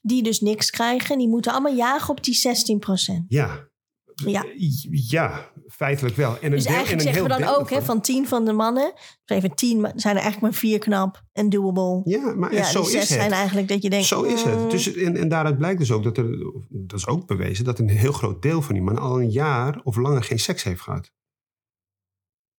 Die 0.04 0.22
dus 0.22 0.40
niks 0.40 0.70
krijgen. 0.70 1.18
Die 1.18 1.28
moeten 1.28 1.52
allemaal 1.52 1.74
jagen 1.74 2.10
op 2.10 2.24
die 2.24 2.34
16%. 2.34 3.24
Ja. 3.28 3.70
Ja. 4.14 4.44
Ja, 4.90 5.50
feitelijk 5.66 6.16
wel. 6.16 6.38
En 6.38 6.44
een 6.44 6.50
Dus 6.50 6.62
deel- 6.62 6.70
en 6.70 6.76
eigenlijk 6.78 7.08
een 7.08 7.14
zeggen 7.14 7.36
we 7.38 7.44
dan 7.44 7.54
ook 7.60 7.70
hè, 7.70 7.82
van 7.82 8.00
10 8.00 8.26
van 8.28 8.44
de 8.44 8.52
mannen. 8.52 8.92
Even 9.24 9.54
10 9.54 9.80
ma- 9.80 9.92
zijn 9.96 10.16
er 10.16 10.22
eigenlijk 10.22 10.40
maar 10.52 10.60
vier 10.60 10.78
knap 10.78 11.22
en 11.32 11.48
doable. 11.48 12.00
Ja, 12.04 12.34
maar 12.34 12.54
Ja, 12.54 12.64
zo 12.64 12.80
is 12.80 12.90
zes 12.90 13.00
het. 13.08 13.18
zijn 13.18 13.32
eigenlijk 13.32 13.68
dat 13.68 13.82
je 13.82 13.90
denkt. 13.90 14.06
Zo 14.06 14.22
is 14.22 14.44
mm, 14.44 14.50
het. 14.50 14.70
Dus, 14.70 14.94
en, 14.94 15.16
en 15.16 15.28
daaruit 15.28 15.58
blijkt 15.58 15.78
dus 15.78 15.90
ook 15.90 16.02
dat 16.02 16.16
er, 16.18 16.38
dat 16.68 16.98
is 16.98 17.06
ook 17.06 17.26
bewezen, 17.26 17.64
dat 17.64 17.78
een 17.78 17.88
heel 17.88 18.12
groot 18.12 18.42
deel 18.42 18.62
van 18.62 18.74
die 18.74 18.82
mannen 18.82 19.02
al 19.02 19.20
een 19.20 19.30
jaar 19.30 19.80
of 19.84 19.96
langer 19.96 20.22
geen 20.24 20.38
seks 20.38 20.62
heeft 20.62 20.80
gehad. 20.80 21.10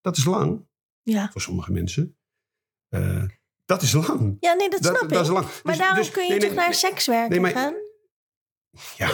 Dat 0.00 0.16
is 0.16 0.24
lang 0.24 0.66
Ja. 1.02 1.30
voor 1.32 1.40
sommige 1.40 1.72
mensen. 1.72 2.16
Eh, 2.88 3.22
dat 3.64 3.82
is 3.82 3.92
lang. 3.92 4.36
ja, 4.40 4.52
nee, 4.54 4.70
dat 4.70 4.84
snap 4.84 5.02
ik. 5.02 5.08
dat 5.08 5.24
is 5.24 5.30
lang. 5.30 5.44
maar 5.44 5.60
Dus- 5.62 5.78
daarom 5.78 5.98
dus- 5.98 6.10
kun 6.10 6.22
je 6.22 6.28
nee, 6.30 6.38
toch 6.38 6.48
nee, 6.48 6.58
naar 6.58 6.68
nee, 6.68 6.76
sekswerken 6.78 7.30
nee, 7.30 7.40
maar- 7.40 7.50
gaan? 7.50 7.74
Ja, 8.96 9.10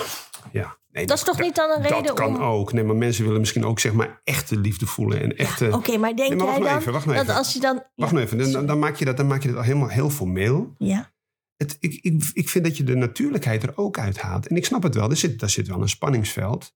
ja. 0.52 0.78
Nee, 0.92 1.06
Dat 1.06 1.16
is 1.16 1.24
toch 1.24 1.40
niet 1.40 1.54
dan 1.56 1.70
een 1.70 1.82
Dat 1.82 1.90
reden 1.90 2.14
kan 2.14 2.36
om... 2.36 2.42
ook. 2.42 2.72
Nee, 2.72 2.84
maar 2.84 2.96
mensen 2.96 3.24
willen 3.24 3.40
misschien 3.40 3.64
ook 3.64 3.78
zeg 3.80 3.92
maar 3.92 4.20
echte 4.24 4.56
liefde 4.56 4.86
voelen. 4.86 5.20
En 5.20 5.36
echte... 5.36 5.68
Oké, 5.72 5.96
maar 5.96 6.16
denk 6.16 6.28
Nee, 6.28 6.36
maar 6.38 6.46
wacht 6.46 6.58
jij 6.58 6.66
nou 6.66 6.68
dan 6.68 6.78
even, 6.80 6.92
wacht 6.92 7.04
nou 7.04 7.16
dat 7.16 7.26
even. 7.26 7.38
als 7.38 7.52
je 7.52 7.60
dan... 7.60 7.74
Wacht 7.74 8.10
ja, 8.10 8.16
nou 8.16 8.26
even, 8.26 8.52
dan, 8.52 8.66
dan, 8.66 8.78
maak 8.78 8.96
je 8.96 9.04
dat, 9.04 9.16
dan 9.16 9.26
maak 9.26 9.42
je 9.42 9.48
dat 9.48 9.56
al 9.56 9.62
helemaal 9.62 9.88
heel 9.88 10.10
formeel. 10.10 10.74
ja, 10.78 11.12
Het, 11.56 11.76
ik, 11.80 11.94
ik, 12.02 12.30
ik 12.32 12.48
vind 12.48 12.64
dat 12.64 12.76
je 12.76 12.84
de 12.84 12.94
natuurlijkheid 12.94 13.62
er 13.62 13.72
ook 13.76 13.98
uithaalt. 13.98 14.46
En 14.46 14.56
ik 14.56 14.64
snap 14.64 14.82
het 14.82 14.94
wel, 14.94 15.10
er 15.10 15.16
zit, 15.16 15.38
daar 15.40 15.50
zit 15.50 15.68
wel 15.68 15.80
een 15.82 15.88
spanningsveld. 15.88 16.74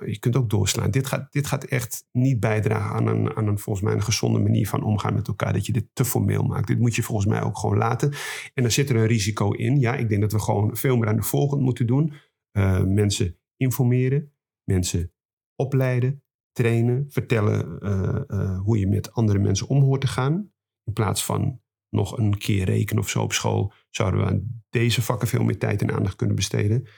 Je 0.00 0.18
kunt 0.18 0.36
ook 0.36 0.50
doorslaan. 0.50 0.90
Dit 0.90 1.06
gaat, 1.06 1.32
dit 1.32 1.46
gaat 1.46 1.64
echt 1.64 2.06
niet 2.12 2.40
bijdragen 2.40 2.96
aan 2.96 3.06
een, 3.06 3.36
aan 3.36 3.46
een, 3.46 3.58
volgens 3.58 3.84
mij, 3.84 3.94
een 3.94 4.02
gezonde 4.02 4.38
manier 4.38 4.68
van 4.68 4.82
omgaan 4.82 5.14
met 5.14 5.28
elkaar. 5.28 5.52
Dat 5.52 5.66
je 5.66 5.72
dit 5.72 5.86
te 5.92 6.04
formeel 6.04 6.42
maakt. 6.42 6.66
Dit 6.66 6.78
moet 6.78 6.94
je 6.94 7.02
volgens 7.02 7.26
mij 7.26 7.42
ook 7.42 7.58
gewoon 7.58 7.76
laten. 7.76 8.12
En 8.54 8.62
dan 8.62 8.70
zit 8.70 8.90
er 8.90 8.96
een 8.96 9.06
risico 9.06 9.50
in. 9.50 9.78
Ja, 9.78 9.94
ik 9.94 10.08
denk 10.08 10.20
dat 10.20 10.32
we 10.32 10.40
gewoon 10.40 10.76
veel 10.76 10.96
meer 10.96 11.08
aan 11.08 11.16
de 11.16 11.22
volgende 11.22 11.64
moeten 11.64 11.86
doen. 11.86 12.12
Eh, 12.50 12.82
mensen 12.82 13.38
informeren, 13.56 14.32
mensen 14.64 15.12
opleiden, 15.56 16.22
trainen, 16.52 17.06
vertellen 17.08 17.78
eh, 17.80 18.22
eh, 18.26 18.60
hoe 18.60 18.78
je 18.78 18.86
met 18.86 19.12
andere 19.12 19.38
mensen 19.38 19.68
om 19.68 19.82
hoort 19.82 20.00
te 20.00 20.06
gaan. 20.06 20.52
In 20.84 20.92
plaats 20.92 21.24
van 21.24 21.60
nog 21.88 22.18
een 22.18 22.38
keer 22.38 22.64
rekenen 22.64 23.02
of 23.02 23.08
zo 23.08 23.22
op 23.22 23.32
school, 23.32 23.72
zouden 23.90 24.20
we 24.20 24.26
aan 24.26 24.62
deze 24.70 25.02
vakken 25.02 25.28
veel 25.28 25.44
meer 25.44 25.58
tijd 25.58 25.82
en 25.82 25.92
aandacht 25.92 26.16
kunnen 26.16 26.36
besteden. 26.36 26.88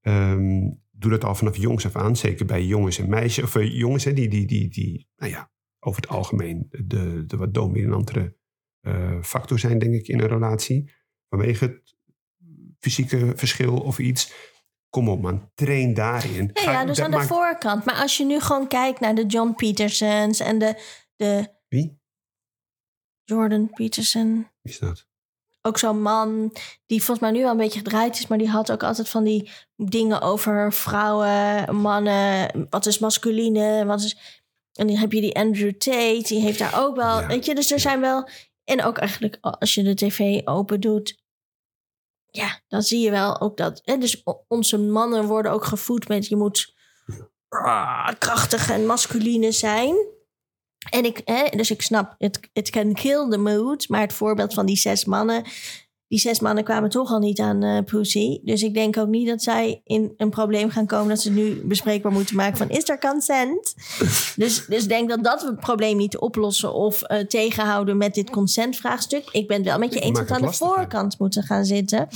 ehm, 0.00 0.70
doe 0.98 1.10
dat 1.10 1.24
al 1.24 1.34
vanaf 1.34 1.56
jongs 1.56 1.86
af 1.86 1.96
aan. 1.96 2.16
Zeker 2.16 2.46
bij 2.46 2.64
jongens 2.64 2.98
en 2.98 3.08
meisjes. 3.08 3.44
Of 3.44 3.54
eh, 3.54 3.78
jongens 3.78 4.04
hè, 4.04 4.12
die, 4.12 4.28
die, 4.28 4.46
die, 4.46 4.68
die, 4.68 5.08
nou 5.16 5.32
ja, 5.32 5.50
over 5.78 6.00
het 6.00 6.10
algemeen 6.10 6.66
de, 6.70 7.24
de 7.26 7.36
wat 7.36 7.54
dominantere 7.54 8.36
eh, 8.80 9.22
factor 9.22 9.58
zijn, 9.58 9.78
denk 9.78 9.94
ik, 9.94 10.08
in 10.08 10.20
een 10.20 10.28
relatie. 10.28 10.90
Vanwege 11.28 11.64
het 11.64 11.96
fysieke 12.80 13.32
verschil 13.36 13.76
of 13.76 13.98
iets. 13.98 14.32
Kom 14.88 15.08
op 15.08 15.20
man, 15.20 15.50
train 15.54 15.94
daarin. 15.94 16.50
Ja, 16.52 16.70
ja 16.70 16.84
dus 16.84 16.96
dat 16.96 17.04
aan 17.04 17.20
de 17.20 17.26
voorkant. 17.26 17.84
Maar 17.84 17.94
als 17.94 18.16
je 18.16 18.24
nu 18.24 18.40
gewoon 18.40 18.68
kijkt 18.68 19.00
naar 19.00 19.14
de 19.14 19.26
John 19.26 19.54
Petersons 19.54 20.40
en 20.40 20.58
de, 20.58 20.82
de 21.16 21.48
Wie? 21.68 22.00
Jordan 23.24 23.70
Peterson. 23.70 24.34
Wie 24.34 24.72
is 24.72 24.78
dat? 24.78 25.07
Ook 25.68 25.78
zo'n 25.78 26.02
man 26.02 26.52
die 26.86 26.98
volgens 27.02 27.18
mij 27.20 27.30
nu 27.30 27.40
wel 27.42 27.50
een 27.50 27.56
beetje 27.56 27.78
gedraaid 27.78 28.18
is, 28.18 28.26
maar 28.26 28.38
die 28.38 28.48
had 28.48 28.72
ook 28.72 28.82
altijd 28.82 29.08
van 29.08 29.24
die 29.24 29.50
dingen 29.76 30.20
over 30.20 30.72
vrouwen, 30.72 31.76
mannen, 31.76 32.66
wat 32.70 32.86
is 32.86 32.98
masculine, 32.98 33.84
wat 33.86 34.00
is. 34.02 34.40
En 34.72 34.86
dan 34.86 34.96
heb 34.96 35.12
je 35.12 35.20
die 35.20 35.36
Andrew 35.36 35.72
Tate, 35.72 36.24
die 36.26 36.40
heeft 36.40 36.58
daar 36.58 36.84
ook 36.84 36.96
wel, 36.96 37.20
Ja. 37.20 37.26
weet 37.26 37.44
je, 37.44 37.54
dus 37.54 37.70
er 37.72 37.80
zijn 37.80 38.00
wel. 38.00 38.28
En 38.64 38.84
ook 38.84 38.98
eigenlijk 38.98 39.38
als 39.40 39.74
je 39.74 39.82
de 39.82 39.94
tv 39.94 40.40
open 40.44 40.80
doet, 40.80 41.22
ja, 42.26 42.60
dan 42.68 42.82
zie 42.82 43.00
je 43.00 43.10
wel 43.10 43.40
ook 43.40 43.56
dat. 43.56 43.80
Hè, 43.84 43.98
dus 43.98 44.22
onze 44.48 44.78
mannen 44.78 45.24
worden 45.24 45.52
ook 45.52 45.64
gevoed 45.64 46.08
met 46.08 46.26
je 46.26 46.36
moet 46.36 46.74
ah, 47.48 48.08
krachtig 48.18 48.70
en 48.70 48.86
masculine 48.86 49.52
zijn. 49.52 49.94
En 50.90 51.04
ik, 51.04 51.20
hè, 51.24 51.44
dus 51.56 51.70
ik 51.70 51.82
snap, 51.82 52.14
het 52.18 52.40
it 52.52 52.70
can 52.70 52.94
kill 52.94 53.28
the 53.30 53.38
mood. 53.38 53.88
Maar 53.88 54.00
het 54.00 54.12
voorbeeld 54.12 54.54
van 54.54 54.66
die 54.66 54.76
zes 54.76 55.04
mannen. 55.04 55.44
Die 56.08 56.18
zes 56.18 56.40
mannen 56.40 56.64
kwamen 56.64 56.90
toch 56.90 57.10
al 57.10 57.18
niet 57.18 57.40
aan 57.40 57.62
eh 57.62 57.84
Pussy. 57.84 58.40
Dus 58.42 58.62
ik 58.62 58.74
denk 58.74 58.96
ook 58.96 59.08
niet 59.08 59.28
dat 59.28 59.42
zij 59.42 59.80
in 59.84 60.12
een 60.16 60.30
probleem 60.30 60.70
gaan 60.70 60.86
komen. 60.86 61.08
Dat 61.08 61.20
ze 61.20 61.30
nu 61.30 61.60
bespreekbaar 61.64 62.12
moeten 62.12 62.36
maken 62.36 62.56
van 62.56 62.68
is 62.68 62.88
er 62.88 62.98
consent? 62.98 63.74
dus, 64.36 64.66
dus 64.66 64.82
ik 64.82 64.88
denk 64.88 65.08
dat 65.08 65.24
dat 65.24 65.42
we 65.42 65.48
het 65.48 65.60
probleem 65.60 65.96
niet 65.96 66.18
oplossen 66.18 66.74
of 66.74 67.02
eh, 67.02 67.26
tegenhouden 67.26 67.96
met 67.96 68.14
dit 68.14 68.30
consentvraagstuk. 68.30 69.28
Ik 69.30 69.48
ben 69.48 69.56
het 69.56 69.66
wel 69.66 69.78
met 69.78 69.94
je 69.94 70.00
eens 70.00 70.18
dat 70.18 70.28
we 70.28 70.34
aan 70.34 70.40
de 70.40 70.52
voorkant 70.52 71.18
moeten 71.18 71.42
gaan 71.42 71.64
zitten. 71.64 72.08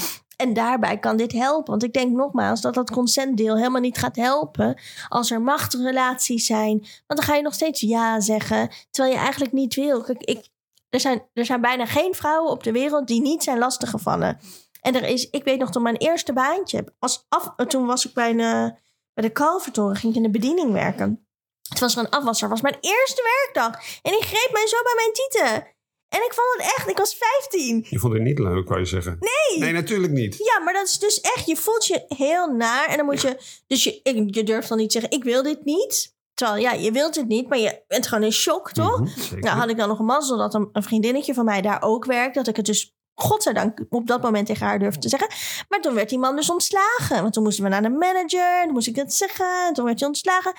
En 0.42 0.52
daarbij 0.52 0.98
kan 0.98 1.16
dit 1.16 1.32
helpen. 1.32 1.70
Want 1.70 1.82
ik 1.82 1.92
denk 1.92 2.16
nogmaals 2.16 2.60
dat 2.60 2.74
dat 2.74 2.90
consentdeel 2.90 3.56
helemaal 3.56 3.80
niet 3.80 3.98
gaat 3.98 4.16
helpen 4.16 4.80
als 5.08 5.30
er 5.30 5.42
machtrelaties 5.42 6.46
zijn. 6.46 6.78
Want 6.78 7.20
dan 7.20 7.22
ga 7.22 7.34
je 7.34 7.42
nog 7.42 7.54
steeds 7.54 7.80
ja 7.80 8.20
zeggen, 8.20 8.70
terwijl 8.90 9.14
je 9.14 9.20
eigenlijk 9.20 9.52
niet 9.52 9.74
wil. 9.74 10.04
Ik, 10.18 10.48
er, 10.88 11.00
zijn, 11.00 11.22
er 11.32 11.44
zijn 11.44 11.60
bijna 11.60 11.86
geen 11.86 12.14
vrouwen 12.14 12.50
op 12.50 12.62
de 12.62 12.72
wereld 12.72 13.06
die 13.06 13.20
niet 13.20 13.42
zijn 13.42 13.58
lastiggevallen. 13.58 14.38
En 14.80 14.94
er 14.94 15.04
is, 15.04 15.30
ik 15.30 15.44
weet 15.44 15.58
nog 15.58 15.70
dat 15.70 15.82
mijn 15.82 15.96
eerste 15.96 16.32
baantje, 16.32 16.84
als 16.98 17.26
toen 17.66 17.86
was 17.86 18.06
ik 18.06 18.14
bij, 18.14 18.30
een, 18.30 18.40
eh, 18.40 18.70
bij 19.14 19.24
de 19.24 19.30
Kalvertoren, 19.30 19.96
ging 19.96 20.12
ik 20.12 20.22
in 20.24 20.32
de 20.32 20.38
bediening 20.38 20.72
werken. 20.72 21.26
Het 21.68 21.80
was 21.80 21.96
een 21.96 22.08
afwasser, 22.08 22.48
was 22.48 22.60
mijn 22.60 22.78
eerste 22.80 23.22
werkdag. 23.22 23.82
En 24.02 24.12
die 24.12 24.22
greep 24.22 24.52
mij 24.52 24.66
zo 24.66 24.76
bij 24.82 24.94
mijn 24.94 25.12
tieten. 25.12 25.71
En 26.12 26.18
ik 26.24 26.32
vond 26.34 26.48
het 26.56 26.72
echt, 26.76 26.88
ik 26.88 26.96
was 26.98 27.16
15. 27.40 27.86
Je 27.88 27.98
vond 27.98 28.12
het 28.12 28.22
niet 28.22 28.38
leuk, 28.38 28.68
wou 28.68 28.80
je 28.80 28.86
zeggen? 28.86 29.16
Nee! 29.20 29.58
Nee, 29.60 29.72
natuurlijk 29.72 30.12
niet. 30.12 30.36
Ja, 30.38 30.60
maar 30.64 30.72
dat 30.72 30.86
is 30.86 30.98
dus 30.98 31.20
echt, 31.20 31.46
je 31.46 31.56
voelt 31.56 31.86
je 31.86 32.04
heel 32.08 32.46
naar. 32.46 32.86
En 32.88 32.96
dan 32.96 33.06
moet 33.06 33.20
je, 33.20 33.36
dus 33.66 33.84
je, 33.84 34.00
ik- 34.02 34.34
je 34.34 34.42
durft 34.44 34.68
dan 34.68 34.78
niet 34.78 34.92
zeggen, 34.92 35.10
ik 35.10 35.24
wil 35.24 35.42
dit 35.42 35.64
niet. 35.64 36.14
Terwijl, 36.34 36.60
ja, 36.62 36.72
je 36.72 36.92
wilt 36.92 37.14
het 37.14 37.28
niet, 37.28 37.48
maar 37.48 37.58
je 37.58 37.82
bent 37.88 38.06
gewoon 38.06 38.24
in 38.24 38.32
shock, 38.32 38.72
toch? 38.72 39.00
Mhm, 39.00 39.08
zeker. 39.20 39.38
Nou, 39.38 39.58
had 39.58 39.68
ik 39.70 39.76
dan 39.76 39.88
nog 39.88 39.98
een 39.98 40.04
mazzel 40.04 40.36
dat 40.36 40.54
een, 40.54 40.68
een 40.72 40.82
vriendinnetje 40.82 41.34
van 41.34 41.44
mij 41.44 41.60
daar 41.62 41.82
ook 41.82 42.04
werkt. 42.04 42.34
Dat 42.34 42.48
ik 42.48 42.56
het 42.56 42.66
dus, 42.66 42.94
godzijdank, 43.14 43.84
op 43.88 44.06
dat 44.06 44.22
moment 44.22 44.46
tegen 44.46 44.66
haar 44.66 44.78
durfde 44.78 45.00
te 45.00 45.08
zeggen. 45.08 45.28
Maar 45.68 45.80
toen 45.80 45.94
werd 45.94 46.08
die 46.08 46.18
man 46.18 46.36
dus 46.36 46.50
ontslagen. 46.50 47.22
Want 47.22 47.32
toen 47.32 47.42
moesten 47.42 47.64
we 47.64 47.70
naar 47.70 47.82
de 47.82 47.88
manager. 47.88 48.58
En 48.58 48.64
toen 48.64 48.72
moest 48.72 48.86
ik 48.88 48.96
het 48.96 49.14
zeggen. 49.14 49.66
En 49.66 49.72
toen 49.74 49.84
werd 49.84 49.98
hij 49.98 50.08
ontslagen. 50.08 50.52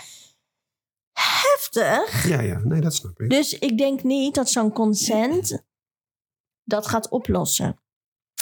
Heftig. 1.14 2.28
Ja, 2.28 2.42
ja, 2.42 2.60
nee, 2.64 2.82
dat 2.82 2.94
snap 2.94 3.20
ik. 3.20 3.30
Dus 3.30 3.60
ik 3.60 3.78
denk 3.78 4.04
niet 4.04 4.36
dat 4.36 4.50
zo'n 4.50 4.72
consent 4.72 5.64
dat 6.64 6.88
gaat 6.88 7.10
oplossen. 7.10 7.78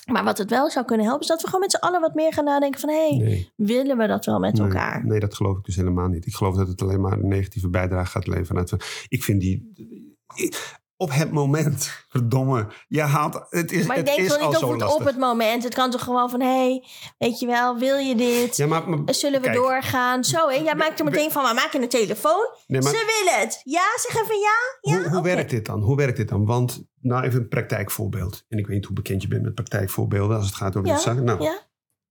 Maar 0.05 0.23
wat 0.23 0.37
het 0.37 0.49
wel 0.49 0.69
zou 0.69 0.85
kunnen 0.85 1.05
helpen, 1.05 1.21
is 1.23 1.27
dat 1.27 1.41
we 1.41 1.45
gewoon 1.45 1.61
met 1.61 1.71
z'n 1.71 1.77
allen 1.77 2.01
wat 2.01 2.13
meer 2.15 2.33
gaan 2.33 2.43
nadenken 2.43 2.79
van... 2.79 2.89
hé, 2.89 3.07
hey, 3.07 3.17
Nee. 3.17 3.51
willen 3.55 3.97
we 3.97 4.07
dat 4.07 4.25
wel 4.25 4.39
met 4.39 4.53
Nee, 4.53 4.67
elkaar? 4.67 5.05
Nee, 5.05 5.19
dat 5.19 5.35
geloof 5.35 5.57
ik 5.57 5.63
dus 5.65 5.75
helemaal 5.75 6.07
niet. 6.07 6.25
Ik 6.25 6.33
geloof 6.35 6.55
dat 6.55 6.67
het 6.67 6.81
alleen 6.81 7.01
maar 7.01 7.11
een 7.11 7.27
negatieve 7.27 7.69
bijdrage 7.69 8.11
gaat 8.11 8.27
leveren. 8.27 8.65
Ik 9.07 9.23
vind 9.23 9.41
die... 9.41 9.71
Op 11.01 11.11
het 11.13 11.31
moment, 11.31 12.05
verdomme, 12.09 12.67
je 12.87 13.01
haalt... 13.01 13.45
Het 13.49 13.71
is, 13.71 13.85
Maar 13.85 13.97
ik 13.97 14.07
het 14.07 14.15
denk 14.15 14.27
is 14.27 14.37
wel 14.37 14.47
niet 14.49 14.57
zo 14.57 14.65
of 14.65 14.73
het 14.73 14.93
op 14.93 15.05
het 15.05 15.17
moment. 15.17 15.63
Het 15.63 15.73
kan 15.73 15.91
toch 15.91 16.03
gewoon 16.03 16.29
van, 16.29 16.41
hé, 16.41 16.47
hey, 16.47 16.85
weet 17.17 17.39
je 17.39 17.45
wel, 17.45 17.77
wil 17.77 17.97
je 17.97 18.15
dit? 18.15 18.57
Ja, 18.57 18.67
maar, 18.67 18.89
maar- 18.89 19.13
Zullen 19.13 19.39
we 19.41 19.45
kijk, 19.45 19.57
doorgaan? 19.57 20.23
Zo, 20.23 20.49
hè? 20.49 20.55
Jij 20.55 20.75
maakt 20.75 20.99
er 20.99 21.05
meteen 21.05 21.31
van, 21.31 21.43
maar 21.43 21.53
maak 21.53 21.71
je 21.71 21.81
een 21.81 21.89
telefoon? 21.89 22.55
Nee, 22.67 22.81
maar 22.81 22.93
Ze 22.93 23.21
willen 23.23 23.39
het. 23.41 23.61
Ja, 23.63 23.83
zeg 23.95 24.21
even 24.21 24.39
ja. 24.39 24.91
ja? 25.01 25.09
hoe, 25.09 25.21
werkt 25.23 25.49
dit 25.49 25.65
dan? 25.65 25.81
Hoe 25.81 25.95
werkt 25.95 26.17
dit 26.17 26.29
dan? 26.29 26.45
Want, 26.45 26.83
nou 26.99 27.23
even 27.23 27.39
een 27.39 27.47
praktijkvoorbeeld. 27.47 28.45
En 28.47 28.57
ik 28.57 28.67
weet 28.67 28.75
niet 28.75 28.85
hoe 28.85 28.95
bekend 28.95 29.21
je 29.21 29.27
bent 29.27 29.43
met 29.43 29.55
praktijkvoorbeelden 29.55 30.37
als 30.37 30.45
het 30.45 30.55
gaat 30.55 30.75
over 30.75 30.87
Ja, 30.87 30.93
dit 30.93 31.03
zaken. 31.03 31.23
Nou, 31.23 31.43
Ja, 31.43 31.59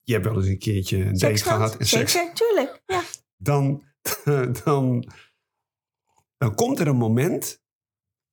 je 0.02 0.12
hebt 0.12 0.24
wel 0.24 0.36
eens 0.36 0.46
een 0.46 0.58
keertje 0.58 0.96
een 0.96 1.04
date 1.04 1.18
seks 1.18 1.42
gehad 1.42 1.76
en 1.76 1.86
seks. 1.86 2.12
Zeker, 2.12 2.34
tuurlijk. 2.34 2.82
Ja. 2.86 3.02
Dan, 3.36 3.82
dan, 4.64 5.04
dan 6.38 6.54
komt 6.54 6.80
er 6.80 6.86
een 6.86 6.96
moment 6.96 7.58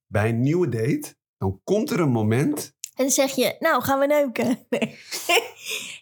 bij 0.08 0.28
een 0.28 0.40
nieuwe 0.40 0.68
date. 0.68 1.14
Dan 1.38 1.60
komt 1.64 1.90
er 1.90 2.00
een 2.00 2.10
moment. 2.10 2.72
En 2.94 3.04
dan 3.04 3.10
zeg 3.10 3.30
je, 3.34 3.56
nou, 3.58 3.82
gaan 3.82 3.98
we 3.98 4.06
neuken? 4.06 4.58
Nee. 4.70 4.98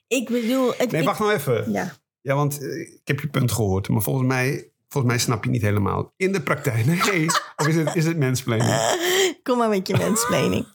ik 0.09 0.29
bedoel... 0.29 0.73
Het, 0.77 0.90
Nee, 0.90 1.01
ik- 1.01 1.07
wacht 1.07 1.19
nou 1.21 1.33
even. 1.33 1.73
Ja. 1.73 1.92
Ja, 2.21 2.35
want 2.35 2.62
eh, 2.62 2.81
ik 2.81 3.01
heb 3.05 3.21
je 3.21 3.29
punt 3.29 3.53
gehoord. 3.53 3.88
Maar 3.88 4.03
volgens 4.03 4.27
mij, 4.27 4.71
volgens 4.88 5.12
mij 5.12 5.23
snap 5.23 5.45
je 5.45 5.51
niet 5.51 5.62
helemaal. 5.62 6.12
In 6.16 6.33
de 6.33 6.42
praktijk. 6.42 6.85
Nee. 7.11 7.27
of 7.57 7.66
is 7.66 7.75
het, 7.77 7.95
is 7.97 8.05
het 8.05 8.19
mansplaining? 8.19 8.81
Kom 9.42 9.59
maar 9.59 9.69
met 9.69 9.88
je 9.88 9.97
mensplaining. 9.97 10.66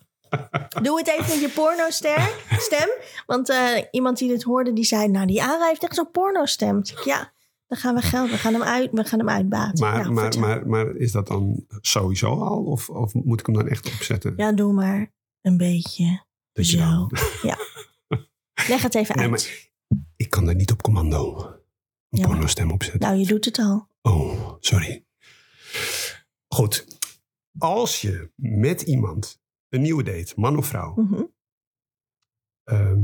Doe 0.82 0.98
het 0.98 1.08
even 1.08 1.28
met 1.28 1.40
je 1.40 1.50
pornostem. 1.50 2.28
Stem. 2.58 2.90
Want 3.26 3.50
eh, 3.50 3.84
iemand 3.92 4.18
die 4.18 4.28
dit 4.28 4.44
hoorde, 4.44 4.74
die 4.74 4.84
zei... 4.84 5.08
Nou, 5.08 5.26
die 5.28 5.44
Ara 5.44 5.66
heeft 5.68 5.84
echt 5.84 5.96
zo'n 5.96 6.12
pornostem. 6.12 6.78
Ik 6.78 7.00
ja, 7.04 7.34
dan 7.72 7.80
gaan 7.80 7.96
we 7.96 8.02
geld. 8.02 8.30
We 8.30 8.38
gaan 8.38 8.54
hem, 8.54 8.64
uit, 8.64 8.92
we 8.92 9.04
gaan 9.04 9.20
hem 9.20 9.30
uitbaten. 9.30 9.80
Maar, 9.86 10.02
Nou, 10.02 10.14
maar, 10.14 10.40
maar, 10.40 10.68
maar 10.68 10.96
is 10.96 11.12
dat 11.12 11.28
dan 11.28 11.66
sowieso 11.82 12.28
al? 12.40 12.64
Of, 12.64 12.90
of 12.90 13.14
moet 13.14 13.40
ik 13.40 13.46
hem 13.46 13.56
dan 13.56 13.68
echt 13.68 13.86
opzetten? 13.94 14.34
Ja, 14.38 14.52
doe 14.52 14.74
maar 14.74 15.14
een 15.42 15.58
beetje. 15.58 16.26
Dat 16.52 16.70
je 16.70 16.78
zo. 16.78 16.84
dan- 16.84 17.12
Leg 18.68 18.82
het 18.82 18.96
even 18.96 19.16
Nee, 19.16 19.30
uit. 19.30 19.32
maar 19.32 19.70
ik 20.16 20.30
kan 20.30 20.46
daar 20.46 20.56
niet 20.56 20.72
op 20.72 20.82
commando 20.82 21.36
een 21.38 21.44
Ja, 22.10 22.20
maar- 22.20 22.28
pornostem 22.28 22.72
opzetten. 22.72 23.00
Nou, 23.02 23.16
je 23.16 23.26
doet 23.26 23.46
het 23.46 23.58
al. 23.60 23.88
Oh, 24.02 24.54
sorry. 24.60 25.06
Goed. 26.48 27.00
Als 27.58 28.02
je 28.02 28.32
met 28.36 28.82
iemand 28.82 29.42
een 29.70 29.82
nieuwe 29.82 30.04
date, 30.04 30.34
man 30.36 30.58
of 30.58 30.66
vrouw, 30.68 30.94
Mhm. 30.96 31.22
ehm, 32.64 33.00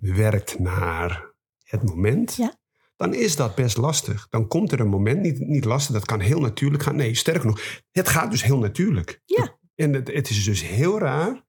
werkt 0.00 0.58
naar 0.58 1.32
het 1.64 1.82
moment, 1.82 2.34
Ja. 2.34 2.54
Dan 2.96 3.14
is 3.14 3.36
dat 3.36 3.54
best 3.54 3.76
lastig. 3.76 4.28
Dan 4.28 4.48
komt 4.48 4.72
er 4.72 4.80
een 4.80 4.88
moment, 4.88 5.20
niet, 5.20 5.38
niet 5.38 5.64
lastig, 5.64 5.94
dat 5.94 6.04
kan 6.04 6.20
heel 6.20 6.40
natuurlijk 6.40 6.82
gaan. 6.82 6.96
Nee, 6.96 7.14
sterker 7.14 7.46
nog, 7.46 7.82
het 7.90 8.08
gaat 8.08 8.30
dus 8.30 8.42
heel 8.42 8.58
natuurlijk. 8.58 9.22
Ja. 9.24 9.58
En 9.74 9.92
het, 9.92 10.08
het 10.08 10.28
is 10.30 10.44
dus 10.44 10.62
heel 10.62 10.98
raar, 10.98 11.46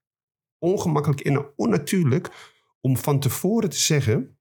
ongemakkelijk 0.57 1.21
en 1.21 1.53
onnatuurlijk 1.55 2.29
om 2.81 2.97
van 2.97 3.19
tevoren 3.19 3.69
te 3.69 3.77
zeggen: 3.77 4.39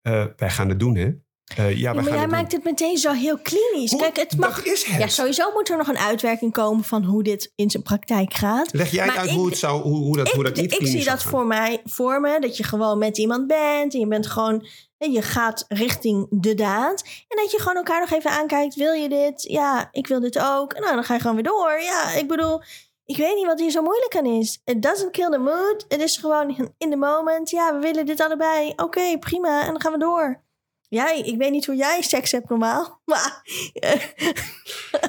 eh, 0.00 0.26
wij 0.36 0.50
gaan 0.50 0.68
het 0.68 0.80
doen, 0.80 0.96
hè? 0.96 1.12
Eh, 1.56 1.78
ja, 1.78 1.92
maar 1.92 2.04
jij 2.04 2.26
maakt 2.26 2.52
het 2.52 2.64
meteen 2.64 2.96
zo 2.96 3.12
heel 3.12 3.38
klinisch. 3.38 3.90
Hoe- 3.90 4.00
Kijk, 4.00 4.16
het 4.16 4.36
mag... 4.38 4.64
Is 4.64 4.84
het. 4.84 5.00
Ja, 5.00 5.06
sowieso 5.08 5.52
moet 5.52 5.68
er 5.68 5.76
nog 5.76 5.88
een 5.88 5.98
uitwerking 5.98 6.52
komen 6.52 6.84
van 6.84 7.04
hoe 7.04 7.22
dit 7.22 7.52
in 7.54 7.70
zijn 7.70 7.82
praktijk 7.82 8.34
gaat. 8.34 8.68
Leg 8.72 8.90
jij 8.90 9.06
Maar 9.06 9.16
uit 9.16 9.28
ik- 9.30 9.36
hoe, 9.36 9.46
het 9.48 9.58
zou, 9.58 9.82
hoe, 9.82 9.96
hoe, 9.96 10.16
dat, 10.16 10.28
hoe 10.28 10.44
dat 10.44 10.56
ik, 10.56 10.62
niet 10.62 10.80
ik 10.80 10.86
zie 10.86 11.04
dat 11.04 11.20
gaan. 11.20 11.30
voor 11.30 11.46
mij 11.46 11.80
voor 11.84 12.20
me. 12.20 12.40
Dat 12.40 12.56
je 12.56 12.64
gewoon 12.64 12.98
met 12.98 13.18
iemand 13.18 13.46
bent. 13.46 13.94
En 13.94 14.00
je 14.00 14.06
bent 14.06 14.26
gewoon. 14.26 14.66
Je 14.98 15.22
gaat 15.22 15.64
richting 15.68 16.26
de 16.30 16.54
daad. 16.54 17.02
En 17.28 17.36
dat 17.42 17.50
je 17.50 17.58
gewoon 17.58 17.76
elkaar 17.76 18.00
nog 18.00 18.10
even 18.10 18.30
aankijkt. 18.30 18.74
Wil 18.74 18.92
je 18.92 19.08
dit? 19.08 19.42
Ja, 19.42 19.88
ik 19.92 20.06
wil 20.06 20.20
dit 20.20 20.38
ook. 20.38 20.78
Nou, 20.78 20.94
dan 20.94 21.04
ga 21.04 21.14
je 21.14 21.20
gewoon 21.20 21.34
weer 21.36 21.44
door. 21.44 21.80
Ja, 21.80 22.10
ik 22.12 22.28
bedoel. 22.28 22.60
Ik 23.04 23.16
weet 23.16 23.34
niet 23.36 23.46
wat 23.46 23.60
hier 23.60 23.70
zo 23.70 23.82
moeilijk 23.82 24.16
aan 24.16 24.26
is. 24.26 24.60
It 24.64 24.82
doesn't 24.82 25.10
kill 25.10 25.30
the 25.30 25.38
mood. 25.38 25.84
Het 25.88 26.00
is 26.00 26.16
gewoon 26.16 26.72
in 26.78 26.90
the 26.90 26.96
moment. 26.96 27.50
Ja, 27.50 27.74
we 27.74 27.78
willen 27.80 28.06
dit 28.06 28.20
allebei. 28.20 28.72
Oké, 28.76 29.18
prima. 29.18 29.60
En 29.60 29.66
dan 29.66 29.80
gaan 29.80 29.92
we 29.92 29.98
door. 29.98 30.41
Jij, 30.92 31.20
ik 31.20 31.38
weet 31.38 31.50
niet 31.50 31.66
hoe 31.66 31.76
jij 31.76 32.02
seks 32.02 32.32
hebt 32.32 32.48
normaal. 32.48 33.00
Maar 33.04 33.42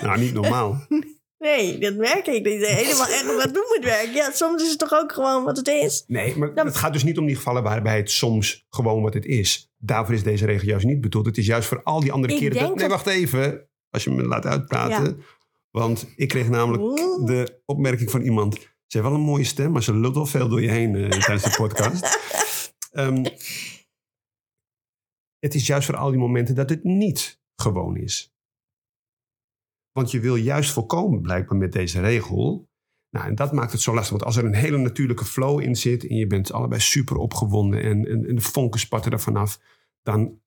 Nou, 0.02 0.20
niet 0.20 0.34
normaal. 0.34 0.88
nee, 1.38 1.78
dat 1.78 1.94
werk 1.94 2.28
ik 2.28 2.46
niet 2.46 2.66
helemaal 2.68 3.08
echt 3.08 3.26
wat 3.36 3.54
doen 3.54 3.66
moet 3.76 3.84
werken. 3.84 4.14
Ja, 4.14 4.32
soms 4.32 4.64
is 4.64 4.70
het 4.70 4.80
toch 4.80 4.94
ook 4.94 5.12
gewoon 5.14 5.44
wat 5.44 5.58
het 5.58 5.68
is. 5.68 6.04
Nee, 6.08 6.38
maar 6.38 6.54
Dan- 6.54 6.66
het 6.66 6.76
gaat 6.76 6.94
dus 6.94 7.04
niet 7.04 7.18
om 7.18 7.26
die 7.26 7.36
gevallen 7.36 7.64
waarbij 7.64 7.98
het 7.98 8.12
soms 8.12 8.66
gewoon 8.70 9.02
wat 9.02 9.14
het 9.14 9.26
is. 9.26 9.72
Daarvoor 9.78 10.14
is 10.16 10.24
deze 10.24 10.46
regel 10.46 10.68
juist 10.68 10.86
niet 10.86 11.02
bedoeld. 11.02 11.26
Het 11.26 11.38
is 11.38 11.46
juist 11.46 11.68
voor 11.68 11.84
al 11.84 12.00
die 12.00 12.12
andere 12.12 12.34
Ik 12.34 12.40
keren. 12.40 12.60
dat- 12.68 12.76
nee, 12.76 12.88
wacht 12.88 13.08
even. 13.08 13.68
Als 13.90 14.04
je 14.04 14.10
me 14.10 14.24
laat 14.24 14.46
uitpraten. 14.46 15.24
Want 15.72 16.08
ik 16.16 16.28
kreeg 16.28 16.50
namelijk 16.50 16.84
Oeh. 16.84 17.26
de 17.26 17.62
opmerking 17.66 18.12
van 18.12 18.22
iemand. 18.22 18.54
Ze 18.88 18.98
heeft 19.00 19.10
wel 19.10 19.14
een 19.20 19.26
mooie 19.26 19.44
stem, 19.44 19.72
maar 19.72 19.84
ze 19.84 19.94
lult 19.96 20.16
wel 20.16 20.26
veel 20.26 20.48
door 20.50 20.62
je 20.62 20.70
heen 20.70 20.96
eh, 20.96 21.10
tijdens 21.10 21.44
de 21.44 21.54
podcast. 21.58 22.20
Ehm, 22.92 23.24
het 25.44 25.56
is 25.56 25.68
juist 25.68 25.86
voor 25.86 25.96
al 25.96 26.10
die 26.10 26.20
momenten 26.20 26.56
dat 26.56 26.70
het 26.70 26.84
niet 26.84 27.42
gewoon 27.56 27.98
is. 27.98 28.34
Want 29.92 30.12
je 30.12 30.20
wil 30.20 30.36
juist 30.36 30.72
voorkomen, 30.72 31.22
blijkbaar 31.22 31.58
met 31.58 31.72
deze 31.72 32.02
regel. 32.02 32.70
Nou, 33.10 33.28
en 33.28 33.36
dat 33.36 33.52
maakt 33.52 33.72
het 33.72 33.82
zo 33.82 33.94
lastig. 33.94 34.12
Want 34.12 34.24
als 34.24 34.36
er 34.36 34.46
een 34.46 34.56
hele 34.56 34.78
natuurlijke 34.78 35.26
flow 35.26 35.60
in 35.60 35.76
zit. 35.76 36.08
en 36.08 36.16
je 36.16 36.28
bent 36.28 36.52
allebei 36.52 36.82
super 36.82 37.16
opgewonden. 37.16 37.82
en, 37.82 38.08
en, 38.08 38.28
en 38.28 38.36
de 38.36 38.42
vonken 38.42 38.80
spatten 38.80 39.12
er 39.12 39.20
vanaf. 39.20 39.60
Dan, 40.02 40.40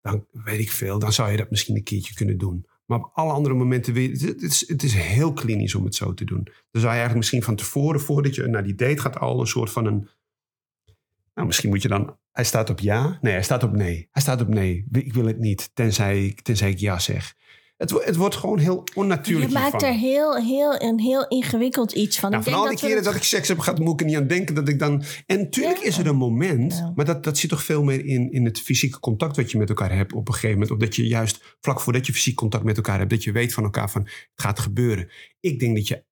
dan 0.00 0.26
weet 0.30 0.60
ik 0.60 0.70
veel. 0.70 0.98
Dan 0.98 1.12
zou 1.12 1.30
je 1.30 1.36
dat 1.36 1.50
misschien 1.50 1.76
een 1.76 1.82
keertje 1.82 2.14
kunnen 2.14 2.38
doen. 2.38 2.66
Maar 2.86 2.98
op 2.98 3.10
alle 3.14 3.32
andere 3.32 3.54
momenten 3.54 3.92
weer. 3.92 4.10
Het 4.10 4.42
is, 4.42 4.68
het 4.68 4.82
is 4.82 4.94
heel 4.94 5.32
klinisch 5.32 5.74
om 5.74 5.84
het 5.84 5.94
zo 5.94 6.14
te 6.14 6.24
doen. 6.24 6.44
Dan 6.44 6.80
zou 6.80 6.82
je 6.82 6.88
eigenlijk 6.88 7.18
misschien 7.18 7.42
van 7.42 7.56
tevoren, 7.56 8.00
voordat 8.00 8.34
je 8.34 8.46
naar 8.46 8.64
die 8.64 8.74
date 8.74 9.00
gaat, 9.00 9.18
al 9.18 9.40
een 9.40 9.46
soort 9.46 9.70
van 9.70 9.86
een. 9.86 10.08
Nou, 11.34 11.46
misschien 11.46 11.68
moet 11.68 11.82
je 11.82 11.88
dan. 11.88 12.18
Hij 12.32 12.44
staat 12.44 12.70
op 12.70 12.80
ja. 12.80 13.18
Nee, 13.20 13.32
hij 13.32 13.42
staat 13.42 13.62
op 13.62 13.72
nee. 13.72 14.08
Hij 14.10 14.22
staat 14.22 14.40
op 14.40 14.48
nee. 14.48 14.86
Ik 14.92 15.12
wil 15.12 15.26
het 15.26 15.38
niet. 15.38 15.70
Tenzij, 15.74 16.36
tenzij 16.42 16.70
ik 16.70 16.78
ja 16.78 16.98
zeg. 16.98 17.34
Het, 17.76 17.90
het 18.04 18.16
wordt 18.16 18.36
gewoon 18.36 18.58
heel 18.58 18.84
onnatuurlijk. 18.94 19.48
Je 19.52 19.58
maakt 19.58 19.82
er 19.82 19.92
heel, 19.92 20.36
heel, 20.36 20.82
een 20.82 21.00
heel 21.00 21.28
ingewikkeld 21.28 21.92
iets 21.92 22.18
van. 22.18 22.30
Nou, 22.30 22.42
ik 22.42 22.48
van 22.48 22.58
denk 22.58 22.64
al 22.64 22.70
die 22.70 22.80
dat 22.80 22.90
keren 22.90 23.04
dat 23.04 23.22
ik 23.22 23.28
seks 23.28 23.48
heb 23.48 23.58
gehad, 23.58 23.78
moet 23.78 23.92
ik 23.92 24.00
er 24.00 24.06
niet 24.06 24.16
aan 24.16 24.26
denken 24.26 24.54
dat 24.54 24.68
ik 24.68 24.78
dan. 24.78 25.02
En 25.26 25.38
natuurlijk 25.38 25.78
Ja. 25.78 25.84
is 25.84 25.98
er 25.98 26.06
een 26.06 26.16
moment, 26.16 26.72
Ja. 26.72 26.92
maar 26.94 27.04
dat, 27.04 27.24
dat 27.24 27.38
zit 27.38 27.50
toch 27.50 27.62
veel 27.64 27.82
meer 27.82 28.04
in, 28.04 28.32
in 28.32 28.44
het 28.44 28.60
fysieke 28.60 29.00
contact 29.00 29.36
wat 29.36 29.50
je 29.50 29.58
met 29.58 29.68
elkaar 29.68 29.92
hebt 29.94 30.12
op 30.12 30.28
een 30.28 30.34
gegeven 30.34 30.58
moment. 30.58 30.70
Of 30.70 30.78
dat 30.78 30.96
je 30.96 31.06
juist 31.06 31.56
vlak 31.60 31.80
voordat 31.80 32.06
je 32.06 32.12
fysiek 32.12 32.34
contact 32.34 32.64
met 32.64 32.76
elkaar 32.76 32.98
hebt, 32.98 33.10
dat 33.10 33.24
je 33.24 33.32
weet 33.32 33.54
van 33.54 33.64
elkaar 33.64 33.90
van 33.90 34.02
het 34.02 34.30
gaat 34.34 34.58
gebeuren. 34.58 35.10
Ik 35.40 35.58
denk 35.60 35.76
dat 35.76 35.88
je 35.88 36.04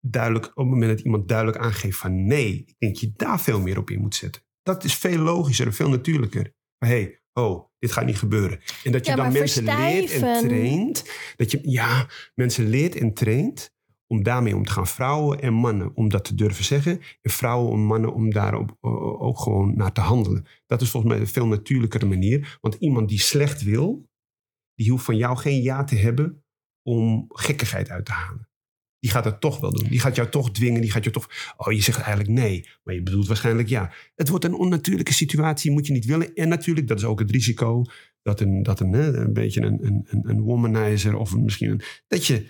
duidelijk, 0.00 0.46
op 0.46 0.56
het 0.56 0.66
moment 0.66 0.90
dat 0.96 1.00
iemand 1.00 1.28
duidelijk 1.28 1.58
aangeeft 1.58 1.98
van 1.98 2.26
nee, 2.26 2.52
ik 2.66 2.74
denk 2.78 2.92
dat 2.92 3.00
je 3.00 3.12
daar 3.16 3.40
veel 3.40 3.60
meer 3.60 3.78
op 3.78 3.90
in 3.90 4.00
moet 4.00 4.14
zetten. 4.14 4.42
Dat 4.66 4.84
is 4.84 4.94
veel 4.94 5.18
logischer 5.18 5.66
en 5.66 5.72
veel 5.72 5.88
natuurlijker. 5.88 6.52
Maar 6.78 6.90
hé, 6.90 6.96
hey, 6.96 7.20
oh, 7.32 7.68
dit 7.78 7.92
gaat 7.92 8.06
niet 8.06 8.18
gebeuren. 8.18 8.60
En 8.84 8.92
dat 8.92 9.06
je 9.06 9.10
Ja, 9.10 9.16
dan 9.16 9.32
mensen 9.32 9.64
leert 9.64 10.10
en 10.10 10.48
traint. 10.48 11.10
Dat 11.36 11.50
je, 11.50 11.58
ja, 11.62 12.08
mensen 12.34 12.68
leert 12.68 12.96
en 12.96 13.14
traint 13.14 13.74
om 14.06 14.22
daarmee 14.22 14.56
om 14.56 14.64
te 14.64 14.72
gaan. 14.72 14.86
Vrouwen 14.86 15.40
en 15.40 15.52
mannen 15.52 15.96
om 15.96 16.08
dat 16.08 16.24
te 16.24 16.34
durven 16.34 16.64
zeggen. 16.64 17.00
En 17.22 17.30
vrouwen 17.30 17.72
en 17.72 17.84
mannen 17.84 18.14
om 18.14 18.30
daar 18.30 18.54
ook, 18.54 18.76
ook 19.20 19.38
gewoon 19.38 19.76
naar 19.76 19.92
te 19.92 20.00
handelen. 20.00 20.46
Dat 20.66 20.80
is 20.80 20.90
volgens 20.90 21.12
mij 21.12 21.20
een 21.20 21.28
veel 21.28 21.46
natuurlijkere 21.46 22.06
manier. 22.06 22.58
Want 22.60 22.74
iemand 22.74 23.08
die 23.08 23.20
slecht 23.20 23.62
wil, 23.62 24.08
die 24.74 24.90
hoeft 24.90 25.04
van 25.04 25.16
jou 25.16 25.36
geen 25.36 25.62
ja 25.62 25.84
te 25.84 25.96
hebben 25.96 26.44
om 26.82 27.24
gekkigheid 27.28 27.90
uit 27.90 28.04
te 28.04 28.12
halen. 28.12 28.45
Die 29.06 29.14
gaat 29.14 29.24
het 29.24 29.40
toch 29.40 29.60
wel 29.60 29.70
doen. 29.70 29.88
Die 29.88 30.00
gaat 30.00 30.16
jou 30.16 30.28
toch 30.28 30.50
dwingen. 30.50 30.80
Die 30.80 30.90
gaat 30.90 31.02
jou 31.02 31.14
toch. 31.14 31.28
Oh, 31.56 31.72
je 31.72 31.82
zegt 31.82 31.98
eigenlijk 32.00 32.28
nee. 32.28 32.68
Maar 32.82 32.94
je 32.94 33.02
bedoelt 33.02 33.26
waarschijnlijk 33.26 33.68
ja. 33.68 33.92
Het 34.14 34.28
wordt 34.28 34.44
een 34.44 34.54
onnatuurlijke 34.54 35.12
situatie. 35.12 35.70
Moet 35.70 35.86
je 35.86 35.92
niet 35.92 36.04
willen. 36.04 36.34
En 36.34 36.48
natuurlijk, 36.48 36.88
dat 36.88 36.98
is 36.98 37.04
ook 37.04 37.18
het 37.18 37.30
risico. 37.30 37.84
Dat 38.22 38.40
een, 38.40 38.62
dat 38.62 38.80
een, 38.80 38.92
een 39.20 39.32
beetje 39.32 39.60
een, 39.62 39.86
een, 39.86 40.06
een, 40.22 40.40
womanizer. 40.40 41.16
Of 41.16 41.36
misschien 41.36 41.70
een. 41.70 41.80
Dat 42.06 42.26
je. 42.26 42.48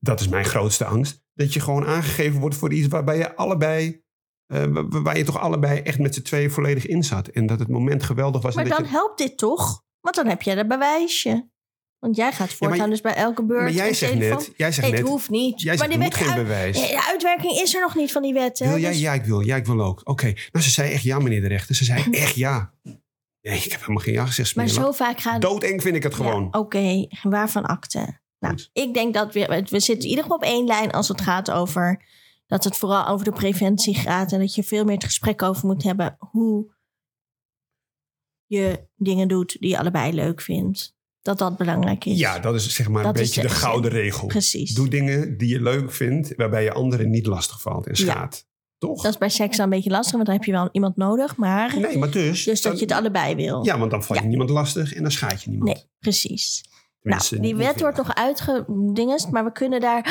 Dat 0.00 0.20
is 0.20 0.28
mijn 0.28 0.44
grootste 0.44 0.84
angst. 0.84 1.22
Dat 1.34 1.52
je 1.54 1.60
gewoon 1.60 1.84
aangegeven 1.86 2.40
wordt 2.40 2.56
voor 2.56 2.72
iets 2.72 2.88
waarbij 2.88 3.16
je 3.18 3.36
allebei. 3.36 4.02
eh, 4.46 4.64
waar- 4.88 5.16
je 5.18 5.24
toch 5.24 5.38
allebei 5.38 5.78
echt 5.80 5.98
met 5.98 6.14
z'n 6.14 6.22
tweeën 6.22 6.50
volledig 6.50 6.86
in 6.86 7.02
zat. 7.02 7.28
En 7.28 7.46
dat 7.46 7.58
het 7.58 7.68
moment 7.68 8.02
geweldig 8.02 8.42
was. 8.42 8.54
Maar 8.54 8.68
dan 8.68 8.82
je, 8.82 8.88
helpt 8.88 9.18
dit 9.18 9.38
toch? 9.38 9.82
Want 10.00 10.16
dan 10.16 10.26
heb 10.26 10.42
jij 10.42 10.54
dat 10.54 10.68
bewijsje. 10.68 11.52
Want 12.04 12.16
jij 12.16 12.32
gaat 12.32 12.52
voortaan 12.52 12.78
maar- 12.78 12.88
dus 12.88 13.00
bij 13.00 13.14
elke 13.14 13.42
beurt... 13.44 13.62
maar 13.62 13.72
jij 13.72 13.94
zegt 13.94 14.12
telefoon- 14.12 14.38
net. 14.38 14.52
Jij 14.56 14.72
zegt 14.72 14.80
Nee, 14.86 14.90
het 14.96 15.00
net. 15.00 15.10
hoeft 15.10 15.30
niet. 15.30 15.60
Jij 15.60 15.76
maar 15.76 15.88
die 15.88 15.98
moet 15.98 16.06
wet- 16.06 16.16
geen 16.16 16.28
uit- 16.32 16.42
bewijs. 16.42 16.88
De 16.88 17.04
uitwerking 17.08 17.52
is 17.52 17.74
er 17.74 17.80
nog 17.80 17.94
niet 17.94 18.12
van 18.12 18.22
die 18.22 18.32
wet. 18.32 18.58
Hè? 18.58 18.68
Wil 18.68 18.78
jij? 18.78 18.90
Dus- 18.90 19.00
Ja, 19.00 19.12
ik 19.12 19.24
wil. 19.24 19.40
Ja, 19.40 19.56
ik 19.56 19.66
wil 19.66 19.80
ook. 19.80 20.00
Oké. 20.04 20.24
Nou, 20.24 20.64
ze 20.64 20.70
zei 20.70 20.92
echt 20.92 21.02
ja, 21.02 21.18
meneer 21.18 21.40
de 21.40 21.48
rechter. 21.48 21.74
Ze 21.74 21.84
zei 21.84 22.04
echt 22.24 22.34
ja. 22.34 22.72
Nee, 23.40 23.56
ik 23.56 23.70
heb 23.70 23.80
helemaal 23.80 24.02
geen 24.02 24.14
ja 24.14 24.26
gezegd. 24.26 24.56
Maar 24.56 24.68
zo 24.68 24.92
vaak 24.92 25.20
gaat... 25.20 25.40
Doodeng 25.40 25.82
vind 25.82 25.96
ik 25.96 26.02
het 26.02 26.14
gewoon. 26.14 26.48
Ja, 26.52 26.58
Oké, 26.58 27.06
waarvan 27.22 27.66
akte? 27.66 28.20
Nou, 28.38 28.54
Goed. 28.54 28.70
ik 28.72 28.94
denk 28.94 29.14
dat 29.14 29.32
we... 29.34 29.46
We 29.70 29.80
zitten 29.80 30.04
in 30.04 30.08
ieder 30.08 30.22
geval 30.22 30.36
op 30.36 30.42
één 30.44 30.66
lijn 30.66 30.90
als 30.90 31.08
het 31.08 31.20
gaat 31.20 31.50
over... 31.50 32.02
Dat 32.46 32.64
het 32.64 32.76
vooral 32.76 33.06
over 33.06 33.24
de 33.24 33.32
preventie 33.32 33.94
gaat. 33.94 34.32
En 34.32 34.38
dat 34.38 34.54
je 34.54 34.62
veel 34.62 34.84
meer 34.84 34.94
het 34.94 35.04
gesprek 35.04 35.42
over 35.42 35.66
moet 35.66 35.82
hebben. 35.82 36.16
Hoe 36.18 36.74
je 38.46 38.88
dingen 38.96 39.28
doet 39.28 39.56
die 39.60 39.70
je 39.70 39.78
allebei 39.78 40.12
leuk 40.12 40.40
vindt. 40.40 40.94
Dat 41.24 41.38
dat 41.38 41.56
belangrijk 41.56 42.04
is. 42.04 42.18
Ja, 42.18 42.38
dat 42.38 42.54
is 42.54 42.74
zeg 42.74 42.88
maar 42.88 43.02
Dat 43.02 43.16
een 43.16 43.22
beetje 43.22 43.40
de 43.40 43.46
de- 43.48 43.54
gouden 43.54 43.90
regel. 43.90 44.26
Precies. 44.26 44.74
Doe 44.74 44.88
dingen 44.88 45.36
die 45.38 45.48
je 45.48 45.62
leuk 45.62 45.92
vindt, 45.92 46.32
waarbij 46.36 46.62
je 46.62 46.72
anderen 46.72 47.10
niet 47.10 47.26
lastig 47.26 47.60
valt 47.60 47.86
en 47.86 47.96
schaadt. 47.96 48.46
Toch? 48.78 49.02
Dat 49.02 49.12
is 49.12 49.18
bij 49.18 49.28
seks 49.28 49.56
dan 49.56 49.64
een 49.64 49.70
beetje 49.70 49.90
lastig, 49.90 50.12
want 50.12 50.26
dan 50.26 50.34
heb 50.34 50.44
je 50.44 50.52
wel 50.52 50.68
iemand 50.72 50.96
nodig. 50.96 51.36
Maar 51.36 51.78
Nee, 51.78 51.98
maar 51.98 52.10
dus. 52.10 52.44
dus 52.44 52.60
dat 52.62 52.72
dan- 52.72 52.80
je 52.80 52.86
het 52.86 52.94
allebei 52.94 53.34
wil. 53.34 53.64
Ja, 53.64 53.78
want 53.78 53.90
dan 53.90 54.04
val 54.04 54.16
je 54.16 54.22
Ja. 54.22 54.28
niemand 54.28 54.50
lastig 54.50 54.94
en 54.94 55.02
dan 55.02 55.10
schaadt 55.10 55.42
je 55.42 55.50
niemand. 55.50 55.74
Nee, 55.74 55.84
precies. 55.98 56.64
Tenminste, 57.00 57.34
nou, 57.34 57.46
die 57.46 57.56
wet 57.56 57.80
wordt 57.80 57.96
nog 57.96 58.14
uitgedingest, 58.14 59.30
maar 59.30 59.44
we 59.44 59.52
kunnen 59.52 59.80
daar, 59.80 60.02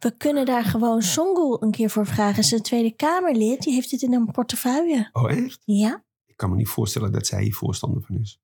we 0.00 0.16
kunnen 0.16 0.46
daar 0.46 0.64
gewoon 0.64 1.02
Songul 1.02 1.62
een 1.62 1.70
keer 1.70 1.90
voor 1.90 2.06
vragen. 2.06 2.34
Ze 2.44 2.50
is 2.52 2.58
een 2.58 2.64
Tweede 2.64 2.94
Kamerlid, 2.96 3.62
die 3.62 3.72
heeft 3.74 3.90
dit 3.90 4.02
in 4.02 4.12
een 4.14 4.30
portefeuille. 4.30 5.08
Oh, 5.12 5.30
echt? 5.30 5.58
Ja, 5.64 6.04
Ik 6.26 6.36
kan 6.36 6.50
me 6.50 6.56
niet 6.56 6.68
voorstellen 6.68 7.12
dat 7.12 7.26
zij 7.26 7.42
hier 7.42 7.54
voorstander 7.54 8.02
van 8.02 8.16
is. 8.16 8.40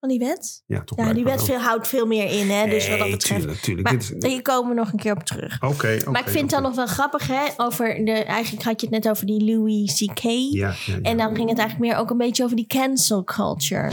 Van 0.00 0.08
die 0.08 0.18
wet? 0.18 0.62
Ja, 0.66 0.84
toch 0.84 0.98
Ja, 0.98 1.12
die 1.12 1.24
wet 1.24 1.42
veel, 1.44 1.58
houdt 1.58 1.88
veel 1.88 2.06
meer 2.06 2.30
in, 2.40 2.50
hè? 2.50 2.66
Dus 2.68 2.88
wat 2.88 2.98
dat 2.98 3.06
Nee, 3.06 3.16
betreft. 3.16 3.40
tuurlijk, 3.40 3.60
tuurlijk. 3.60 3.88
Maar 3.88 3.98
Dit 3.98 4.22
is- 4.22 4.30
hier 4.30 4.42
komen 4.42 4.68
we 4.74 4.74
nog 4.80 4.92
een 4.92 4.98
keer 4.98 5.12
op 5.12 5.22
terug. 5.24 5.62
Oké, 5.62 5.98
maar 6.10 6.20
ik 6.20 6.28
vind 6.28 6.40
het 6.40 6.50
dan 6.50 6.62
nog 6.62 6.74
wel 6.74 6.86
grappig, 6.86 7.26
hè? 7.26 7.44
Over 7.56 8.04
de, 8.04 8.12
eigenlijk 8.12 8.64
had 8.64 8.80
je 8.80 8.86
het 8.86 9.04
net 9.04 9.12
over 9.12 9.26
die 9.26 9.44
Louis 9.44 9.94
C.K. 10.04 10.22
Ja, 10.22 10.40
ja, 10.52 10.74
ja. 10.86 10.98
En 11.02 11.16
dan 11.16 11.34
ging 11.36 11.48
het 11.48 11.58
eigenlijk 11.58 11.90
meer 11.90 11.96
ook 12.00 12.10
een 12.10 12.16
beetje 12.16 12.44
over 12.44 12.56
die 12.56 12.66
cancel 12.66 13.24
culture. 13.24 13.90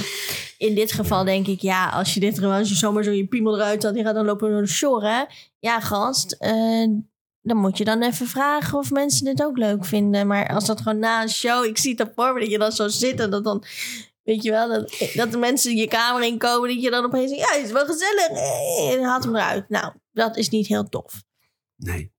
In 0.58 0.76
dit 0.76 0.91
geval 0.91 1.24
denk 1.24 1.47
ik, 1.47 1.62
ja, 1.62 1.89
als 1.89 2.14
je 2.14 2.20
dit 2.20 2.39
gewoon 2.39 2.66
zomaar 2.66 3.03
zo 3.03 3.12
je 3.12 3.26
piemel 3.28 3.56
eruit 3.56 3.84
had, 3.84 3.93
die 3.93 4.03
gaat 4.03 4.16
dan 4.16 4.26
lopen 4.26 4.49
door 4.51 4.62
de 4.62 4.68
shore. 4.68 5.08
hè. 5.08 5.24
Ja, 5.60 5.80
gast, 5.80 6.32
eh, 6.39 6.88
dan 7.41 7.58
moet 7.58 7.78
je 7.78 7.84
dan 7.84 8.01
even 8.03 8.28
vragen 8.28 8.78
of 8.78 8.91
mensen 8.91 9.26
dit 9.26 9.43
ook 9.43 9.58
leuk 9.58 9.86
vinden. 9.86 10.28
Maar 10.28 10.47
als 10.47 10.66
dat 10.66 10.82
gewoon 10.82 10.99
na 10.99 11.22
een 11.22 11.30
show, 11.30 11.66
ik 11.66 11.78
zie 11.78 11.93
het 11.97 12.12
voor 12.16 12.39
dat 12.39 12.49
je 12.51 12.58
dan 12.58 12.72
zo 12.72 12.88
zit 12.88 13.20
en 13.20 13.30
dat 13.30 13.43
dan, 13.43 13.64
weet 14.26 14.43
je 14.43 14.51
wel, 14.51 14.67
dat, 14.69 15.11
dat 15.13 15.32
de 15.32 15.38
mensen 15.38 15.76
je 15.76 15.88
kamer 15.88 16.23
inkomen, 16.28 16.69
dat 16.69 16.82
je 16.82 16.89
dan 16.89 17.05
opeens 17.05 17.32
zegt, 17.32 17.41
ja, 17.49 17.55
het 17.57 17.65
is 17.65 17.71
wel 17.71 17.86
gezellig. 17.86 18.28
En 18.93 19.03
haalt 19.03 19.23
hem 19.23 19.36
eruit. 19.36 19.69
Nou, 19.69 19.93
dat 20.11 20.38
is 20.38 20.49
niet 20.49 20.67
heel 20.67 20.89
tof. 20.89 21.23
Nee. 21.76 22.13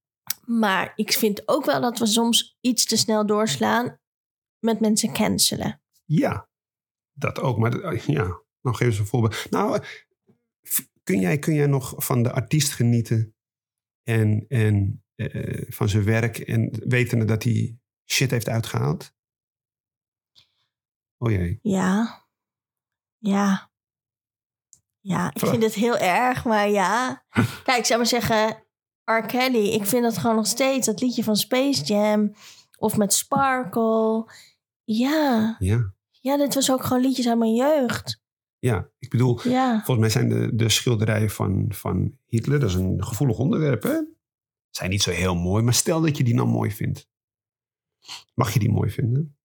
Maar 0.44 0.92
ik 0.94 1.12
vind 1.12 1.48
ook 1.48 1.64
wel 1.64 1.80
dat 1.80 1.98
we 1.98 2.06
soms 2.06 2.56
iets 2.60 2.84
te 2.86 2.96
snel 2.96 3.26
doorslaan 3.26 4.00
met 4.58 4.80
mensen 4.80 5.12
cancelen. 5.12 5.82
Ja, 6.04 6.48
dat 7.12 7.38
ook. 7.40 7.58
Maar 7.58 7.70
dat- 7.70 8.02
ja, 8.04 8.40
nog 8.60 8.80
even 8.80 9.00
een 9.00 9.06
voorbeeld. 9.06 9.46
Nou, 9.50 9.82
kun 11.02 11.20
jij, 11.20 11.38
kun 11.38 11.54
jij 11.54 11.66
nog 11.66 11.94
van 11.96 12.22
de 12.22 12.32
artiest 12.32 12.72
genieten 12.72 13.34
en, 14.02 14.44
en 14.48 15.04
eh, 15.14 15.62
van 15.68 15.88
zijn 15.88 16.04
werk 16.04 16.38
en 16.38 16.82
wetende 16.88 17.24
dat 17.24 17.42
hij 17.42 17.78
shit 18.10 18.30
heeft 18.30 18.48
uitgehaald? 18.48 19.14
Oh 21.18 21.30
jee. 21.30 21.58
Ja. 21.62 22.24
Ja. 23.18 23.70
Ja, 25.00 25.30
ik 25.34 25.46
vind 25.46 25.62
het 25.62 25.74
heel 25.74 25.96
erg, 25.96 26.44
maar 26.44 26.68
ja. 26.68 27.24
Kijk, 27.64 27.78
ik 27.78 27.84
zou 27.84 27.98
maar 27.98 28.08
zeggen, 28.08 28.64
R. 29.04 29.26
Kelly. 29.26 29.68
Ik 29.68 29.86
vind 29.86 30.04
het 30.04 30.18
gewoon 30.18 30.36
nog 30.36 30.46
steeds, 30.46 30.86
dat 30.86 31.00
liedje 31.00 31.24
van 31.24 31.36
Space 31.36 31.84
Jam. 31.84 32.34
Of 32.78 32.96
met 32.96 33.12
Sparkle. 33.12 34.30
Ja. 34.84 35.56
Ja. 35.58 35.94
Ja, 36.10 36.36
dit 36.36 36.54
was 36.54 36.70
ook 36.70 36.84
gewoon 36.84 37.02
liedjes 37.02 37.28
uit 37.28 37.38
mijn 37.38 37.54
jeugd. 37.54 38.20
Ja, 38.58 38.88
ik 38.98 39.10
bedoel, 39.10 39.48
Ja. 39.48 39.74
volgens 39.74 39.98
mij 39.98 40.08
zijn 40.10 40.28
de, 40.28 40.54
de 40.54 40.68
schilderijen 40.68 41.30
van, 41.30 41.66
van 41.68 42.18
Hitler, 42.26 42.60
dat 42.60 42.68
is 42.68 42.74
een 42.74 43.04
gevoelig 43.04 43.38
onderwerp, 43.38 43.82
hè? 43.82 44.00
Zijn 44.70 44.90
niet 44.90 45.02
zo 45.02 45.10
heel 45.10 45.34
mooi, 45.34 45.62
maar 45.62 45.74
stel 45.74 46.00
dat 46.00 46.16
je 46.16 46.24
die 46.24 46.34
nou 46.34 46.48
mooi 46.48 46.70
vindt. 46.70 47.08
Mag 48.34 48.52
je 48.52 48.58
die 48.58 48.70
mooi 48.72 48.90
vinden? 48.90 49.35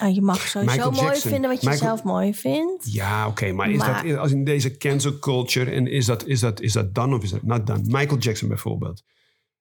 Nou, 0.00 0.12
je 0.14 0.20
mag 0.22 0.48
sowieso 0.48 0.90
mooi 0.90 1.16
vinden 1.20 1.50
wat 1.50 1.60
je 1.62 1.68
Michael- 1.68 1.86
zelf 1.88 2.02
mooi 2.02 2.34
vindt. 2.34 2.92
Ja, 2.92 3.26
oké, 3.28 3.52
maar 3.52 3.70
is 3.70 3.78
Maar- 3.78 4.06
dat 4.06 4.16
als 4.16 4.32
in 4.32 4.44
deze 4.44 4.76
cancel 4.76 5.18
culture 5.18 5.70
en 5.70 5.86
is 5.86 6.06
dat, 6.06 6.26
is 6.26 6.40
dat, 6.40 6.60
is 6.60 6.72
dat 6.72 6.94
dan 6.94 7.14
of 7.14 7.22
is 7.22 7.30
dat 7.30 7.42
not 7.42 7.66
dan? 7.66 7.80
Michael 7.86 8.18
Jackson 8.18 8.48
bijvoorbeeld. 8.48 9.02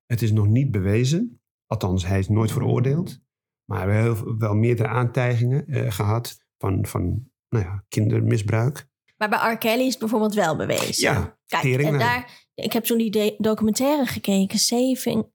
Het 0.05 0.21
is 0.21 0.31
nog 0.31 0.47
niet 0.47 0.71
bewezen, 0.71 1.41
althans 1.65 2.05
hij 2.05 2.19
is 2.19 2.29
nooit 2.29 2.51
veroordeeld, 2.51 3.19
maar 3.65 3.87
we 3.87 3.93
hebben 3.93 4.37
wel 4.37 4.53
meerdere 4.53 4.89
aantijgingen 4.89 5.67
eh, 5.67 5.91
gehad 5.91 6.39
van, 6.57 6.85
van 6.85 7.29
nou 7.49 7.65
ja, 7.65 7.83
kindermisbruik. 7.87 8.87
Maar 9.17 9.29
bij 9.29 9.53
R. 9.53 9.57
Kelly 9.57 9.81
is 9.83 9.89
het 9.89 9.99
bijvoorbeeld 9.99 10.33
wel 10.33 10.55
bewezen. 10.55 11.03
Ja, 11.13 11.37
Kijk, 11.45 11.81
en 11.81 11.97
daar, 11.97 12.47
ik 12.53 12.73
heb 12.73 12.83
toen 12.83 12.97
die 12.97 13.35
documentaire 13.37 14.05
gekeken, 14.05 14.59
Saving, 14.59 15.25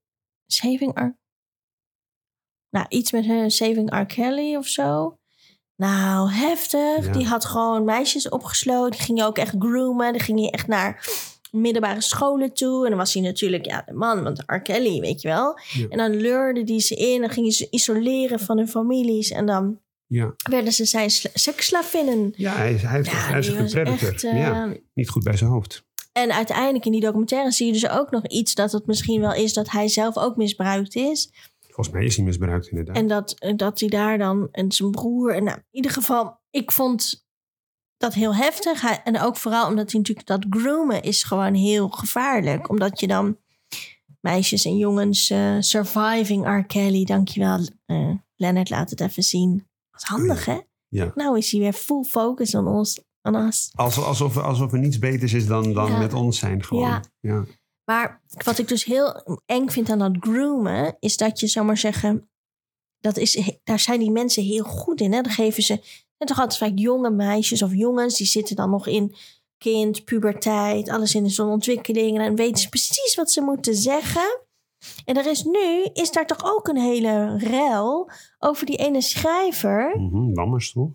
Saving 0.45 0.99
R. 0.99 1.23
Nou, 2.75 2.85
iets 2.89 3.11
met 3.11 3.25
uh, 3.25 3.43
Saving 3.47 3.99
R. 3.99 4.05
Kelly 4.05 4.55
of 4.55 4.67
zo. 4.67 5.17
Nou, 5.75 6.31
heftig. 6.31 7.05
Ja. 7.05 7.11
Die 7.11 7.25
had 7.25 7.45
gewoon 7.45 7.83
meisjes 7.85 8.29
opgesloten. 8.29 8.91
Die 8.91 8.99
ging 9.01 9.17
je 9.19 9.25
ook 9.25 9.37
echt 9.37 9.55
groomen. 9.59 10.11
Die 10.13 10.21
ging 10.21 10.41
je 10.41 10.51
echt 10.51 10.67
naar 10.67 11.07
middelbare 11.51 12.01
scholen 12.01 12.53
toe. 12.53 12.83
En 12.83 12.89
dan 12.89 12.99
was 12.99 13.13
hij 13.13 13.21
natuurlijk, 13.23 13.65
ja, 13.65 13.83
de 13.85 13.93
man, 13.93 14.23
want 14.23 14.43
R. 14.45 14.57
Kelly, 14.59 14.99
weet 14.99 15.21
je 15.21 15.27
wel. 15.27 15.59
Ja. 15.73 15.85
En 15.89 15.97
dan 15.97 16.15
leurde 16.15 16.63
die 16.63 16.79
ze 16.79 16.95
in. 16.95 17.21
Dan 17.21 17.29
ging 17.29 17.45
je 17.45 17.51
ze 17.51 17.67
isoleren 17.69 18.39
van 18.39 18.57
hun 18.57 18.67
families. 18.69 19.31
En 19.31 19.45
dan 19.45 19.79
Ja, 20.07 20.33
werden 20.49 20.73
ze 20.73 20.85
zijn 20.85 21.09
sla- 21.09 21.29
seksslavinnen. 21.33 22.33
ja 22.35 22.53
hij, 22.55 22.73
is- 22.73 22.81
hij, 22.81 22.91
heeft, 22.91 23.11
Ja, 23.11 23.39
die 23.39 23.55
een 23.57 23.65
predator. 23.69 24.07
echt, 24.09 24.23
eh, 24.23 24.37
ja, 24.39 24.73
niet 24.93 25.09
goed 25.09 25.23
bij 25.23 25.37
zijn 25.37 25.49
hoofd. 25.49 25.83
En 26.11 26.31
uiteindelijk 26.31 26.85
in 26.85 26.91
die 26.91 27.01
documentaire 27.01 27.51
zie 27.51 27.65
je 27.67 27.71
dus 27.73 27.89
ook 27.89 28.11
nog 28.11 28.27
iets 28.27 28.53
dat 28.53 28.71
het 28.71 28.85
misschien 28.87 29.21
wel 29.21 29.33
is 29.33 29.53
dat 29.53 29.69
hij 29.71 29.87
zelf 29.87 30.17
ook 30.17 30.35
misbruikt 30.35 30.95
is. 30.95 31.31
Volgens 31.75 31.95
mij 31.95 32.05
is 32.05 32.15
hij 32.15 32.25
misbruikt 32.25 32.67
inderdaad. 32.67 32.95
En 32.95 33.07
dat, 33.07 33.35
dat 33.55 33.79
hij 33.79 33.89
daar 33.89 34.17
dan, 34.17 34.47
en 34.51 34.71
zijn 34.71 34.91
broer, 34.91 35.35
en 35.35 35.43
nou, 35.43 35.57
in 35.57 35.63
ieder 35.71 35.91
geval, 35.91 36.39
ik 36.49 36.71
vond 36.71 37.25
dat 37.97 38.13
heel 38.13 38.35
heftig. 38.35 38.81
Hij- 38.81 39.01
en 39.03 39.19
ook 39.19 39.37
vooral 39.37 39.67
omdat 39.67 39.91
hij 39.91 39.99
natuurlijk, 39.99 40.27
dat 40.27 40.45
groomen 40.49 41.01
is 41.01 41.23
gewoon 41.23 41.53
heel 41.53 41.89
gevaarlijk. 41.89 42.69
Omdat 42.69 42.99
je 42.99 43.07
dan 43.07 43.37
meisjes 44.21 44.65
en 44.65 44.77
jongens, 44.77 45.29
eh, 45.29 45.55
surviving 45.59 46.47
R. 46.59 46.63
Kelly, 46.65 47.03
dankjewel 47.05 47.59
eh 47.85 48.11
Leonard, 48.35 48.69
laat 48.69 48.89
het 48.89 49.01
even 49.01 49.23
zien. 49.23 49.67
Dat 49.91 50.01
is 50.01 50.07
handig 50.07 50.45
hè? 50.45 50.59
ja. 50.87 51.11
Nou 51.15 51.37
is 51.37 51.51
hij 51.51 51.59
weer 51.59 51.73
full 51.73 52.03
focus 52.03 52.55
on 52.55 52.67
ons. 52.67 53.01
On 53.21 53.35
us. 53.35 53.71
Alsof, 53.75 54.05
alsof, 54.05 54.37
alsof 54.37 54.71
er 54.73 54.79
niets 54.79 54.99
beters 54.99 55.33
is 55.33 55.47
dan, 55.47 55.73
dan 55.73 55.91
Ja. 55.91 55.97
met 55.97 56.13
ons 56.13 56.39
zijn 56.39 56.63
gewoon. 56.63 57.01
Ja. 57.21 57.45
Maar 57.85 58.21
wat 58.43 58.57
ik 58.57 58.67
dus 58.67 58.83
heel 58.85 59.39
eng 59.45 59.67
vind 59.69 59.89
aan 59.89 59.99
dat 59.99 60.17
groomen, 60.19 60.95
is 60.99 61.17
dat 61.17 61.39
je, 61.39 61.47
zou 61.47 61.65
maar 61.65 61.77
zeggen, 61.77 62.29
dat 62.99 63.17
is, 63.17 63.51
daar 63.63 63.79
zijn 63.79 63.99
die 63.99 64.11
mensen 64.11 64.43
heel 64.43 64.63
goed 64.63 65.01
in. 65.01 65.13
Hè? 65.13 65.21
Dan 65.21 65.31
geven 65.31 65.63
ze, 65.63 65.73
en 66.17 66.27
toch 66.27 66.39
altijd 66.39 66.57
vaak 66.59 66.71
jonge 66.79 67.09
meisjes 67.09 67.61
of 67.61 67.73
jongens, 67.73 68.17
die 68.17 68.27
zitten 68.27 68.55
dan 68.55 68.69
nog 68.69 68.87
in 68.87 69.15
kind, 69.57 70.03
puberteit, 70.03 70.89
alles 70.89 71.15
in 71.15 71.29
zo'n 71.29 71.49
ontwikkeling. 71.49 72.17
En 72.17 72.25
dan 72.25 72.35
weten 72.35 72.61
ze 72.61 72.69
precies 72.69 73.15
wat 73.15 73.31
ze 73.31 73.41
moeten 73.41 73.75
zeggen. 73.75 74.39
En 75.05 75.17
er 75.17 75.25
is 75.25 75.43
nu, 75.43 75.83
is 75.93 76.11
daar 76.11 76.27
toch 76.27 76.43
ook 76.43 76.67
een 76.67 76.77
hele 76.77 77.37
rel 77.37 78.09
over 78.39 78.65
die 78.65 78.77
ene 78.77 79.01
schrijver, 79.01 79.99
Mhm, 79.99 80.33
Lammers 80.33 80.71
toch? 80.71 80.91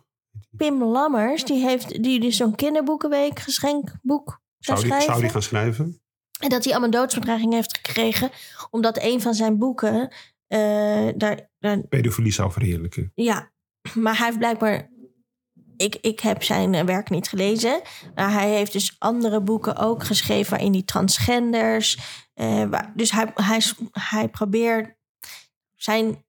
Pim 0.57 0.85
Lammers, 0.85 1.45
die 1.45 1.63
heeft 1.67 2.03
die 2.03 2.21
dus 2.21 2.37
zo'n 2.37 2.55
kinderboekenweek 2.55 3.39
geschenkboek 3.39 4.41
zou, 4.59 4.79
Zou 4.79 4.81
die, 4.81 4.87
schrijven. 4.87 5.07
zou 5.11 5.21
die 5.21 5.31
gaan 5.31 5.43
schrijven? 5.43 6.01
En 6.41 6.49
dat 6.49 6.65
hij 6.65 6.73
allemaal 6.73 6.91
doodsbedreigingen 6.91 7.55
heeft 7.55 7.77
gekregen. 7.83 8.31
Omdat 8.71 8.99
een 9.03 9.21
van 9.21 9.35
zijn 9.35 9.59
boeken. 9.59 10.13
eh, 10.47 11.09
daar, 11.17 11.51
daar, 11.59 11.79
Pedofilie 11.89 12.33
zou 12.33 12.53
verheerlijken. 12.53 13.13
ja, 13.15 13.51
maar 13.95 14.17
hij 14.17 14.27
heeft 14.27 14.39
blijkbaar. 14.39 14.89
Ik, 15.77 15.97
ik 16.01 16.21
heb 16.21 16.43
zijn 16.43 16.75
eh, 16.75 16.85
werk 16.85 17.11
niet 17.11 17.29
gelezen. 17.29 17.81
Maar 18.15 18.33
hij 18.33 18.51
heeft 18.51 18.73
dus 18.73 18.97
andere 18.99 19.41
boeken 19.43 19.77
ook 19.77 20.05
geschreven. 20.05 20.51
waarin 20.51 20.73
hij 20.73 20.83
transgenders. 20.83 21.99
eh, 22.35 22.65
waar, 22.65 22.93
dus 22.97 23.11
hij, 23.11 23.31
hij, 23.35 23.61
hij 23.93 24.29
probeert. 24.29 24.99
Zijn 25.77 26.25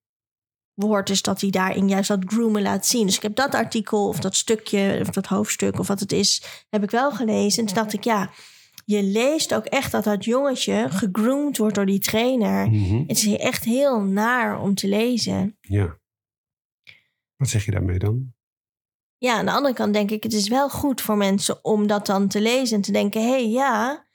woord 0.74 1.10
is 1.10 1.22
dat 1.22 1.42
hij 1.42 1.50
daarin 1.50 1.90
juist 1.90 2.08
dat 2.08 2.24
groomen 2.26 2.62
laat 2.62 2.86
zien. 2.86 3.06
Dus 3.06 3.16
ik 3.16 3.22
heb 3.22 3.36
dat 3.36 3.56
artikel 3.56 4.08
of 4.08 4.20
dat 4.20 4.36
stukje 4.36 4.98
of 5.02 5.10
dat 5.10 5.26
hoofdstuk 5.26 5.80
of 5.80 5.88
wat 5.88 6.00
het 6.00 6.12
is, 6.12 6.44
heb 6.70 6.84
ik 6.84 6.92
wel 6.92 7.12
gelezen. 7.12 7.60
En 7.60 7.66
toen 7.66 7.76
dacht 7.76 7.94
ik, 7.94 8.04
ja, 8.04 8.30
je 8.86 9.04
leest 9.04 9.54
ook 9.54 9.66
echt 9.66 9.92
dat 9.92 10.04
dat 10.04 10.26
jongetje 10.26 10.88
gegroomd 10.90 11.58
wordt 11.58 11.76
door 11.76 11.86
die 11.86 12.00
trainer. 12.00 12.70
Mhm, 12.70 13.04
Het 13.08 13.18
is 13.18 13.38
echt 13.38 13.64
heel 13.64 14.02
naar 14.02 14.62
om 14.62 14.76
te 14.76 14.88
lezen. 14.88 15.58
Ja. 15.62 16.00
Wat 17.36 17.50
zeg 17.50 17.66
je 17.66 17.72
daarmee 17.72 18.00
dan? 18.00 18.34
Ja, 19.18 19.38
aan 19.38 19.46
de 19.46 19.52
andere 19.52 19.74
kant 19.74 19.94
denk 19.94 20.12
ik, 20.12 20.24
het 20.24 20.34
is 20.34 20.48
wel 20.48 20.70
goed 20.70 21.02
voor 21.02 21.18
mensen 21.18 21.66
om 21.66 21.88
dat 21.88 22.06
dan 22.06 22.28
te 22.28 22.42
lezen 22.42 22.76
en 22.76 22.82
te 22.82 22.92
denken: 22.92 23.22
hé, 23.22 23.30
hey, 23.30 23.50
ja, 23.50 24.06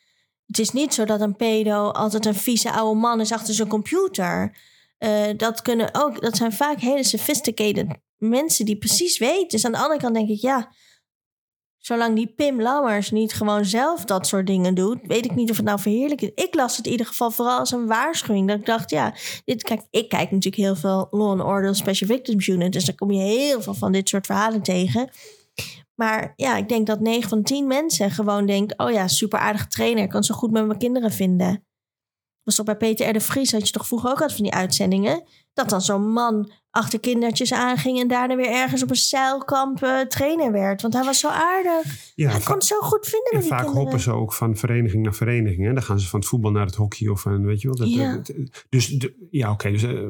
het 0.47 0.59
is 0.59 0.71
niet 0.71 0.95
zo 0.95 1.05
dat 1.05 1.21
een 1.21 1.37
pedo 1.37 1.89
altijd 1.89 2.27
een 2.27 2.35
vieze 2.35 2.73
oude 2.73 3.01
man 3.01 3.21
is 3.21 3.33
achter 3.33 3.55
zijn 3.55 3.69
computer. 3.69 4.57
Eh, 4.99 5.25
dat 5.37 5.63
kunnen 5.63 5.89
ook, 5.93 6.21
dat 6.21 6.37
zijn 6.37 6.53
vaak 6.53 6.81
hele 6.81 7.05
sophisticated 7.05 7.87
mensen 8.17 8.65
die 8.65 8.79
precies 8.79 9.19
weten. 9.19 9.49
Dus 9.49 9.65
aan 9.65 9.73
de 9.73 9.79
andere 9.79 10.01
kant 10.01 10.15
denk 10.15 10.29
ik, 10.29 10.41
ja, 10.41 10.73
zolang 11.87 12.17
die 12.17 12.27
Pim 12.27 12.61
Lammers 12.61 13.11
niet 13.11 13.35
gewoon 13.35 13.65
zelf 13.65 14.05
dat 14.05 14.27
soort 14.27 14.47
dingen 14.47 14.75
doet, 14.75 14.99
weet 15.03 15.25
ik 15.25 15.35
niet 15.35 15.51
of 15.51 15.57
het 15.57 15.65
nou 15.65 15.81
verheerlijk 15.81 16.21
is. 16.21 16.31
Ik 16.35 16.55
las 16.55 16.77
het 16.77 16.87
in 16.87 16.93
ieder 16.93 17.07
geval 17.07 17.31
vooral 17.31 17.59
als 17.59 17.71
een 17.71 17.87
waarschuwing. 17.87 18.49
Dat 18.49 18.59
ik 18.59 18.67
dacht, 18.67 18.91
ja, 18.91 19.15
dit, 19.45 19.63
kijk, 19.63 19.83
ik 19.91 20.09
kijk 20.09 20.31
natuurlijk 20.31 20.63
heel 20.63 20.77
veel 20.77 21.09
Law 21.11 21.31
and 21.31 21.43
Order 21.43 21.77
Special 21.77 22.09
Victims 22.11 22.47
Unit, 22.47 22.73
dus 22.73 22.85
daar 22.85 22.95
kom 22.95 23.11
je 23.11 23.23
heel 23.23 23.63
veel 23.63 23.75
van 23.75 23.93
dit 23.93 24.09
soort 24.09 24.27
verhalen 24.27 24.63
tegen. 24.63 25.11
Maar 25.95 26.33
ja, 26.37 26.57
ik 26.57 26.69
denk 26.69 26.87
dat 26.87 27.01
9 27.01 27.29
van 27.29 27.43
10 27.43 27.67
mensen 27.67 28.11
gewoon 28.11 28.47
denkt: 28.47 28.79
oh 28.79 28.91
ja, 28.91 29.09
super 29.09 29.39
aardige 29.39 29.67
trainer, 29.67 30.03
ik 30.03 30.11
kan 30.11 30.25
zo 30.25 30.35
goed 30.35 30.51
met 30.51 30.67
mijn 30.67 30.79
kinderen 30.79 31.13
vinden. 31.13 31.67
Was 32.43 32.55
toch 32.55 32.67
bij 32.67 32.77
Peter 32.77 33.09
R. 33.09 33.13
de 33.13 33.21
Vries, 33.21 33.53
had 33.53 33.67
je 33.67 33.73
toch 33.73 33.87
vroeger 33.87 34.11
ook 34.11 34.21
altijd 34.21 34.35
van 34.35 34.45
die 34.45 34.55
uitzendingen? 34.55 35.23
Dat 35.53 35.69
dan 35.69 35.81
zo'n 35.81 36.13
man 36.13 36.53
achter 36.77 37.01
kindertjes 37.01 37.53
aanging 37.53 38.01
en 38.01 38.09
daarna 38.09 38.37
weer 38.37 38.51
ergens 38.51 38.83
op 38.83 38.91
een 38.91 38.97
zeilkamp 38.97 39.83
eh, 39.83 40.01
trainer 40.01 40.53
werd. 40.53 40.83
Want 40.83 40.95
hij 40.95 41.05
was 41.05 41.19
zo 41.21 41.29
aardig. 41.29 42.13
Ja, 42.15 42.31
hij 42.31 42.41
kon 42.41 42.55
het 42.55 42.65
zo 42.65 42.79
goed 42.81 43.07
vinden 43.07 43.31
en 43.31 43.37
met 43.37 43.41
die 43.43 43.51
vaak 43.51 43.59
kinderen. 43.61 43.83
hoppen 43.83 44.01
ze 44.01 44.13
ook 44.13 44.33
van 44.33 44.57
vereniging 44.57 45.03
naar 45.03 45.15
vereniging. 45.15 45.67
Hè? 45.67 45.73
Dan 45.73 45.83
gaan 45.83 46.01
ze 46.01 46.09
van 46.09 46.21
het 46.21 46.29
voetbal 46.29 46.51
naar 46.51 46.67
het 46.67 46.75
hockey 46.75 47.09
of 47.09 47.21
van, 47.21 47.45
weet 47.45 47.61
je 47.61 47.67
wel. 47.69 47.77
Dat, 47.77 47.93
Ja. 47.93 48.15
dat- 48.17 48.33
dus 48.69 48.87
de- 48.87 49.27
ja, 49.31 49.51
oké. 49.51 49.71
dus, 49.71 49.83
eh, 49.83 50.01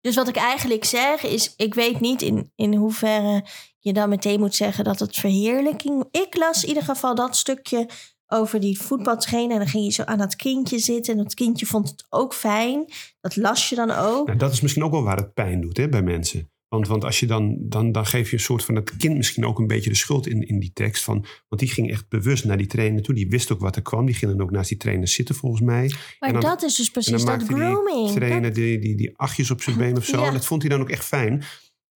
Dus 0.00 0.14
wat 0.16 0.28
ik 0.28 0.36
eigenlijk 0.36 0.84
zeg 0.84 1.22
is, 1.22 1.54
ik 1.56 1.74
weet 1.74 2.00
niet 2.00 2.22
in, 2.22 2.50
in 2.56 2.74
hoeverre 2.74 3.44
je 3.78 3.92
dan 3.92 4.08
meteen 4.08 4.40
moet 4.40 4.54
zeggen 4.54 4.84
dat 4.84 4.98
het 4.98 5.16
verheerlijking... 5.16 6.04
Ik 6.10 6.36
las 6.36 6.62
in 6.62 6.68
ieder 6.68 6.82
geval 6.82 7.14
dat 7.14 7.36
stukje 7.36 7.88
over 8.34 8.60
die 8.60 8.78
voetbaltrainer. 8.80 9.52
En 9.52 9.58
dan 9.58 9.68
ging 9.68 9.84
je 9.84 9.90
zo 9.90 10.02
aan 10.02 10.18
dat 10.18 10.36
kindje 10.36 10.78
zitten 10.78 11.16
en 11.16 11.22
dat 11.22 11.34
kindje 11.34 11.66
vond 11.66 11.88
het 11.88 12.06
ook 12.10 12.34
fijn. 12.34 12.84
Dat 13.20 13.36
las 13.36 13.68
je 13.68 13.74
dan 13.74 13.90
ook. 13.90 14.26
nou, 14.26 14.38
dat 14.38 14.52
is 14.52 14.60
misschien 14.60 14.84
ook 14.84 14.92
wel 14.92 15.02
waar 15.02 15.16
het 15.16 15.34
pijn 15.34 15.60
doet 15.60 15.76
hè, 15.76 15.88
bij 15.88 16.02
mensen. 16.02 16.48
Want, 16.68 16.88
want 16.88 17.04
als 17.04 17.20
je 17.20 17.26
dan, 17.26 17.56
dan, 17.60 17.92
dan 17.92 18.06
geef 18.06 18.30
je 18.30 18.36
een 18.36 18.42
soort 18.42 18.64
van 18.64 18.74
het 18.74 18.96
kind 18.96 19.16
misschien 19.16 19.44
ook 19.46 19.58
een 19.58 19.66
beetje 19.66 19.90
de 19.90 19.96
schuld 19.96 20.26
in, 20.26 20.42
in 20.48 20.58
die 20.58 20.70
tekst. 20.72 21.04
Van, 21.04 21.24
want 21.48 21.60
die 21.62 21.70
ging 21.70 21.90
echt 21.90 22.08
bewust 22.08 22.44
naar 22.44 22.56
die 22.56 22.66
trainer 22.66 23.02
toe. 23.02 23.14
Die 23.14 23.28
wist 23.28 23.52
ook 23.52 23.60
wat 23.60 23.76
er 23.76 23.82
kwam. 23.82 24.06
Die 24.06 24.14
ging 24.14 24.30
dan 24.32 24.40
ook 24.40 24.50
naast 24.50 24.68
die 24.68 24.78
trainer 24.78 25.08
zitten 25.08 25.34
volgens 25.34 25.62
mij. 25.62 25.88
Maar 26.18 26.28
en 26.28 26.32
dan- 26.40 26.42
dat 26.50 26.62
is 26.62 26.74
dus 26.74 26.86
En 26.86 26.92
precies 26.92 27.24
dat 27.24 27.42
grooming. 27.42 28.06
die 28.06 28.14
trainer 28.16 28.42
Dat- 28.42 28.54
die, 28.54 28.78
die, 28.78 28.96
die 28.96 29.18
achtjes 29.18 29.50
op 29.50 29.62
zijn 29.62 29.76
been 29.76 29.96
of 29.96 30.04
zo. 30.04 30.20
Ja. 30.24 30.30
Dat 30.30 30.44
vond 30.46 30.62
hij 30.62 30.70
dan 30.70 30.80
ook 30.80 30.90
echt 30.90 31.04
fijn. 31.04 31.42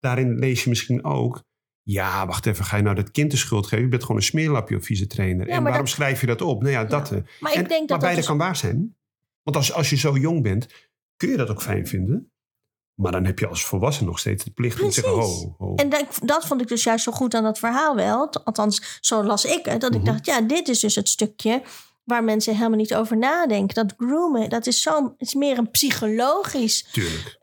Daarin 0.00 0.38
lees 0.38 0.62
je 0.62 0.68
misschien 0.68 1.04
ook... 1.04 1.44
Ja, 1.88 2.26
wacht 2.26 2.46
even. 2.46 2.64
Ga 2.64 2.76
je 2.76 2.82
nou 2.82 2.94
dat 2.96 3.10
kind 3.10 3.30
de 3.30 3.36
schuld 3.36 3.64
geven? 3.66 3.84
Je 3.84 3.90
bent 3.90 4.02
gewoon 4.02 4.16
een 4.16 4.22
smeerlapje 4.22 4.76
of 4.76 4.84
vieze 4.84 5.06
trainer. 5.06 5.46
Ja, 5.48 5.54
en 5.56 5.62
waarom 5.62 5.80
dat- 5.84 5.90
schrijf 5.90 6.20
je 6.20 6.26
dat 6.26 6.40
op? 6.42 6.60
Nou 6.62 6.72
ja, 6.72 6.84
dat... 6.84 7.12
eh, 7.12 7.18
maar 7.40 7.52
en- 7.52 7.60
ik 7.62 7.68
denk 7.68 7.68
dat 7.68 7.78
maar 7.78 7.88
dat 7.88 7.98
beide 8.00 8.16
dus- 8.16 8.26
kan 8.26 8.38
waar 8.38 8.56
zijn. 8.56 8.96
Want 9.42 9.56
als, 9.56 9.72
als 9.72 9.90
je 9.90 9.96
zo 9.96 10.16
jong 10.16 10.42
bent, 10.42 10.66
kun 11.16 11.28
je 11.28 11.36
dat 11.36 11.48
ook 11.50 11.62
fijn 11.62 11.86
vinden. 11.86 12.30
Maar 12.94 13.12
dan 13.12 13.24
heb 13.24 13.38
je 13.38 13.46
als 13.46 13.64
volwassene 13.64 14.06
nog 14.08 14.18
steeds 14.18 14.44
de 14.44 14.50
plicht 14.50 14.80
om 14.80 14.88
te 14.88 14.94
zeggen... 14.94 15.12
Ho, 15.12 15.54
ho. 15.58 15.74
En 15.74 15.88
dat, 15.88 16.18
dat 16.24 16.46
vond 16.46 16.60
ik 16.60 16.68
dus 16.68 16.82
juist 16.84 17.04
zo 17.04 17.12
goed 17.12 17.34
aan 17.34 17.42
dat 17.42 17.58
verhaal 17.58 17.96
wel. 17.96 18.32
Althans, 18.44 18.98
zo 19.00 19.24
las 19.24 19.44
ik 19.44 19.64
het. 19.64 19.80
Dat 19.80 19.94
ik 19.94 20.00
Mhm. 20.02 20.10
dacht, 20.10 20.26
ja, 20.26 20.40
dit 20.40 20.68
is 20.68 20.80
dus 20.80 20.94
het 20.94 21.08
stukje 21.08 21.62
waar 22.04 22.24
mensen 22.24 22.56
helemaal 22.56 22.78
niet 22.78 22.94
over 22.94 23.16
nadenken. 23.16 23.74
Dat 23.74 23.94
groomen, 23.96 24.48
dat 24.48 24.66
is, 24.66 24.82
zo, 24.82 25.14
is 25.18 25.34
meer 25.34 25.58
een 25.58 25.70
psychologisch 25.70 26.82
Tuurlijk. 26.92 27.38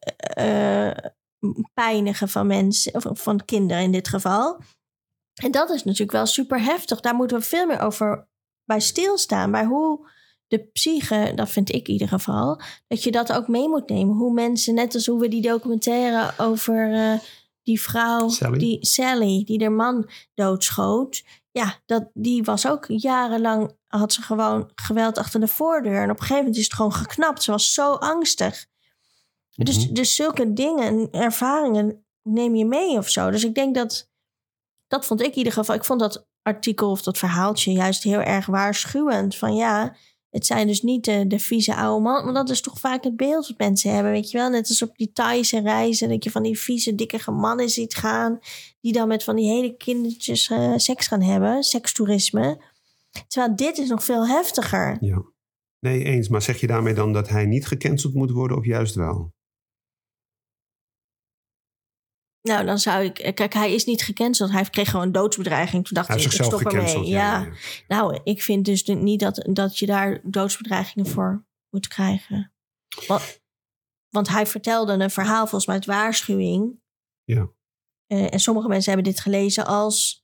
Pijnigen 1.73 2.29
van 2.29 2.47
mensen, 2.47 2.93
of 2.93 3.21
van 3.21 3.45
kinderen 3.45 3.83
in 3.83 3.91
dit 3.91 4.07
geval. 4.07 4.59
En 5.41 5.51
dat 5.51 5.69
is 5.69 5.83
natuurlijk 5.83 6.11
wel 6.11 6.25
super 6.25 6.63
heftig. 6.63 6.99
Daar 6.99 7.15
moeten 7.15 7.37
we 7.37 7.43
veel 7.43 7.65
meer 7.65 7.79
over 7.79 8.27
bij 8.65 8.79
stilstaan. 8.79 9.51
Bij 9.51 9.65
hoe 9.65 10.07
de 10.47 10.59
psyche, 10.59 11.31
dat 11.35 11.49
vind 11.49 11.69
ik 11.69 11.87
in 11.87 11.93
ieder 11.93 12.07
geval, 12.07 12.61
dat 12.87 13.03
je 13.03 13.11
dat 13.11 13.33
ook 13.33 13.47
mee 13.47 13.69
moet 13.69 13.89
nemen. 13.89 14.15
Hoe 14.15 14.33
mensen, 14.33 14.73
net 14.73 14.93
als 14.93 15.05
hoe 15.05 15.19
we 15.19 15.27
die 15.27 15.41
documentaire 15.41 16.33
over 16.37 16.93
eh, 16.93 17.19
die 17.63 17.81
vrouw, 17.81 18.29
Sally. 18.29 18.57
die 18.57 18.85
Sally, 18.85 19.43
die 19.43 19.61
haar 19.61 19.71
man 19.71 20.09
doodschoot. 20.33 21.23
Ja, 21.51 21.79
dat, 21.85 22.09
die 22.13 22.43
was 22.43 22.67
ook 22.67 22.85
jarenlang, 22.87 23.75
had 23.87 24.13
ze 24.13 24.21
gewoon 24.21 24.71
geweld 24.75 25.17
achter 25.17 25.39
de 25.39 25.47
voordeur. 25.47 26.01
En 26.01 26.09
op 26.09 26.15
een 26.15 26.21
gegeven 26.21 26.37
moment 26.37 26.57
is 26.57 26.63
het 26.63 26.73
gewoon 26.73 26.93
geknapt. 26.93 27.43
Ze 27.43 27.51
was 27.51 27.73
zo 27.73 27.93
angstig. 27.93 28.65
Dus, 29.55 29.85
Mhm. 29.85 29.93
dus 29.93 30.15
zulke 30.15 30.53
dingen, 30.53 31.11
ervaringen 31.11 32.05
neem 32.21 32.55
je 32.55 32.65
mee 32.65 32.97
of 32.97 33.09
zo. 33.09 33.31
Dus 33.31 33.43
ik 33.43 33.55
denk 33.55 33.75
dat, 33.75 34.09
dat 34.87 35.05
vond 35.05 35.21
ik 35.21 35.31
in 35.31 35.37
ieder 35.37 35.53
geval, 35.53 35.75
ik 35.75 35.83
vond 35.83 35.99
dat 35.99 36.27
artikel 36.41 36.89
of 36.91 37.01
dat 37.01 37.17
verhaaltje 37.17 37.71
juist 37.71 38.03
heel 38.03 38.21
erg 38.21 38.45
waarschuwend. 38.45 39.35
Van 39.35 39.55
ja, 39.55 39.95
het 40.29 40.45
zijn 40.45 40.67
dus 40.67 40.81
niet 40.81 41.05
de, 41.05 41.27
de 41.27 41.39
vieze 41.39 41.75
oude 41.75 42.03
man, 42.03 42.25
maar 42.25 42.33
dat 42.33 42.49
is 42.49 42.61
toch 42.61 42.79
vaak 42.79 43.03
het 43.03 43.15
beeld 43.15 43.47
wat 43.47 43.57
mensen 43.57 43.93
hebben. 43.93 44.11
Weet 44.11 44.31
je 44.31 44.37
wel, 44.37 44.49
net 44.49 44.67
als 44.67 44.81
op 44.81 44.97
die 44.97 45.11
Thaise 45.11 45.59
reizen, 45.61 46.09
dat 46.09 46.23
je 46.23 46.31
van 46.31 46.43
die 46.43 46.59
vieze, 46.59 46.95
dikke 46.95 47.31
mannen 47.31 47.69
ziet 47.69 47.95
gaan, 47.95 48.39
die 48.81 48.93
dan 48.93 49.07
met 49.07 49.23
van 49.23 49.35
die 49.35 49.47
hele 49.49 49.75
kindertjes 49.77 50.49
eh, 50.49 50.73
seks 50.75 51.07
gaan 51.07 51.21
hebben, 51.21 51.63
sekstoerisme. 51.63 52.61
Terwijl 53.27 53.55
dit 53.55 53.77
is 53.77 53.89
nog 53.89 54.03
veel 54.03 54.27
heftiger. 54.27 54.97
Ja. 54.99 55.21
Nee, 55.79 56.03
eens. 56.03 56.27
Maar 56.27 56.41
zeg 56.41 56.59
je 56.59 56.67
daarmee 56.67 56.93
dan 56.93 57.13
dat 57.13 57.29
hij 57.29 57.45
niet 57.45 57.67
gecanceld 57.67 58.13
moet 58.13 58.31
worden 58.31 58.57
of 58.57 58.65
juist 58.65 58.95
wel? 58.95 59.32
Nou, 62.43 62.65
dan 62.65 62.79
zou 62.79 63.03
ik. 63.03 63.31
Kijk, 63.35 63.53
hij 63.53 63.73
is 63.73 63.85
niet 63.85 64.01
gecanceld. 64.01 64.51
Hij 64.51 64.63
kreeg 64.63 64.89
gewoon 64.89 65.05
een 65.05 65.11
doodsbedreiging. 65.11 65.85
Toen 65.85 65.95
dacht 65.95 66.07
Hij 66.07 66.17
ik, 66.17 66.23
ik 66.23 66.31
stop 66.31 66.61
ermee. 66.61 67.05
Ja. 67.05 67.41
ja. 67.41 67.51
Nou, 67.87 68.19
ik 68.23 68.43
vind 68.43 68.65
dus 68.65 68.83
niet 68.83 69.19
dat, 69.19 69.49
dat 69.49 69.79
je 69.79 69.85
daar 69.85 70.19
doodsbedreigingen 70.23 71.07
voor 71.07 71.45
moet 71.69 71.87
krijgen. 71.87 72.53
Want, 73.07 73.41
want 74.09 74.27
hij 74.27 74.47
vertelde 74.47 74.93
een 74.93 75.09
verhaal 75.09 75.41
volgens 75.41 75.65
mij 75.65 75.75
uit 75.75 75.85
waarschuwing. 75.85 76.81
Ja. 77.23 77.49
eh, 78.07 78.33
en 78.33 78.39
sommige 78.39 78.67
mensen 78.67 78.93
hebben 78.93 79.11
dit 79.11 79.21
gelezen 79.21 79.65
als 79.65 80.22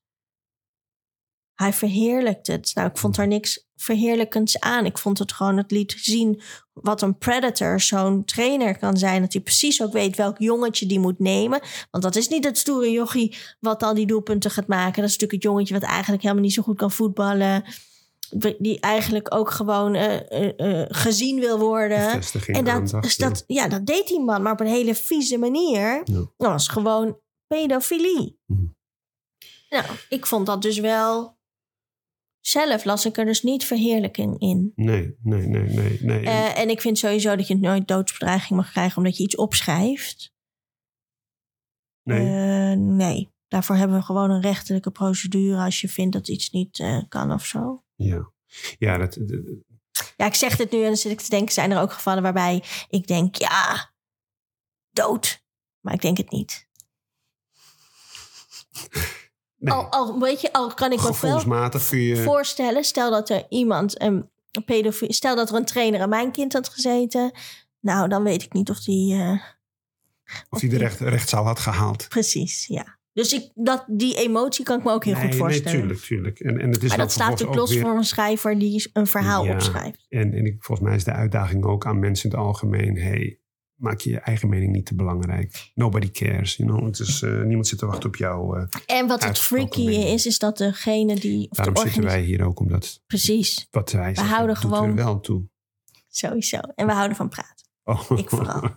hij 1.60 1.74
verheerlijkt 1.74 2.48
het. 2.48 2.72
Nou, 2.74 2.90
ik 2.90 2.98
vond 2.98 3.16
daar 3.16 3.28
niks 3.28 3.68
verheerlijkends 3.76 4.60
aan. 4.60 4.86
Ik 4.86 4.98
vond 4.98 5.20
het 5.20 5.32
gewoon, 5.32 5.58
het 5.58 5.72
liet 5.72 5.96
zien 5.98 6.42
wat 6.74 7.02
een 7.02 7.18
predator, 7.18 7.80
zo'n 7.80 8.26
trainer 8.26 8.78
kan 8.78 8.98
zijn. 8.98 9.22
Dat 9.22 9.34
hij 9.34 9.42
precies 9.42 9.84
ook 9.84 9.94
weet 9.94 10.16
welk 10.16 10.38
jongetje 10.38 10.86
die 10.86 11.00
moet 11.00 11.20
nemen. 11.20 11.62
Want 11.92 12.04
dat 12.04 12.16
is 12.16 12.28
niet 12.28 12.46
het 12.46 12.58
stoere 12.58 12.92
jochie 12.92 13.38
wat 13.60 13.84
al 13.84 13.94
die 13.94 14.06
doelpunten 14.06 14.52
gaat 14.52 14.68
maken. 14.68 15.02
Dat 15.02 15.10
is 15.10 15.18
natuurlijk 15.18 15.32
het 15.32 15.52
jongetje 15.52 15.74
wat 15.74 15.84
eigenlijk 15.84 16.22
helemaal 16.22 16.44
niet 16.44 16.54
zo 16.54 16.62
goed 16.62 16.78
kan 16.78 16.92
voetballen. 16.92 17.64
Die 18.58 18.80
eigenlijk 18.80 19.36
ook 19.36 19.52
gewoon 19.52 19.96
eh, 19.96 20.32
eh, 20.32 20.82
eh, 20.82 20.86
gezien 20.90 21.40
wil 21.40 21.60
worden. 21.60 22.22
En 22.46 22.66
dat, 22.66 23.02
dus 23.02 23.18
dat, 23.18 23.44
ja, 23.48 23.68
dat 23.68 23.86
deed 23.86 24.08
die 24.08 24.24
man, 24.24 24.42
maar 24.42 24.54
op 24.54 24.60
een 24.60 24.68
hele 24.68 24.96
vieze 24.96 25.38
manier. 25.38 26.02
Ja. 26.04 26.26
Dat 26.38 26.52
was 26.52 26.68
gewoon 26.68 27.20
pedofilie. 27.48 28.40
Mhm. 28.46 28.66
Nou, 29.70 29.86
ik 30.10 30.26
vond 30.26 30.46
dat 30.46 30.62
dus 30.62 30.80
wel. 30.80 31.38
Zelf 32.40 32.84
las 32.86 33.06
ik 33.06 33.18
er 33.18 33.26
dus 33.26 33.44
niet 33.44 33.66
verheerlijking 33.66 34.40
in. 34.40 34.72
Nee, 34.76 35.16
nee, 35.22 35.48
nee, 35.48 35.70
nee. 35.70 35.98
nee. 36.02 36.26
Eh, 36.26 36.58
en 36.60 36.70
ik 36.70 36.82
vind 36.82 36.98
sowieso 36.98 37.36
dat 37.36 37.48
je 37.48 37.56
nooit 37.58 37.88
doodsbedreiging 37.88 38.60
mag 38.60 38.72
krijgen 38.72 38.98
omdat 38.98 39.18
je 39.18 39.24
iets 39.24 39.36
opschrijft. 39.36 40.34
nee. 42.04 42.20
Eh, 42.72 42.78
nee. 42.78 43.30
Daarvoor 43.48 43.76
hebben 43.76 43.98
we 43.98 44.04
gewoon 44.04 44.30
een 44.32 44.42
rechterlijke 44.42 44.92
procedure 44.92 45.62
als 45.64 45.82
je 45.82 45.90
vindt 45.90 46.14
dat 46.14 46.28
iets 46.28 46.50
niet 46.50 46.80
eh, 46.80 47.02
kan 47.10 47.32
of 47.32 47.46
zo. 47.46 47.84
ja. 47.96 48.32
Ja, 48.78 48.98
dat, 48.98 49.14
dat- 49.22 49.42
Ja, 50.18 50.26
ik 50.26 50.34
zeg 50.34 50.56
dit 50.56 50.72
nu 50.72 50.78
en 50.80 50.86
dan 50.86 50.96
zit 50.98 51.12
ik 51.12 51.20
te 51.22 51.30
denken, 51.30 51.54
zijn 51.54 51.72
er 51.72 51.82
ook 51.82 51.92
gevallen 51.94 52.24
waarbij 52.24 52.64
ik 52.90 53.08
denk, 53.08 53.36
ja, 53.36 53.94
dood. 54.92 55.44
Maar 55.80 55.94
ik 55.94 56.02
denk 56.02 56.18
het 56.18 56.32
niet. 56.32 56.68
nee. 59.60 59.74
Al, 59.74 59.86
al, 59.92 60.20
weet 60.20 60.42
je, 60.42 60.54
al 60.54 60.74
kan 60.74 60.92
ik 60.92 60.98
me 61.02 61.16
wel 61.22 62.00
je... 62.00 62.16
voorstellen, 62.24 62.84
stel 62.84 63.12
dat 63.12 63.30
er 63.30 63.46
iemand, 63.50 64.02
een 64.02 64.30
pedofiel, 64.66 65.14
stel 65.14 65.36
dat 65.36 65.50
er 65.50 65.56
een 65.56 65.66
trainer 65.66 66.02
aan 66.02 66.10
mijn 66.10 66.32
kind 66.32 66.54
had 66.54 66.70
gezeten. 66.70 67.32
Nou, 67.80 68.08
dan 68.10 68.24
weet 68.24 68.44
ik 68.44 68.54
niet 68.54 68.70
of 68.70 68.80
die, 68.80 69.14
eh, 69.14 69.40
of 70.50 70.60
hij 70.60 70.70
de 70.70 70.78
recht, 70.78 71.00
rechtszaal 71.00 71.46
had 71.46 71.60
gehaald. 71.60 72.08
precies, 72.08 72.68
ja. 72.68 72.98
Dus 73.14 73.34
ik, 73.34 73.52
dat, 73.54 73.84
die 73.88 74.16
emotie 74.16 74.66
kan 74.66 74.78
ik 74.78 74.84
me 74.84 74.92
ook 74.92 75.04
heel 75.06 75.14
nee, 75.14 75.24
goed 75.24 75.36
voorstellen. 75.36 75.72
Nee, 75.72 75.82
tuurlijk, 75.82 76.06
tuurlijk. 76.06 76.40
En, 76.40 76.60
en 76.60 76.72
het 76.72 76.84
is 76.84 76.90
maar 76.90 76.98
dat 76.98 77.12
staat 77.12 77.30
natuurlijk 77.30 77.60
los 77.60 77.74
weer- 77.74 77.82
voor 77.82 77.92
een 77.98 78.04
schrijver 78.04 78.60
die 78.60 78.90
een 78.94 79.08
verhaal 79.08 79.46
Ja. 79.46 79.54
opschrijft. 79.54 80.06
En, 80.10 80.34
en 80.34 80.46
ik, 80.46 80.56
volgens 80.60 80.88
mij 80.88 80.98
is 80.98 81.04
de 81.04 81.12
uitdaging 81.12 81.64
ook 81.66 81.86
aan 81.86 82.00
mensen 82.00 82.30
in 82.30 82.36
het 82.36 82.46
algemeen... 82.46 82.98
Hey, 82.98 83.39
maak 83.80 84.00
je 84.00 84.10
je 84.10 84.20
eigen 84.20 84.50
mening 84.50 84.72
niet 84.72 84.86
te 84.86 84.96
belangrijk. 84.96 85.72
Nobody 85.76 86.12
cares. 86.12 86.56
You 86.56 86.70
know? 86.70 86.86
het 86.86 87.00
is, 87.00 87.22
eh, 87.24 87.42
niemand 87.42 87.68
zit 87.68 87.80
te 87.80 87.86
wachten 87.86 88.10
op 88.10 88.16
jou. 88.16 88.60
eh. 88.60 88.98
En 88.98 89.08
wat 89.08 89.24
het 89.24 89.40
freaky 89.40 89.86
mening. 89.86 90.04
is, 90.04 90.26
is 90.26 90.40
dat 90.40 90.58
degene 90.58 91.16
die... 91.16 91.50
Of 91.52 91.58
daarom 91.58 91.74
de 91.74 91.80
zitten 91.82 92.04
wij 92.04 92.22
hier 92.22 92.44
ook, 92.46 92.60
omdat 92.60 93.02
Precies, 93.08 93.68
wat 93.72 93.92
wij 93.92 94.16
zeggen, 94.16 94.34
houden 94.36 94.56
doet 94.56 94.64
gewoon- 94.64 94.90
er 94.90 94.96
wel 94.96 95.20
toe. 95.20 95.44
sowieso. 96.08 96.58
En 96.76 96.86
we 96.86 96.94
houden 96.94 97.18
van 97.18 97.30
praten. 97.30 97.68
Oh. 97.84 98.12
Ik 98.16 98.30
vooral. 98.30 98.70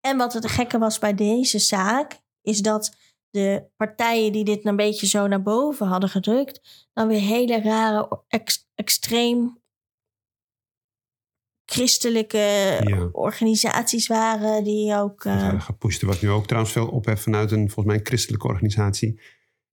En 0.00 0.16
wat 0.16 0.32
het 0.32 0.46
gekke 0.48 0.78
was 0.78 0.98
bij 0.98 1.14
deze 1.14 1.58
zaak, 1.58 2.20
is 2.42 2.58
dat 2.60 2.96
de 3.30 3.64
partijen 3.76 4.32
die 4.32 4.44
dit 4.44 4.64
een 4.66 4.76
beetje 4.76 5.06
zo 5.06 5.26
naar 5.26 5.42
boven 5.42 5.86
hadden 5.86 6.08
gedrukt, 6.10 6.88
dan 6.92 7.08
weer 7.08 7.20
hele 7.20 7.60
rare, 7.62 8.22
ex- 8.28 8.68
extreem 8.74 9.58
christelijke 11.70 12.38
Ja. 12.84 13.08
organisaties 13.12 14.06
waren, 14.06 14.64
die 14.64 14.94
ook. 14.94 15.24
Hadden 15.24 15.60
gepusht. 15.60 16.00
Er 16.00 16.06
was 16.06 16.20
nu 16.20 16.30
ook 16.30 16.46
trouwens 16.46 16.72
veel 16.72 16.88
ophef 16.88 17.22
vanuit 17.22 17.50
een, 17.50 17.70
volgens 17.70 17.86
mij, 17.86 17.96
een 17.96 18.06
christelijke 18.06 18.46
organisatie. 18.46 19.20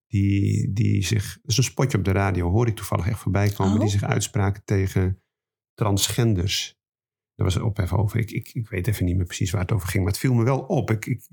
Die, 0.08 0.74
die 0.74 1.06
zich, 1.06 1.34
dat 1.42 1.52
is 1.52 1.58
een 1.58 1.64
spotje 1.64 1.98
op 1.98 2.04
de 2.04 2.12
radio, 2.12 2.50
hoor 2.52 2.68
ik 2.68 2.76
toevallig 2.76 3.08
echt 3.08 3.20
voorbij 3.20 3.50
komen. 3.50 3.74
Oh. 3.74 3.80
Die 3.80 3.90
zich 3.90 4.04
uitspraken 4.04 4.62
tegen 4.66 5.22
transgenders. 5.74 6.78
Daar 7.36 7.46
was 7.46 7.56
een 7.56 7.64
ophef 7.64 7.94
over. 7.94 8.20
Ik, 8.20 8.32
ik, 8.32 8.50
ik 8.54 8.70
weet 8.70 8.88
even 8.88 9.06
niet 9.06 9.16
meer 9.16 9.26
precies 9.26 9.52
waar 9.52 9.62
het 9.62 9.72
over 9.72 9.88
ging, 9.88 10.04
maar 10.04 10.12
het 10.12 10.22
viel 10.22 10.34
me 10.34 10.44
wel 10.44 10.60
op. 10.60 10.92
Ik, 10.92 11.06
ik, 11.06 11.28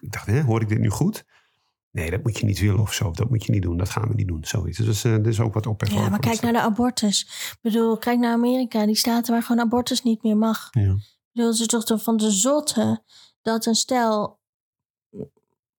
ik 0.00 0.12
dacht, 0.12 0.26
hè, 0.26 0.42
hoor 0.42 0.62
ik 0.62 0.68
dit 0.68 0.78
nu 0.78 0.88
goed? 0.88 1.24
Nee, 1.90 2.10
dat 2.10 2.22
moet 2.22 2.38
je 2.38 2.46
niet 2.46 2.60
willen 2.60 2.80
of 2.80 2.92
zo. 2.92 3.10
Dat 3.10 3.30
moet 3.30 3.44
je 3.44 3.52
niet 3.52 3.62
doen. 3.62 3.76
Dat 3.76 3.88
gaan 3.88 4.08
we 4.08 4.14
niet 4.14 4.28
doen. 4.28 4.44
Zoiets. 4.44 4.78
Dus 4.78 5.04
er 5.04 5.26
is 5.26 5.40
ook 5.40 5.54
wat 5.54 5.66
ophef 5.66 5.90
over. 5.90 6.02
ja, 6.02 6.10
maar 6.10 6.18
kijk 6.18 6.40
naar 6.40 6.52
de 6.52 6.60
abortus. 6.60 7.22
Ik 7.52 7.58
bedoel, 7.62 7.98
kijk 7.98 8.18
naar 8.18 8.32
Amerika, 8.32 8.86
die 8.86 8.94
staten 8.94 9.32
waar 9.32 9.42
gewoon 9.42 9.64
abortus 9.64 10.02
niet 10.02 10.22
meer 10.22 10.36
mag. 10.36 10.68
Ja. 10.70 10.92
Ik 10.92 11.30
bedoel, 11.32 11.50
is 11.50 11.66
toch 11.66 12.02
van 12.02 12.16
de 12.16 12.30
zotte 12.30 13.02
dat 13.42 13.66
een 13.66 13.74
stel 13.74 14.38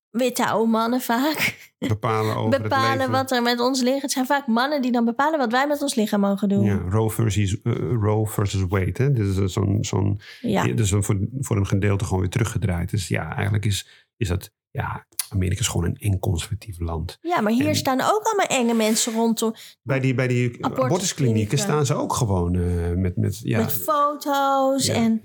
witte 0.09 0.47
oude 0.47 0.71
mannen 0.71 1.01
vaak 1.01 1.71
Bepalen 1.79 2.35
over 2.35 2.53
het 2.53 2.61
bepalen 2.69 2.97
leven. 2.97 3.11
wat 3.11 3.31
er 3.31 3.41
met 3.41 3.59
ons 3.59 3.81
ligt. 3.81 4.01
Het 4.01 4.11
zijn 4.11 4.25
vaak 4.25 4.47
mannen 4.47 4.81
die 4.81 4.91
dan 4.91 5.05
bepalen 5.05 5.39
wat 5.39 5.51
wij 5.51 5.67
met 5.67 5.81
ons 5.81 5.95
lichaam 5.95 6.19
mogen 6.19 6.49
doen. 6.49 6.63
Ja, 6.63 6.75
Roe 6.89 7.09
versus, 7.09 7.61
eh, 7.61 7.73
Roe 8.01 8.27
versus 8.27 8.61
Wade. 8.67 8.93
Hè? 8.93 9.11
Dit 9.11 9.27
is 9.27 9.37
eh, 9.37 9.45
zo'n 9.45 9.77
zo'n 9.81 10.21
Ja. 10.41 10.63
Ja, 10.63 10.73
dus 10.73 10.89
dan 10.89 11.03
voor, 11.03 11.17
voor 11.39 11.57
een 11.57 11.67
gedeelte 11.67 12.03
gewoon 12.03 12.19
weer 12.19 12.29
teruggedraaid. 12.29 12.89
Dus 12.89 13.07
ja, 13.07 13.35
eigenlijk 13.35 13.65
is, 13.65 14.07
is 14.19 14.27
dat... 14.27 14.51
Ja, 14.71 15.05
Amerika 15.29 15.59
is 15.59 15.67
gewoon 15.67 15.85
een 15.85 15.95
eng 15.97 16.19
conservatief 16.19 16.79
land. 16.79 17.17
Ja, 17.21 17.41
maar 17.41 17.51
hier 17.51 17.67
En- 17.67 17.75
staan 17.75 18.01
ook 18.01 18.21
allemaal 18.23 18.45
enge 18.59 18.73
mensen 18.73 19.13
rondom. 19.13 19.53
Bij 19.81 19.99
die, 19.99 20.13
bij 20.13 20.27
die 20.27 20.65
Abortusklinieken. 20.65 21.57
staan 21.57 21.85
ze 21.85 21.93
ook 21.93 22.13
gewoon 22.13 22.55
eh, 22.55 22.91
met... 22.93 23.15
met 23.15 23.39
ja, 23.43 23.57
Met 23.59 23.73
foto's 23.73 24.85
Ja. 24.85 24.93
en... 24.93 25.21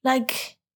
Like, 0.00 0.34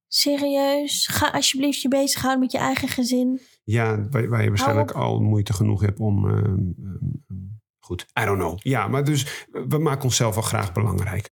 serieus? 0.09 1.07
Ga 1.07 1.28
alsjeblieft 1.30 1.80
je 1.80 1.88
bezighouden 1.88 2.40
met 2.42 2.53
je 2.53 2.59
eigen 2.59 2.88
gezin. 2.88 3.40
ja 3.64 4.09
waar, 4.11 4.28
waar 4.28 4.42
je 4.42 4.48
waarschijnlijk 4.48 4.90
al 4.90 5.20
moeite 5.20 5.53
genoeg 5.53 5.80
hebt 5.80 6.00
om... 6.00 6.28
ehm, 6.28 6.36
ehm, 6.44 7.36
goed, 7.78 8.07
I 8.20 8.24
don't 8.24 8.38
know. 8.38 8.59
Ja, 8.62 8.88
maar 8.88 9.05
dus 9.05 9.46
we 9.68 9.78
maken 9.78 10.05
onszelf 10.05 10.34
wel 10.34 10.42
graag 10.44 10.72
belangrijk. 10.72 11.30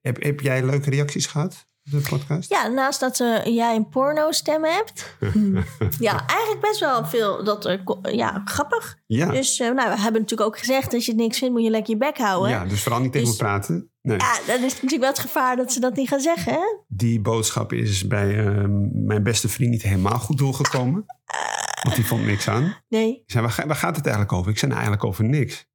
Heb, 0.00 0.22
heb 0.22 0.40
jij 0.40 0.64
leuke 0.64 0.90
reacties 0.90 1.26
gehad 1.26 1.68
de 1.82 2.06
podcast? 2.08 2.50
Ja, 2.50 2.66
naast 2.68 3.00
dat 3.00 3.20
eh, 3.20 3.44
jij 3.44 3.76
een 3.76 3.88
porno-stem 3.88 4.64
hebt. 4.64 5.16
ja, 5.98 6.26
eigenlijk 6.26 6.60
best 6.60 6.80
wel 6.80 7.04
veel. 7.04 7.44
Dat, 7.44 7.78
ja, 8.02 8.42
grappig. 8.44 8.98
Ja, 9.06 9.30
Dus 9.30 9.60
eh, 9.60 9.70
nou, 9.70 9.90
we 9.90 10.00
hebben 10.00 10.20
natuurlijk 10.20 10.50
ook 10.50 10.58
gezegd... 10.58 10.94
als 10.94 11.04
je 11.04 11.12
het 11.12 11.20
niks 11.20 11.38
vindt, 11.38 11.54
moet 11.54 11.64
je 11.64 11.70
lekker 11.70 11.92
je 11.92 11.98
bek 11.98 12.18
houden. 12.18 12.50
ja 12.50 12.64
dus 12.64 12.82
vooral 12.82 13.00
niet 13.00 13.12
tegen 13.12 13.28
Dus- 13.28 13.36
me 13.38 13.44
praten. 13.44 13.90
Nee. 14.02 14.18
Ja, 14.18 14.38
dan 14.46 14.56
is 14.62 14.72
natuurlijk 14.74 15.00
wel 15.00 15.10
het 15.10 15.18
gevaar 15.18 15.56
dat 15.56 15.72
ze 15.72 15.80
dat 15.80 15.96
niet 15.96 16.08
gaan 16.08 16.20
zeggen, 16.20 16.52
hè? 16.52 16.76
Die 16.88 17.20
boodschap 17.20 17.72
is 17.72 18.06
bij 18.06 18.46
ehm, 18.46 19.04
mijn 19.06 19.22
beste 19.22 19.48
vriend 19.48 19.70
niet 19.70 19.82
helemaal 19.82 20.18
goed 20.18 20.38
doorgekomen. 20.38 21.04
Want 21.82 21.96
die 21.96 22.06
vond 22.06 22.24
niks 22.24 22.48
aan. 22.48 22.76
Nee. 22.88 23.16
Ik 23.26 23.30
zei, 23.30 23.42
waar 23.66 23.76
gaat 23.76 23.96
het 23.96 24.04
eigenlijk 24.04 24.32
over? 24.34 24.50
Ik 24.50 24.58
zei, 24.58 24.70
nou, 24.70 24.82
eigenlijk 24.82 25.04
over 25.10 25.24
niks. 25.24 25.66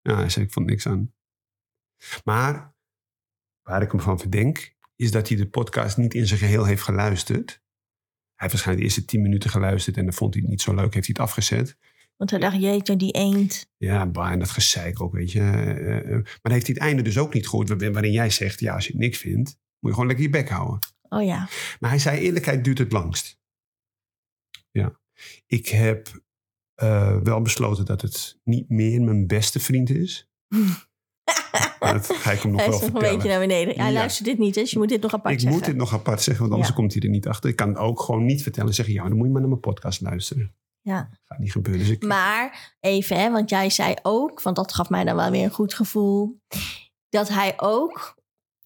Ja, 0.00 0.16
hij 0.16 0.28
zei, 0.28 0.44
ik 0.44 0.52
vond 0.52 0.66
niks 0.66 0.86
aan. 0.86 1.12
Maar 2.24 2.74
waar 3.62 3.82
ik 3.82 3.90
hem 3.90 4.00
van 4.00 4.18
verdenk, 4.18 4.74
is 5.02 5.10
dat 5.10 5.28
hij 5.28 5.36
de 5.36 5.48
podcast 5.48 5.96
niet 5.96 6.14
in 6.14 6.26
zijn 6.26 6.40
geheel 6.40 6.64
heeft 6.64 6.82
geluisterd. 6.82 7.50
Hij 8.34 8.50
heeft 8.50 8.52
waarschijnlijk 8.52 8.78
de 8.78 8.84
eerste 8.94 9.04
tien 9.04 9.22
minuten 9.22 9.50
geluisterd 9.50 9.96
en 9.96 10.04
dan 10.04 10.14
vond 10.14 10.32
hij 10.34 10.42
het 10.42 10.50
niet 10.50 10.60
zo 10.60 10.74
leuk, 10.74 10.94
heeft 10.94 11.06
hij 11.06 11.14
het 11.18 11.18
afgezet. 11.18 11.76
Want 12.16 12.30
hij 12.30 12.38
dacht, 12.38 12.60
jeetje, 12.60 12.96
die 12.96 13.12
eend. 13.12 13.70
Ja, 13.76 14.06
bah, 14.06 14.30
en 14.32 14.38
dat 14.38 14.50
gezeik 14.50 15.00
ook, 15.00 15.12
weet 15.12 15.32
je. 15.32 15.40
Eh, 15.40 16.10
maar 16.10 16.38
dan 16.42 16.52
heeft 16.52 16.66
hij 16.66 16.74
het 16.74 16.78
einde 16.84 17.02
dus 17.02 17.18
ook 17.18 17.34
niet 17.34 17.48
gehoord, 17.48 17.68
waar- 17.68 17.92
waarin 17.92 18.12
jij 18.12 18.30
zegt, 18.30 18.60
ja, 18.60 18.74
als 18.74 18.86
je 18.86 18.92
het 18.92 19.00
niks 19.00 19.18
vindt, 19.18 19.48
moet 19.48 19.56
je 19.80 19.92
gewoon 19.92 20.06
lekker 20.06 20.24
je 20.24 20.30
bek 20.30 20.48
houden. 20.48 20.78
Oh 21.08 21.24
ja. 21.24 21.48
Maar 21.80 21.90
hij 21.90 21.98
zei, 21.98 22.18
eerlijkheid 22.20 22.64
duurt 22.64 22.78
het 22.78 22.92
langst. 22.92 23.38
Ja. 24.70 25.00
Ik 25.46 25.68
heb 25.68 26.22
wel 27.22 27.42
besloten 27.42 27.84
dat 27.84 28.00
het 28.02 28.38
niet 28.44 28.68
meer 28.68 29.02
mijn 29.02 29.26
beste 29.26 29.60
vriend 29.60 29.90
is. 29.90 30.28
Dat 31.78 32.06
ga 32.12 32.30
ik 32.32 32.40
hem 32.40 32.50
nog 32.50 32.60
Hij 32.60 32.70
wel 32.70 32.78
is 32.80 32.86
nog 32.86 33.02
een 33.02 33.08
beetje 33.14 33.28
naar 33.28 33.38
beneden. 33.40 33.74
Hij 33.76 33.86
Ja. 33.86 33.92
luistert 33.98 34.24
dit 34.24 34.38
niet, 34.38 34.54
dus 34.54 34.70
je 34.70 34.78
moet 34.78 34.88
dit 34.88 35.02
nog 35.02 35.12
apart 35.14 35.34
ik 35.34 35.40
zeggen. 35.40 35.58
moet 35.58 35.66
dit 35.66 35.76
nog 35.76 35.92
apart 35.92 36.22
zeggen, 36.22 36.40
want 36.42 36.52
anders 36.52 36.70
Ja. 36.70 36.76
komt 36.76 36.92
hij 36.92 37.02
er 37.02 37.08
niet 37.08 37.28
achter. 37.28 37.50
Ik 37.50 37.56
kan 37.56 37.76
ook 37.76 38.00
gewoon 38.00 38.24
niet 38.24 38.42
vertellen 38.42 38.68
en 38.68 38.74
zeggen, 38.74 38.94
ja, 38.94 39.02
dan 39.02 39.16
moet 39.16 39.26
je 39.26 39.32
maar 39.32 39.40
naar 39.40 39.50
mijn 39.50 39.60
podcast 39.60 40.00
luisteren. 40.00 40.54
Ja. 40.80 41.08
Gaat 41.24 41.38
niet 41.38 41.52
gebeuren. 41.52 41.80
Dus 41.82 41.90
ik, 41.90 42.02
Maar 42.02 42.74
even, 42.80 43.16
hè, 43.20 43.30
want 43.30 43.50
jij 43.50 43.70
zei 43.70 43.94
ook, 44.02 44.42
want 44.42 44.56
dat 44.56 44.74
gaf 44.74 44.88
mij 44.88 45.04
dan 45.04 45.16
wel 45.16 45.30
weer 45.30 45.44
een 45.44 45.50
goed 45.50 45.74
gevoel, 45.74 46.38
dat 47.08 47.28
hij 47.28 47.52
ook 47.56 48.20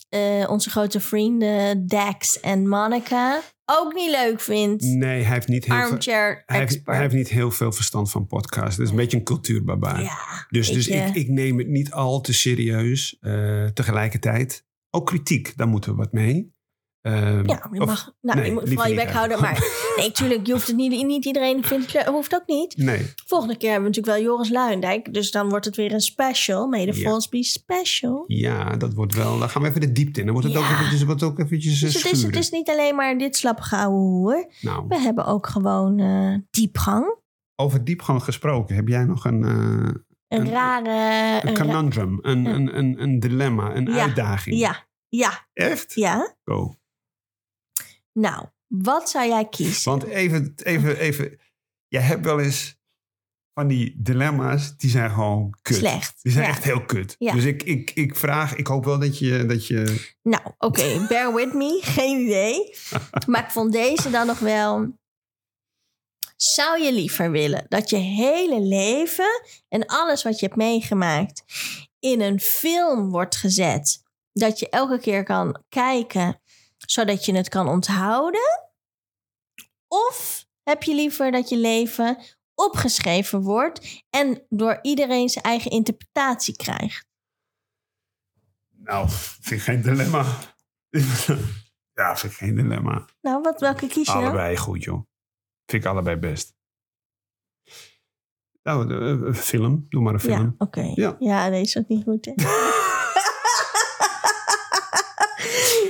eh, 0.08 0.46
onze 0.50 0.70
grote 0.70 1.00
vrienden 1.00 1.86
Dax 1.86 2.40
en 2.40 2.68
Monica 2.68 3.40
ook 3.66 3.94
niet 3.94 4.10
leuk 4.10 4.40
vindt. 4.40 4.82
nee, 4.84 5.22
hij 5.22 5.32
heeft 5.34 5.48
niet 5.48 5.64
heel 5.64 5.76
veel... 5.76 5.84
Armchair 5.90 6.42
heeft, 6.46 6.62
expert. 6.62 6.86
hij 6.86 7.00
heeft 7.00 7.14
niet 7.14 7.28
heel 7.28 7.50
veel 7.50 7.72
verstand 7.72 8.10
van 8.10 8.26
podcasts. 8.26 8.76
Het 8.76 8.84
is 8.84 8.90
een 8.90 8.96
beetje 8.96 9.16
een 9.16 9.24
cultuurbarbaar. 9.24 10.02
ja, 10.02 10.46
Dus, 10.48 10.70
dus 10.70 10.86
je. 10.86 10.94
ik, 10.94 11.14
ik 11.14 11.28
neem 11.28 11.58
het 11.58 11.68
niet 11.68 11.92
al 11.92 12.20
te 12.20 12.32
serieus. 12.32 13.16
eh, 13.20 13.64
tegelijkertijd, 13.66 14.64
ook 14.90 15.06
kritiek, 15.06 15.56
daar 15.56 15.68
moeten 15.68 15.90
we 15.90 15.96
wat 15.96 16.12
mee. 16.12 16.54
Ehm, 17.06 17.48
ja, 17.48 17.68
je 17.72 17.80
of- 17.80 17.86
mag, 17.86 18.12
nou, 18.20 18.38
nee, 18.38 18.46
je 18.46 18.52
moet 18.52 18.68
vooral 18.68 18.86
je 18.88 18.94
bek 18.94 19.10
houden. 19.10 19.40
Maar 19.40 19.58
nee, 19.96 20.12
tuurlijk, 20.12 20.46
je 20.46 20.52
hoeft 20.52 20.66
het 20.66 20.76
niet, 20.76 21.06
niet 21.06 21.24
iedereen 21.24 21.64
vindt 21.64 22.06
hoeft 22.06 22.34
ook 22.34 22.46
niet. 22.46 22.76
Nee, 22.76 23.12
Volgende 23.26 23.56
keer 23.56 23.70
hebben 23.70 23.90
we 23.90 23.96
natuurlijk 23.96 24.24
wel 24.24 24.32
Joris 24.32 24.50
Luijendijk, 24.50 25.14
dus 25.14 25.30
dan 25.30 25.48
wordt 25.48 25.64
het 25.64 25.76
weer 25.76 25.92
een 25.92 26.00
special. 26.00 26.70
The 26.70 26.76
Ja. 26.78 26.92
force 26.92 27.28
be 27.28 27.42
special. 27.42 28.24
ja, 28.26 28.76
dat 28.76 28.94
wordt 28.94 29.14
wel. 29.14 29.38
Dan 29.38 29.48
gaan 29.50 29.62
we 29.62 29.68
even 29.68 29.80
de 29.80 29.92
diepte 29.92 30.20
in. 30.20 30.26
Dan 30.26 30.34
wordt 30.34 30.48
het 30.52 30.58
Ja. 30.58 30.64
ook 30.64 30.74
eventjes, 30.74 31.02
wordt 31.04 31.20
het 31.20 31.30
ook 31.30 31.38
eventjes 31.38 31.74
eh, 31.74 31.80
Dus 31.80 31.94
het 31.94 32.04
is, 32.04 32.10
het 32.10 32.18
schuren. 32.20 32.38
is 32.40 32.50
niet 32.50 32.68
alleen 32.70 32.94
maar 32.94 33.18
dit 33.18 33.36
slappe 33.36 33.62
gouden 33.62 33.98
hoer. 34.00 34.46
Nou, 34.60 34.84
We 34.88 34.98
hebben 34.98 35.24
ook 35.26 35.46
gewoon 35.46 35.98
eh, 35.98 36.34
diepgang. 36.50 37.14
over 37.56 37.84
diepgang 37.84 38.22
gesproken, 38.22 38.74
heb 38.74 38.88
jij 38.88 39.04
nog 39.04 39.24
een, 39.24 39.44
eh, 39.44 39.50
Een, 40.28 40.40
Een- 40.40 40.50
rare... 40.50 40.88
een 41.42 41.48
een 41.48 41.56
ra- 41.56 41.64
conundrum, 41.64 42.18
een, 42.22 42.46
een- 42.46 42.54
een, 42.56 42.78
een, 42.78 43.02
een 43.02 43.20
dilemma, 43.20 43.74
een 43.76 43.86
Ja, 43.86 44.02
uitdaging? 44.02 44.58
ja, 44.58 44.86
ja, 45.08 45.46
Echt? 45.52 45.94
ja. 45.94 46.34
Go. 46.44 46.74
Nou, 48.18 48.46
wat 48.66 49.10
zou 49.10 49.28
jij 49.28 49.48
kiezen? 49.48 49.90
Want 49.90 50.04
even, 50.04 50.54
even, 50.62 50.98
even. 50.98 51.38
Jij 51.88 52.02
hebt 52.02 52.24
wel 52.24 52.40
eens 52.40 52.76
van 53.52 53.66
die 53.68 53.94
dilemma's, 53.98 54.76
die 54.76 54.90
zijn 54.90 55.10
gewoon 55.10 55.54
kut. 55.62 55.76
Slecht. 55.76 56.22
Die 56.22 56.32
zijn 56.32 56.44
Ja. 56.44 56.50
echt 56.50 56.64
heel 56.64 56.84
kut. 56.84 57.16
Ja. 57.18 57.32
Dus 57.32 57.44
ik, 57.44 57.62
ik, 57.62 57.90
ik 57.94 58.16
vraag, 58.16 58.54
ik 58.56 58.66
hoop 58.66 58.84
wel 58.84 58.98
dat 58.98 59.18
je, 59.18 59.46
dat 59.46 59.66
je... 59.66 60.06
Nou, 60.22 60.42
oké, 60.58 61.00
bear 61.08 61.34
with 61.34 61.52
me. 61.54 61.80
Geen 61.82 62.20
idee. 62.20 62.74
Maar 63.26 63.44
ik 63.44 63.50
vond 63.50 63.72
deze 63.72 64.10
dan 64.10 64.26
nog 64.26 64.38
wel... 64.38 64.98
Zou 66.36 66.82
je 66.82 66.92
liever 66.92 67.30
willen 67.30 67.66
dat 67.68 67.90
je 67.90 67.96
hele 67.96 68.60
leven 68.60 69.42
en 69.68 69.86
alles 69.86 70.22
wat 70.22 70.38
je 70.38 70.46
hebt 70.46 70.58
meegemaakt 70.58 71.42
in 71.98 72.20
een 72.20 72.40
film 72.40 73.10
wordt 73.10 73.36
gezet? 73.36 74.02
Dat 74.32 74.58
je 74.58 74.68
elke 74.68 74.98
keer 74.98 75.24
kan 75.24 75.62
kijken, 75.68 76.40
zodat 76.86 77.24
je 77.24 77.34
het 77.34 77.48
kan 77.48 77.68
onthouden? 77.68 78.64
Of 79.88 80.46
heb 80.62 80.82
je 80.82 80.94
liever 80.94 81.30
dat 81.30 81.48
je 81.48 81.56
leven 81.56 82.18
opgeschreven 82.54 83.40
wordt 83.42 84.02
en 84.10 84.46
door 84.48 84.78
iedereen 84.82 85.28
zijn 85.28 85.44
eigen 85.44 85.70
interpretatie 85.70 86.56
krijgt? 86.56 87.06
Nou, 88.70 89.08
vind 89.10 89.50
ik 89.50 89.60
geen 89.60 89.82
dilemma. 89.82 90.24
ja, 92.00 92.16
vind 92.16 92.32
ik 92.32 92.38
geen 92.38 92.54
dilemma. 92.54 93.04
Nou, 93.20 93.40
wat, 93.42 93.60
welke 93.60 93.86
kies 93.86 94.06
je 94.06 94.12
dan? 94.12 94.22
Allebei 94.22 94.56
goed, 94.56 94.84
joh. 94.84 95.02
Vind 95.66 95.84
ik 95.84 95.90
allebei 95.90 96.16
best. 96.16 96.54
Nou, 98.62 98.86
de, 98.86 99.24
eh, 99.28 99.34
film. 99.34 99.86
Doe 99.88 100.02
maar 100.02 100.14
een 100.14 100.30
Ja, 100.30 100.36
film. 100.36 100.54
oké. 100.58 100.92
Ja. 100.94 101.16
Ja. 101.18 101.50
deze 101.50 101.62
is 101.62 101.76
ook 101.76 101.88
niet 101.88 102.04
goed, 102.04 102.24
hè? 102.24 102.32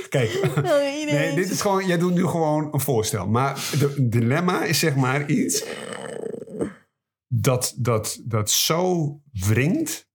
Kijk, 0.09 0.61
nee, 1.11 1.35
dit 1.35 1.49
is 1.49 1.61
gewoon, 1.61 1.87
jij 1.87 1.97
doet 1.97 2.13
nu 2.13 2.25
gewoon 2.25 2.73
een 2.73 2.79
voorstel. 2.79 3.27
Maar 3.27 3.53
de 3.79 4.07
dilemma 4.09 4.63
is 4.63 4.79
zeg 4.79 4.95
maar 4.95 5.29
iets 5.29 5.65
dat, 7.27 7.73
dat, 7.77 8.21
dat 8.25 8.51
zo 8.51 9.11
wringt, 9.31 10.07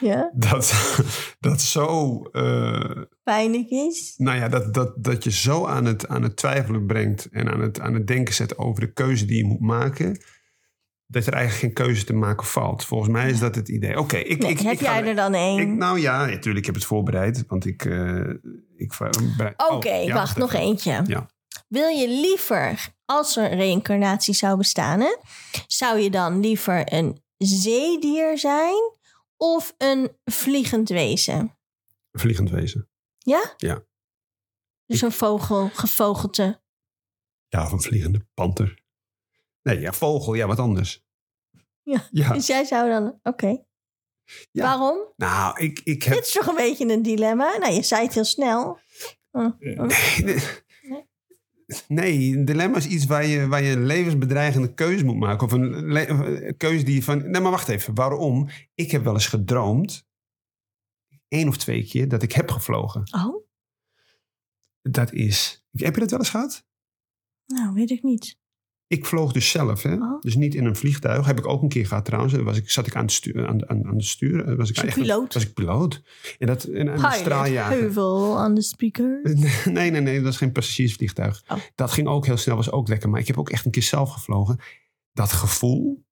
Ja, 0.00 0.30
dat, 0.34 0.72
dat 1.38 1.60
zo, 1.60 2.22
eh, 2.22 3.02
pijnlijk 3.22 3.68
is. 3.68 4.14
nou 4.16 4.38
ja, 4.38 4.48
dat, 4.48 4.74
dat, 4.74 5.04
dat 5.04 5.24
je 5.24 5.30
zo 5.30 5.66
aan 5.66 5.84
het, 5.84 6.08
aan 6.08 6.22
het 6.22 6.36
twijfelen 6.36 6.86
brengt 6.86 7.28
en 7.30 7.48
aan 7.48 7.60
het, 7.60 7.80
aan 7.80 7.94
het 7.94 8.06
denken 8.06 8.34
zet 8.34 8.58
over 8.58 8.80
de 8.80 8.92
keuze 8.92 9.24
die 9.24 9.36
je 9.36 9.44
moet 9.44 9.60
maken, 9.60 10.20
dat 11.10 11.26
er 11.26 11.32
eigenlijk 11.32 11.62
geen 11.76 11.86
keuze 11.86 12.04
te 12.04 12.12
maken 12.12 12.46
valt. 12.46 12.84
Volgens 12.84 13.10
mij 13.10 13.30
is 13.30 13.38
dat 13.38 13.54
het 13.54 13.68
idee. 13.68 13.98
Oké, 13.98 14.16
ik, 14.16 14.38
Nee, 14.42 14.50
ik, 14.50 14.58
heb 14.58 14.72
ik 14.72 14.78
ga- 14.78 14.98
jij 14.98 15.08
er 15.08 15.14
dan 15.14 15.34
één? 15.34 15.76
Nou 15.78 16.00
ja, 16.00 16.24
natuurlijk, 16.26 16.58
ik 16.58 16.66
heb 16.66 16.74
het 16.74 16.84
voorbereid, 16.84 17.44
want 17.46 17.66
ik... 17.66 17.84
eh, 17.84 18.28
ik 18.76 18.92
Oké, 19.56 19.88
oh, 19.88 20.04
ja, 20.04 20.14
wacht, 20.14 20.36
nog 20.36 20.52
even. 20.52 20.64
eentje. 20.66 21.02
Ja. 21.06 21.28
Wil 21.68 21.88
je 21.88 22.08
liever, 22.08 22.88
als 23.04 23.36
er 23.36 23.54
reïncarnatie 23.54 24.34
zou 24.34 24.56
bestaan, 24.56 25.00
hè, 25.00 25.16
zou 25.66 25.98
je 25.98 26.10
dan 26.10 26.40
liever 26.40 26.92
een 26.92 27.22
zeedier 27.36 28.38
zijn 28.38 28.92
of 29.36 29.74
een 29.78 30.10
vliegend 30.24 30.88
wezen? 30.88 31.58
Vliegend 32.12 32.50
wezen. 32.50 32.88
Ja? 33.18 33.54
Ja. 33.56 33.82
Dus 34.86 35.02
een 35.02 35.12
vogel, 35.12 35.70
gevogelte. 35.72 36.60
Ja, 37.48 37.62
of 37.64 37.72
een 37.72 37.82
vliegende 37.82 38.26
panter. 38.34 38.78
Nee, 39.62 39.80
ja, 39.80 39.92
vogel, 39.92 40.34
ja, 40.34 40.46
wat 40.46 40.58
anders. 40.58 41.04
Ja. 41.82 42.08
Ja, 42.10 42.32
Dus 42.32 42.46
jij 42.46 42.64
zou 42.64 42.88
dan... 42.88 43.18
Oké. 43.22 43.62
Ja. 44.50 44.62
Waarom? 44.62 44.98
nou, 45.16 45.58
ik, 45.58 45.80
ik 45.84 46.02
heb... 46.02 46.14
Dit 46.14 46.26
is 46.26 46.32
toch 46.32 46.46
een 46.46 46.54
beetje 46.54 46.92
een 46.92 47.02
dilemma? 47.02 47.56
Nou, 47.56 47.72
je 47.72 47.82
zei 47.82 48.04
het 48.04 48.14
heel 48.14 48.24
snel. 48.24 48.78
Oh, 49.30 49.44
oh. 49.60 49.86
Nee, 49.86 50.24
nee. 50.82 51.08
Nee, 51.88 52.36
een 52.36 52.44
dilemma 52.44 52.76
is 52.76 52.86
iets 52.86 53.06
waar 53.06 53.26
je, 53.26 53.46
waar 53.46 53.62
je 53.62 53.72
een 53.72 53.86
levensbedreigende 53.86 54.74
keuze 54.74 55.04
moet 55.04 55.18
maken. 55.18 55.46
Of 55.46 55.52
een, 55.52 56.56
keuze 56.56 56.84
die 56.84 56.94
je 56.94 57.02
van... 57.02 57.30
Nee, 57.30 57.40
maar 57.40 57.50
wacht 57.50 57.68
even. 57.68 57.94
Waarom? 57.94 58.48
Ik 58.74 58.90
heb 58.90 59.04
wel 59.04 59.12
eens 59.12 59.26
gedroomd, 59.26 60.06
één 61.28 61.48
of 61.48 61.56
twee 61.56 61.86
keer, 61.86 62.08
dat 62.08 62.22
ik 62.22 62.32
heb 62.32 62.50
gevlogen. 62.50 63.02
Oh, 63.14 63.46
Dat 64.82 65.12
is... 65.12 65.64
Heb 65.70 65.94
je 65.94 66.00
dat 66.00 66.10
wel 66.10 66.18
eens 66.18 66.30
gehad? 66.30 66.64
nou, 67.46 67.74
weet 67.74 67.90
ik 67.90 68.02
niet. 68.02 68.38
Ik 68.90 69.06
vloog 69.06 69.32
dus 69.32 69.50
zelf, 69.50 69.82
hè? 69.82 69.94
Oh. 69.94 70.20
dus 70.20 70.34
niet 70.34 70.54
in 70.54 70.64
een 70.64 70.76
vliegtuig. 70.76 71.26
Heb 71.26 71.38
ik 71.38 71.46
ook 71.46 71.62
een 71.62 71.68
keer 71.68 71.86
gehad 71.86 72.04
trouwens. 72.04 72.34
Was 72.34 72.56
ik, 72.56 72.70
zat 72.70 72.86
ik 72.86 72.96
aan 72.96 73.02
het 73.02 73.12
stuur, 73.12 73.46
aan, 73.46 73.68
aan, 73.68 73.86
aan 73.86 73.96
de 73.96 74.04
stuur. 74.04 74.44
eh, 74.48 74.56
Was 74.56 74.70
ik 74.70 74.76
echt 74.76 74.96
een- 74.96 75.02
piloot? 75.02 75.34
Was 75.34 75.42
ik 75.46 75.54
piloot. 75.54 76.02
En 76.38 76.46
dat 76.46 76.64
en, 76.64 76.88
en 76.88 77.04
een 77.04 77.12
straaljager. 77.12 77.78
heuvel 77.78 78.38
aan 78.38 78.54
de 78.54 78.62
speaker. 78.62 79.20
Nee, 79.72 79.90
nee, 79.90 80.00
nee. 80.00 80.20
Dat 80.22 80.32
is 80.32 80.38
geen 80.38 80.52
passagiersvliegtuig. 80.52 81.42
Oh. 81.48 81.58
Dat 81.74 81.90
ging 81.92 82.08
ook 82.08 82.26
heel 82.26 82.36
snel. 82.36 82.56
Was 82.56 82.70
ook 82.70 82.88
lekker. 82.88 83.08
Maar 83.10 83.20
ik 83.20 83.26
heb 83.26 83.38
ook 83.38 83.50
echt 83.50 83.64
een 83.64 83.70
keer 83.70 83.82
zelf 83.82 84.10
gevlogen. 84.10 84.58
Dat 85.12 85.32
gevoel. 85.32 86.04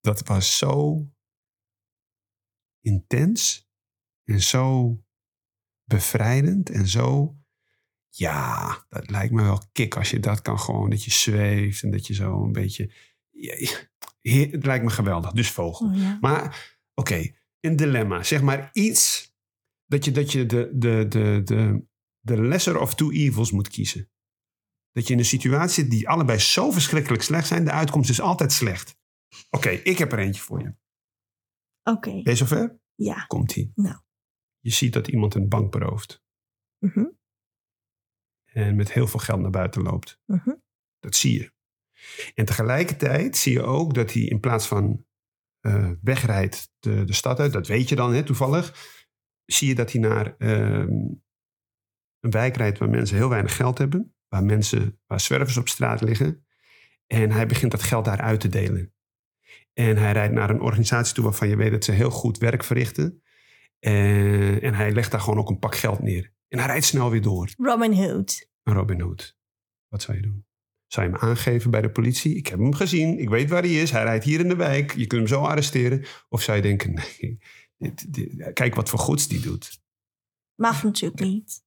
Dat 0.00 0.26
was 0.28 0.58
zo 0.58 1.06
intens. 2.80 3.68
En 4.24 4.42
zo 4.42 4.96
bevrijdend. 5.84 6.70
En 6.70 6.86
zo... 6.88 7.34
Ja, 8.10 8.86
dat 8.88 9.10
lijkt 9.10 9.32
me 9.32 9.42
wel 9.42 9.62
kick 9.72 9.96
als 9.96 10.10
je 10.10 10.20
dat 10.20 10.42
kan 10.42 10.58
gewoon. 10.58 10.90
Dat 10.90 11.04
je 11.04 11.10
zweeft 11.10 11.82
en 11.82 11.90
dat 11.90 12.06
je 12.06 12.14
zo 12.14 12.44
een 12.44 12.52
beetje... 12.52 12.92
Ja, 13.30 14.48
het 14.50 14.64
lijkt 14.66 14.84
me 14.84 14.90
geweldig. 14.90 15.32
Dus 15.32 15.50
vogel. 15.50 15.86
Oh, 15.88 15.96
ja. 15.96 16.18
Maar 16.20 16.76
oké, 16.94 17.34
een 17.60 17.76
dilemma. 17.76 18.22
Zeg 18.22 18.42
maar 18.42 18.70
iets 18.72 19.34
dat 19.86 20.04
je, 20.04 20.10
dat 20.10 20.32
je 20.32 20.46
de, 20.46 20.70
de, 20.72 21.06
de, 21.08 21.40
de, 21.44 21.84
de 22.20 22.42
lesser 22.42 22.78
of 22.78 22.94
two 22.94 23.10
evils 23.10 23.50
moet 23.50 23.68
kiezen. 23.68 24.10
Dat 24.92 25.06
je 25.06 25.12
in 25.12 25.18
een 25.18 25.24
situatie 25.24 25.82
zit 25.82 25.90
die 25.90 26.08
allebei 26.08 26.38
zo 26.38 26.70
verschrikkelijk 26.70 27.22
slecht 27.22 27.46
zijn. 27.46 27.64
De 27.64 27.70
uitkomst 27.70 28.10
is 28.10 28.20
altijd 28.20 28.52
slecht. 28.52 28.98
Oké, 29.50 29.68
ik 29.68 29.98
heb 29.98 30.12
er 30.12 30.18
eentje 30.18 30.42
voor 30.42 30.60
je. 30.60 30.74
Oké, 31.82 32.10
Ben 32.10 32.22
je 32.32 32.34
zover? 32.34 32.80
ja. 32.94 33.24
Komt-ie. 33.26 33.72
Nou. 33.74 33.96
Je 34.58 34.70
ziet 34.70 34.92
dat 34.92 35.08
iemand 35.08 35.34
een 35.34 35.48
bank 35.48 35.70
berooft. 35.70 36.22
Mhm, 36.78 37.04
En 38.52 38.76
met 38.76 38.92
heel 38.92 39.06
veel 39.06 39.20
geld 39.20 39.40
naar 39.40 39.50
buiten 39.50 39.82
loopt. 39.82 40.20
mhm. 40.26 40.50
Dat 40.98 41.14
zie 41.14 41.38
je. 41.38 41.52
En 42.34 42.44
tegelijkertijd 42.44 43.36
zie 43.36 43.52
je 43.52 43.62
ook 43.62 43.94
dat 43.94 44.12
hij 44.12 44.22
in 44.22 44.40
plaats 44.40 44.66
van 44.66 45.06
eh, 45.60 45.90
wegrijdt 46.02 46.72
de, 46.78 47.04
de 47.04 47.12
stad 47.12 47.40
uit, 47.40 47.52
dat 47.52 47.66
weet 47.66 47.88
je 47.88 47.96
dan 47.96 48.12
hè, 48.14 48.22
toevallig, 48.22 48.74
zie 49.44 49.68
je 49.68 49.74
dat 49.74 49.92
hij 49.92 50.00
naar 50.00 50.36
ehm, 50.38 50.92
een 52.20 52.30
wijk 52.30 52.56
rijdt 52.56 52.78
waar 52.78 52.88
mensen 52.88 53.16
heel 53.16 53.28
weinig 53.28 53.56
geld 53.56 53.78
hebben, 53.78 54.14
waar 54.28 54.44
mensen, 54.44 55.00
waar 55.06 55.20
zwervers 55.20 55.56
op 55.56 55.68
straat 55.68 56.00
liggen. 56.00 56.46
En 57.06 57.30
hij 57.30 57.46
begint 57.46 57.70
dat 57.70 57.82
geld 57.82 58.04
daar 58.04 58.20
uit 58.20 58.40
te 58.40 58.48
delen. 58.48 58.94
En 59.72 59.96
hij 59.96 60.12
rijdt 60.12 60.34
naar 60.34 60.50
een 60.50 60.60
organisatie 60.60 61.14
toe 61.14 61.24
waarvan 61.24 61.48
je 61.48 61.56
weet 61.56 61.70
dat 61.70 61.84
ze 61.84 61.92
heel 61.92 62.10
goed 62.10 62.38
werk 62.38 62.64
verrichten. 62.64 63.22
En, 63.78 64.62
en 64.62 64.74
hij 64.74 64.92
legt 64.92 65.10
daar 65.10 65.20
gewoon 65.20 65.38
ook 65.38 65.48
een 65.48 65.58
pak 65.58 65.74
geld 65.74 66.02
neer. 66.02 66.32
En 66.50 66.58
hij 66.58 66.66
rijdt 66.66 66.84
snel 66.84 67.10
weer 67.10 67.22
door. 67.22 67.48
Robin 67.58 67.92
Hood. 67.92 68.48
Een 68.62 68.74
Robin 68.74 69.00
Hood. 69.00 69.36
Wat 69.88 70.02
zou 70.02 70.16
je 70.16 70.22
doen? 70.22 70.44
Zou 70.86 71.06
je 71.06 71.12
hem 71.12 71.20
aangeven 71.28 71.70
bij 71.70 71.80
de 71.80 71.90
politie? 71.90 72.34
Ik 72.36 72.46
heb 72.46 72.58
hem 72.58 72.74
gezien. 72.74 73.18
Ik 73.18 73.28
weet 73.28 73.50
waar 73.50 73.62
hij 73.62 73.72
is. 73.80 73.90
Hij 73.90 74.02
rijdt 74.02 74.24
hier 74.24 74.40
in 74.40 74.48
de 74.48 74.56
wijk. 74.56 74.90
Je 74.94 75.06
kunt 75.06 75.28
hem 75.28 75.38
zo 75.38 75.44
arresteren. 75.46 76.04
Of 76.28 76.42
zou 76.42 76.56
je 76.56 76.62
denken, 76.62 76.94
nee, 77.18 77.38
dit, 77.78 78.12
dit- 78.14 78.52
kijk 78.52 78.74
wat 78.74 78.88
voor 78.88 78.98
goeds 78.98 79.28
die 79.28 79.40
doet. 79.40 79.80
Mag 80.54 80.82
natuurlijk 80.82 81.20
niet. 81.20 81.62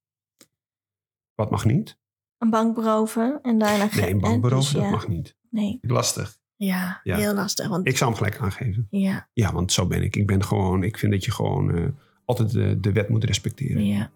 Wat 1.34 1.50
mag 1.50 1.64
niet? 1.64 1.98
Een 2.38 2.50
bank 2.50 2.74
beroven 2.74 3.38
en 3.42 3.58
daarna... 3.58 3.88
Nee, 3.94 4.02
een 4.04 4.08
en 4.10 4.18
bank 4.20 4.42
beroven, 4.42 4.72
dus 4.72 4.82
dat 4.82 4.90
mag 4.90 5.08
niet. 5.08 5.36
Nee, 5.50 5.78
Lastig. 5.82 6.38
ja, 6.56 7.00
Ja. 7.02 7.16
heel 7.16 7.34
lastig. 7.34 7.68
Want, 7.68 7.86
Ik 7.88 7.96
zou 7.96 8.10
hem 8.10 8.18
gelijk 8.18 8.40
aangeven. 8.40 8.86
ja, 8.90 9.28
Ja, 9.32 9.52
want 9.52 9.72
zo 9.72 9.86
ben 9.86 10.02
ik. 10.02 10.16
Ik 10.16 10.26
ben 10.26 10.44
gewoon, 10.44 10.82
ik 10.82 10.98
vind 10.98 11.12
dat 11.12 11.24
je 11.24 11.30
gewoon 11.30 11.74
eh, 11.76 11.86
altijd 12.24 12.50
de, 12.50 12.80
de 12.80 12.92
wet 12.92 13.08
moet 13.08 13.24
respecteren. 13.24 13.84
ja. 13.86 14.12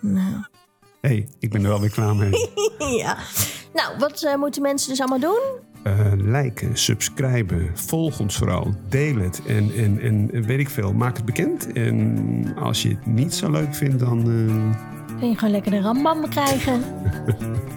Nou. 0.00 0.34
Hé, 1.00 1.08
hey, 1.08 1.28
ik 1.38 1.50
ben 1.50 1.62
er 1.62 1.68
wel 1.68 1.80
weer 1.80 1.90
klaar 1.90 2.16
mee. 2.16 2.30
ja. 3.02 3.16
Nou, 3.74 3.98
wat 3.98 4.22
eh, 4.22 4.34
moeten 4.36 4.62
mensen 4.62 4.88
dus 4.90 5.00
allemaal 5.00 5.18
doen? 5.20 5.40
Eh, 5.82 6.12
liken, 6.16 6.76
subscriben, 6.76 7.70
volg 7.74 8.20
ons 8.20 8.36
vooral, 8.36 8.74
deel 8.88 9.16
het 9.16 9.40
en, 9.46 9.70
en, 9.76 10.00
en 10.00 10.42
weet 10.42 10.58
ik 10.58 10.70
veel, 10.70 10.92
maak 10.92 11.16
het 11.16 11.24
bekend. 11.24 11.72
En 11.72 12.54
als 12.58 12.82
je 12.82 12.88
het 12.88 13.06
niet 13.06 13.34
zo 13.34 13.50
leuk 13.50 13.74
vindt, 13.74 13.98
dan... 13.98 14.18
eh, 14.18 15.18
Kun 15.18 15.28
je 15.28 15.34
gewoon 15.34 15.50
lekker 15.50 15.70
de 15.70 15.80
rambam 15.80 16.28
krijgen. 16.28 16.82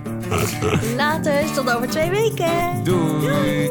Later, 0.95 1.53
tot 1.53 1.76
over 1.76 1.89
twee 1.89 2.09
weken. 2.09 2.84
Doei. 2.84 3.70